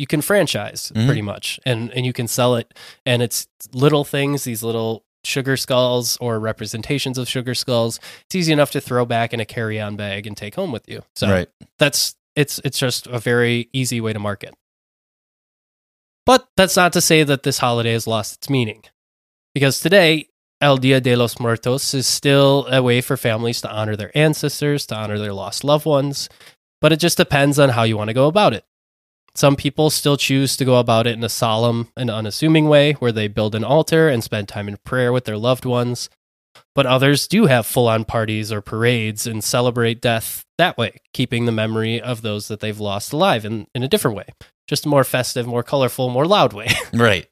you 0.00 0.06
can 0.06 0.22
franchise 0.22 0.90
Mhm. 0.94 1.06
pretty 1.06 1.22
much, 1.22 1.60
and 1.66 1.90
and 1.92 2.06
you 2.06 2.12
can 2.12 2.26
sell 2.26 2.56
it, 2.56 2.72
and 3.04 3.22
it's 3.22 3.46
little 3.72 4.04
things, 4.04 4.44
these 4.44 4.62
little 4.62 5.04
sugar 5.22 5.56
skulls 5.56 6.16
or 6.18 6.40
representations 6.40 7.18
of 7.18 7.28
sugar 7.28 7.54
skulls. 7.54 8.00
It's 8.24 8.34
easy 8.34 8.52
enough 8.52 8.70
to 8.70 8.80
throw 8.80 9.04
back 9.04 9.34
in 9.34 9.40
a 9.40 9.44
carry 9.44 9.78
on 9.78 9.94
bag 9.96 10.26
and 10.26 10.34
take 10.34 10.54
home 10.54 10.72
with 10.72 10.88
you. 10.88 11.02
So 11.14 11.28
right. 11.30 11.48
that's 11.78 12.14
it's 12.34 12.58
it's 12.64 12.78
just 12.78 13.06
a 13.06 13.18
very 13.18 13.68
easy 13.74 14.00
way 14.00 14.12
to 14.14 14.18
market. 14.18 14.54
But 16.24 16.48
that's 16.56 16.76
not 16.76 16.92
to 16.94 17.00
say 17.00 17.22
that 17.24 17.42
this 17.42 17.58
holiday 17.58 17.92
has 17.92 18.06
lost 18.06 18.36
its 18.36 18.48
meaning. 18.50 18.84
Because 19.54 19.80
today, 19.80 20.28
El 20.60 20.76
Dia 20.76 21.00
de 21.00 21.16
los 21.16 21.40
Muertos 21.40 21.92
is 21.94 22.06
still 22.06 22.66
a 22.70 22.82
way 22.82 23.00
for 23.00 23.16
families 23.16 23.60
to 23.62 23.70
honor 23.70 23.96
their 23.96 24.16
ancestors, 24.16 24.86
to 24.86 24.94
honor 24.94 25.18
their 25.18 25.32
lost 25.32 25.64
loved 25.64 25.86
ones, 25.86 26.28
but 26.80 26.92
it 26.92 27.00
just 27.00 27.16
depends 27.16 27.58
on 27.58 27.70
how 27.70 27.82
you 27.82 27.96
want 27.96 28.08
to 28.08 28.14
go 28.14 28.26
about 28.26 28.52
it. 28.54 28.64
Some 29.34 29.56
people 29.56 29.90
still 29.90 30.16
choose 30.16 30.56
to 30.56 30.64
go 30.64 30.76
about 30.76 31.06
it 31.06 31.14
in 31.14 31.24
a 31.24 31.28
solemn 31.28 31.88
and 31.96 32.10
unassuming 32.10 32.68
way 32.68 32.92
where 32.94 33.12
they 33.12 33.28
build 33.28 33.54
an 33.54 33.64
altar 33.64 34.08
and 34.08 34.22
spend 34.24 34.48
time 34.48 34.68
in 34.68 34.76
prayer 34.78 35.12
with 35.12 35.24
their 35.24 35.38
loved 35.38 35.64
ones. 35.64 36.10
But 36.74 36.86
others 36.86 37.28
do 37.28 37.46
have 37.46 37.66
full 37.66 37.88
on 37.88 38.04
parties 38.04 38.52
or 38.52 38.60
parades 38.60 39.26
and 39.26 39.42
celebrate 39.42 40.00
death 40.00 40.44
that 40.58 40.76
way, 40.76 41.00
keeping 41.12 41.46
the 41.46 41.52
memory 41.52 42.00
of 42.00 42.22
those 42.22 42.48
that 42.48 42.60
they've 42.60 42.78
lost 42.78 43.12
alive 43.12 43.44
in, 43.44 43.66
in 43.74 43.82
a 43.82 43.88
different 43.88 44.16
way. 44.16 44.26
Just 44.68 44.84
a 44.84 44.88
more 44.88 45.04
festive, 45.04 45.46
more 45.46 45.62
colorful, 45.62 46.10
more 46.10 46.26
loud 46.26 46.52
way. 46.52 46.68
Right. 46.92 47.26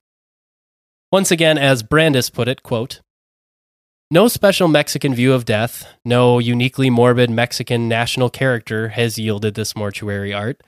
Once 1.10 1.30
again, 1.30 1.56
as 1.58 1.82
Brandes 1.82 2.30
put 2.30 2.48
it, 2.48 2.62
quote, 2.62 3.00
no 4.10 4.28
special 4.28 4.68
Mexican 4.68 5.14
view 5.14 5.34
of 5.34 5.44
death, 5.44 5.86
no 6.04 6.38
uniquely 6.38 6.88
morbid 6.88 7.28
Mexican 7.28 7.88
national 7.88 8.30
character 8.30 8.88
has 8.88 9.18
yielded 9.18 9.54
this 9.54 9.76
mortuary 9.76 10.32
art. 10.32 10.62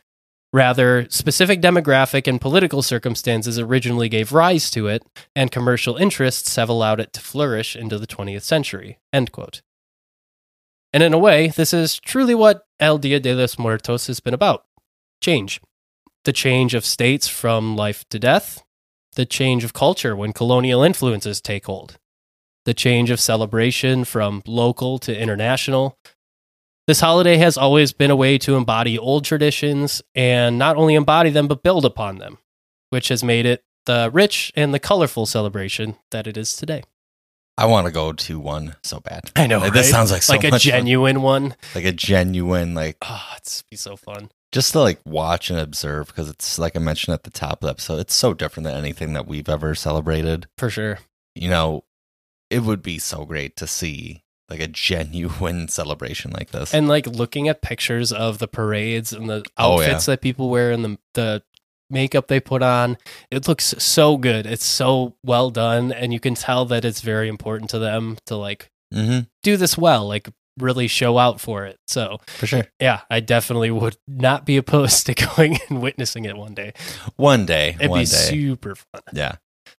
Rather, 0.52 1.06
specific 1.10 1.60
demographic 1.60 2.26
and 2.26 2.40
political 2.40 2.82
circumstances 2.82 3.58
originally 3.58 4.08
gave 4.08 4.32
rise 4.32 4.70
to 4.72 4.88
it, 4.88 5.04
and 5.36 5.52
commercial 5.52 5.96
interests 5.96 6.56
have 6.56 6.68
allowed 6.68 6.98
it 6.98 7.12
to 7.12 7.20
flourish 7.20 7.76
into 7.76 7.98
the 7.98 8.06
20th 8.06 8.42
century. 8.42 8.98
End 9.12 9.30
quote. 9.30 9.62
And 10.92 11.04
in 11.04 11.14
a 11.14 11.18
way, 11.18 11.48
this 11.48 11.72
is 11.72 12.00
truly 12.00 12.34
what 12.34 12.66
El 12.80 12.98
Dia 12.98 13.20
de 13.20 13.32
los 13.32 13.58
Muertos 13.58 14.08
has 14.08 14.18
been 14.18 14.34
about 14.34 14.64
change. 15.20 15.60
The 16.24 16.32
change 16.32 16.74
of 16.74 16.84
states 16.84 17.28
from 17.28 17.76
life 17.76 18.04
to 18.08 18.18
death, 18.18 18.62
the 19.14 19.26
change 19.26 19.64
of 19.64 19.72
culture 19.72 20.16
when 20.16 20.32
colonial 20.32 20.82
influences 20.82 21.40
take 21.40 21.66
hold, 21.66 21.98
the 22.64 22.74
change 22.74 23.10
of 23.10 23.20
celebration 23.20 24.04
from 24.04 24.42
local 24.46 24.98
to 25.00 25.16
international. 25.16 25.96
This 26.90 26.98
holiday 26.98 27.36
has 27.36 27.56
always 27.56 27.92
been 27.92 28.10
a 28.10 28.16
way 28.16 28.36
to 28.38 28.56
embody 28.56 28.98
old 28.98 29.24
traditions 29.24 30.02
and 30.16 30.58
not 30.58 30.76
only 30.76 30.96
embody 30.96 31.30
them, 31.30 31.46
but 31.46 31.62
build 31.62 31.84
upon 31.84 32.18
them, 32.18 32.38
which 32.88 33.10
has 33.10 33.22
made 33.22 33.46
it 33.46 33.62
the 33.86 34.10
rich 34.12 34.50
and 34.56 34.74
the 34.74 34.80
colorful 34.80 35.24
celebration 35.24 35.94
that 36.10 36.26
it 36.26 36.36
is 36.36 36.56
today. 36.56 36.82
I 37.56 37.66
want 37.66 37.86
to 37.86 37.92
go 37.92 38.12
to 38.12 38.40
one 38.40 38.74
so 38.82 38.98
bad. 38.98 39.30
I 39.36 39.46
know. 39.46 39.60
Like, 39.60 39.72
this 39.72 39.88
sounds 39.88 40.10
like 40.10 40.22
so 40.22 40.32
like 40.32 40.42
a 40.42 40.50
much 40.50 40.64
fun. 40.64 40.72
genuine 40.72 41.22
one. 41.22 41.54
like 41.76 41.84
a 41.84 41.92
genuine 41.92 42.74
like 42.74 42.96
Oh, 43.02 43.24
it's 43.36 43.62
be 43.70 43.76
so 43.76 43.94
fun. 43.94 44.28
just 44.50 44.72
to 44.72 44.80
like 44.80 44.98
watch 45.06 45.48
and 45.48 45.60
observe 45.60 46.08
because 46.08 46.28
it's 46.28 46.58
like 46.58 46.74
I 46.74 46.80
mentioned 46.80 47.14
at 47.14 47.22
the 47.22 47.30
top 47.30 47.62
of 47.62 47.66
the 47.68 47.70
episode, 47.70 48.00
it's 48.00 48.14
so 48.14 48.34
different 48.34 48.64
than 48.64 48.74
anything 48.76 49.12
that 49.12 49.28
we've 49.28 49.48
ever 49.48 49.76
celebrated. 49.76 50.48
For 50.58 50.68
sure. 50.68 50.98
You 51.36 51.50
know, 51.50 51.84
it 52.50 52.64
would 52.64 52.82
be 52.82 52.98
so 52.98 53.24
great 53.26 53.54
to 53.58 53.68
see 53.68 54.24
like 54.50 54.60
a 54.60 54.68
genuine 54.68 55.68
celebration 55.78 56.32
like 56.32 56.50
this. 56.50 56.74
And 56.74 56.88
like 56.88 57.06
looking 57.06 57.48
at 57.48 57.62
pictures 57.62 58.12
of 58.12 58.38
the 58.38 58.48
parades 58.48 59.12
and 59.12 59.28
the 59.30 59.44
Oh, 59.56 59.80
outfits 59.80 60.06
that 60.06 60.20
people 60.20 60.50
wear 60.50 60.72
and 60.72 60.84
the 60.84 60.98
the 61.14 61.42
makeup 61.88 62.28
they 62.28 62.38
put 62.40 62.62
on, 62.62 62.96
it 63.30 63.48
looks 63.48 63.74
so 63.78 64.16
good. 64.16 64.46
It's 64.46 64.64
so 64.64 65.14
well 65.24 65.50
done 65.50 65.92
and 65.92 66.12
you 66.12 66.20
can 66.20 66.34
tell 66.34 66.64
that 66.66 66.84
it's 66.84 67.00
very 67.00 67.28
important 67.28 67.70
to 67.70 67.78
them 67.78 68.16
to 68.26 68.36
like 68.36 68.70
hmm 68.92 69.20
do 69.42 69.56
this 69.56 69.78
well, 69.78 70.06
like 70.06 70.28
really 70.58 70.88
show 70.88 71.16
out 71.16 71.40
for 71.40 71.64
it. 71.64 71.78
So, 71.88 72.18
for 72.26 72.46
sure. 72.46 72.66
yeah, 72.80 73.00
I 73.10 73.20
definitely 73.20 73.70
would 73.70 73.96
not 74.06 74.44
be 74.44 74.56
opposed 74.62 75.06
to 75.06 75.14
going 75.14 75.58
and 75.68 75.80
witnessing 75.80 76.24
it 76.26 76.36
one 76.36 76.54
day. 76.54 76.74
One 77.16 77.46
day, 77.46 77.76
It'd 77.78 77.88
one 77.90 78.00
be 78.00 78.04
day. 78.06 78.28
super 78.28 78.74
fun. 78.74 79.02
yeah. 79.12 79.36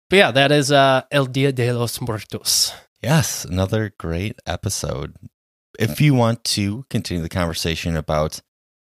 But 0.09 0.15
yeah, 0.17 0.31
that 0.31 0.51
is 0.51 0.71
uh 0.71 1.03
El 1.11 1.25
Dia 1.27 1.51
de 1.51 1.71
los 1.73 1.99
Muertos. 2.01 2.73
Yes, 3.01 3.45
another 3.45 3.93
great 3.97 4.39
episode. 4.45 5.15
If 5.79 5.99
you 5.99 6.13
want 6.13 6.43
to 6.43 6.85
continue 6.89 7.23
the 7.23 7.29
conversation 7.29 7.95
about 7.95 8.41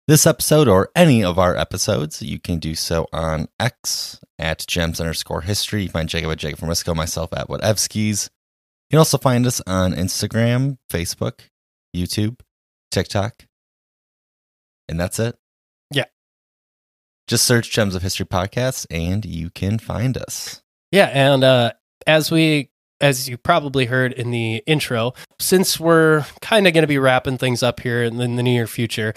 this 0.06 0.26
episode 0.26 0.68
or 0.68 0.90
any 0.94 1.24
of 1.24 1.38
our 1.38 1.56
episodes, 1.56 2.22
you 2.22 2.38
can 2.38 2.60
do 2.60 2.76
so 2.76 3.08
on 3.12 3.48
X 3.58 4.20
at 4.38 4.64
gems 4.68 5.00
underscore 5.00 5.40
history. 5.40 5.82
You 5.82 5.88
find 5.88 6.08
Jacob 6.08 6.30
at 6.30 6.38
Jacob 6.38 6.60
from 6.60 6.68
Risco, 6.68 6.94
myself 6.94 7.32
at 7.32 7.48
Whatevskis. 7.48 8.28
You 8.88 8.94
can 8.94 8.98
also 8.98 9.18
find 9.18 9.44
us 9.44 9.60
on 9.66 9.92
Instagram, 9.94 10.78
Facebook, 10.88 11.40
YouTube, 11.94 12.38
TikTok. 12.92 13.46
And 14.88 15.00
that's 15.00 15.18
it. 15.18 15.36
Yeah. 15.90 16.04
Just 17.26 17.44
search 17.44 17.72
Gems 17.72 17.96
of 17.96 18.02
History 18.02 18.26
Podcast 18.26 18.86
and 18.88 19.24
you 19.24 19.50
can 19.50 19.80
find 19.80 20.16
us. 20.16 20.62
Yeah, 20.92 21.06
and 21.06 21.42
uh, 21.42 21.72
as 22.06 22.30
we, 22.30 22.70
as 23.00 23.28
you 23.28 23.36
probably 23.36 23.86
heard 23.86 24.12
in 24.12 24.30
the 24.30 24.62
intro, 24.66 25.12
since 25.38 25.78
we're 25.78 26.24
kind 26.40 26.66
of 26.66 26.72
going 26.72 26.82
to 26.82 26.88
be 26.88 26.98
wrapping 26.98 27.38
things 27.38 27.62
up 27.62 27.80
here 27.80 28.02
in 28.02 28.16
the, 28.16 28.42
near 28.42 28.66
future, 28.66 29.14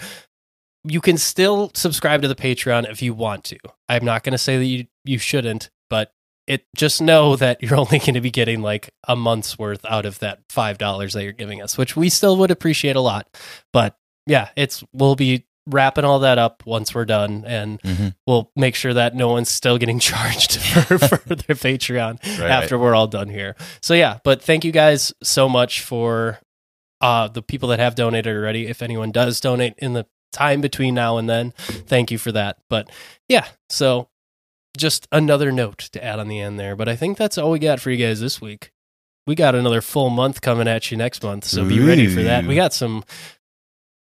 you 0.84 1.00
can 1.00 1.16
still 1.16 1.70
subscribe 1.74 2.22
to 2.22 2.28
the 2.28 2.34
Patreon 2.34 2.90
if 2.90 3.02
you 3.02 3.14
want 3.14 3.44
to. 3.44 3.58
I'm 3.88 4.04
not 4.04 4.22
going 4.22 4.32
to 4.32 4.38
say 4.38 4.58
that 4.58 4.64
you 4.64 4.86
you 5.04 5.18
shouldn't, 5.18 5.70
but 5.88 6.12
it 6.46 6.64
just 6.76 7.00
know 7.00 7.36
that 7.36 7.62
you're 7.62 7.76
only 7.78 7.98
going 7.98 8.14
to 8.14 8.20
be 8.20 8.30
getting 8.30 8.62
like 8.62 8.90
a 9.06 9.16
month's 9.16 9.58
worth 9.58 9.84
out 9.86 10.06
of 10.06 10.18
that 10.20 10.40
five 10.48 10.78
dollars 10.78 11.14
that 11.14 11.22
you're 11.22 11.32
giving 11.32 11.62
us, 11.62 11.78
which 11.78 11.96
we 11.96 12.08
still 12.08 12.36
would 12.36 12.50
appreciate 12.50 12.96
a 12.96 13.00
lot. 13.00 13.28
But 13.72 13.96
yeah, 14.26 14.48
it's 14.56 14.84
we'll 14.92 15.16
be 15.16 15.46
wrapping 15.66 16.04
all 16.04 16.20
that 16.20 16.38
up 16.38 16.62
once 16.66 16.94
we're 16.94 17.04
done 17.04 17.44
and 17.46 17.80
Mhm. 17.82 18.14
we'll 18.26 18.50
make 18.56 18.74
sure 18.74 18.94
that 18.94 19.14
no 19.14 19.28
one's 19.28 19.48
still 19.50 19.78
getting 19.78 19.98
charged 20.00 20.58
for, 20.58 20.98
for 20.98 21.34
their 21.34 21.56
Patreon 21.56 22.18
Right, 22.40 22.50
after 22.50 22.78
we're 22.78 22.94
all 22.94 23.06
done 23.06 23.28
here. 23.28 23.56
So 23.82 23.94
yeah, 23.94 24.18
but 24.24 24.42
thank 24.42 24.64
you 24.64 24.72
guys 24.72 25.12
so 25.22 25.48
much 25.48 25.80
for 25.82 26.40
uh 27.00 27.28
the 27.28 27.42
people 27.42 27.68
that 27.70 27.78
have 27.78 27.94
donated 27.94 28.34
already. 28.34 28.66
If 28.66 28.82
anyone 28.82 29.10
does 29.12 29.40
donate 29.40 29.74
in 29.78 29.92
the 29.92 30.06
time 30.32 30.60
between 30.60 30.94
now 30.94 31.18
and 31.18 31.28
then, 31.28 31.52
thank 31.58 32.10
you 32.10 32.18
for 32.18 32.32
that. 32.32 32.58
But 32.68 32.88
yeah, 33.28 33.46
so 33.68 34.08
just 34.76 35.08
another 35.12 35.50
note 35.52 35.78
to 35.92 36.02
add 36.04 36.18
on 36.20 36.28
the 36.28 36.40
end 36.40 36.58
there. 36.58 36.76
But 36.76 36.88
I 36.88 36.96
think 36.96 37.16
that's 37.18 37.36
all 37.38 37.50
we 37.50 37.58
got 37.58 37.80
for 37.80 37.90
you 37.90 37.96
guys 38.04 38.20
this 38.20 38.40
week. 38.40 38.70
We 39.26 39.34
got 39.34 39.54
another 39.54 39.80
full 39.80 40.10
month 40.10 40.40
coming 40.40 40.66
at 40.68 40.90
you 40.90 40.96
next 40.96 41.22
month, 41.22 41.44
so 41.44 41.64
be 41.64 41.78
ready 41.80 42.06
for 42.08 42.22
that. 42.22 42.44
We 42.46 42.54
got 42.54 42.72
some 42.72 43.04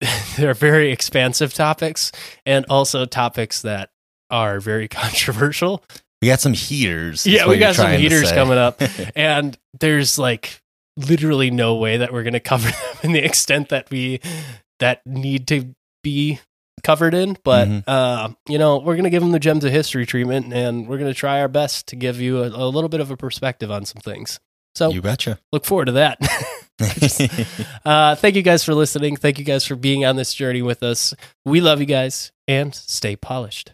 they're 0.37 0.55
very 0.55 0.91
expansive 0.93 1.55
topics 1.55 2.13
and 2.47 2.65
also 2.69 3.05
topics 3.05 3.63
that 3.63 3.91
are 4.31 4.61
very 4.61 4.89
controversial. 5.03 5.83
We 6.23 6.29
got 6.29 6.41
some 6.41 6.55
heaters. 6.55 7.27
Yeah, 7.27 7.47
we 7.49 7.59
got 7.59 7.75
some 7.75 7.93
heaters 7.93 8.33
coming 8.33 8.59
up. 8.59 8.81
And 9.17 9.57
there's 9.79 10.19
like 10.19 10.61
literally 10.97 11.51
no 11.51 11.75
way 11.77 11.99
that 11.99 12.13
we're 12.13 12.23
going 12.23 12.33
to 12.35 12.41
cover 12.41 12.71
them 12.71 12.97
in 13.03 13.13
the 13.13 13.25
extent 13.25 13.69
that 13.71 13.91
we 13.91 14.21
that 14.81 15.05
need 15.07 15.47
to 15.49 15.75
be 16.03 16.41
covered 16.83 17.15
in, 17.15 17.37
but 17.45 17.67
Mhm. 17.69 17.85
uh, 17.87 18.29
you 18.49 18.59
know, 18.59 18.79
we're 18.79 18.95
going 18.95 19.05
to 19.05 19.11
give 19.11 19.23
them 19.23 19.33
the 19.33 19.39
gems 19.39 19.65
of 19.65 19.73
history 19.73 20.05
treatment 20.07 20.53
and 20.53 20.87
we're 20.89 20.99
going 20.99 21.11
to 21.13 21.19
try 21.19 21.41
our 21.41 21.49
best 21.49 21.89
to 21.89 21.97
give 21.97 22.21
you 22.21 22.43
a, 22.43 22.49
a 22.49 22.69
little 22.69 22.89
bit 22.89 23.01
of 23.01 23.11
a 23.11 23.17
perspective 23.17 23.71
on 23.71 23.85
some 23.85 24.01
things. 24.03 24.39
So, 24.75 24.91
you 24.91 25.01
betcha. 25.03 25.39
look 25.53 25.65
forward 25.65 25.87
to 25.87 25.93
that. 25.93 26.19
uh, 27.85 28.17
thank 28.17 28.35
you 28.37 28.43
guys 28.43 28.65
for 28.65 28.75
listening. 28.75 29.17
Thank 29.17 29.39
you 29.39 29.45
guys 29.45 29.65
for 29.65 29.77
being 29.77 30.05
on 30.05 30.17
this 30.17 30.35
journey 30.35 30.63
with 30.63 30.83
us. 30.83 31.15
We 31.45 31.61
love 31.61 31.81
you 31.81 31.87
guys 31.87 32.33
and 32.49 32.75
stay 32.75 33.17
polished. 33.17 33.73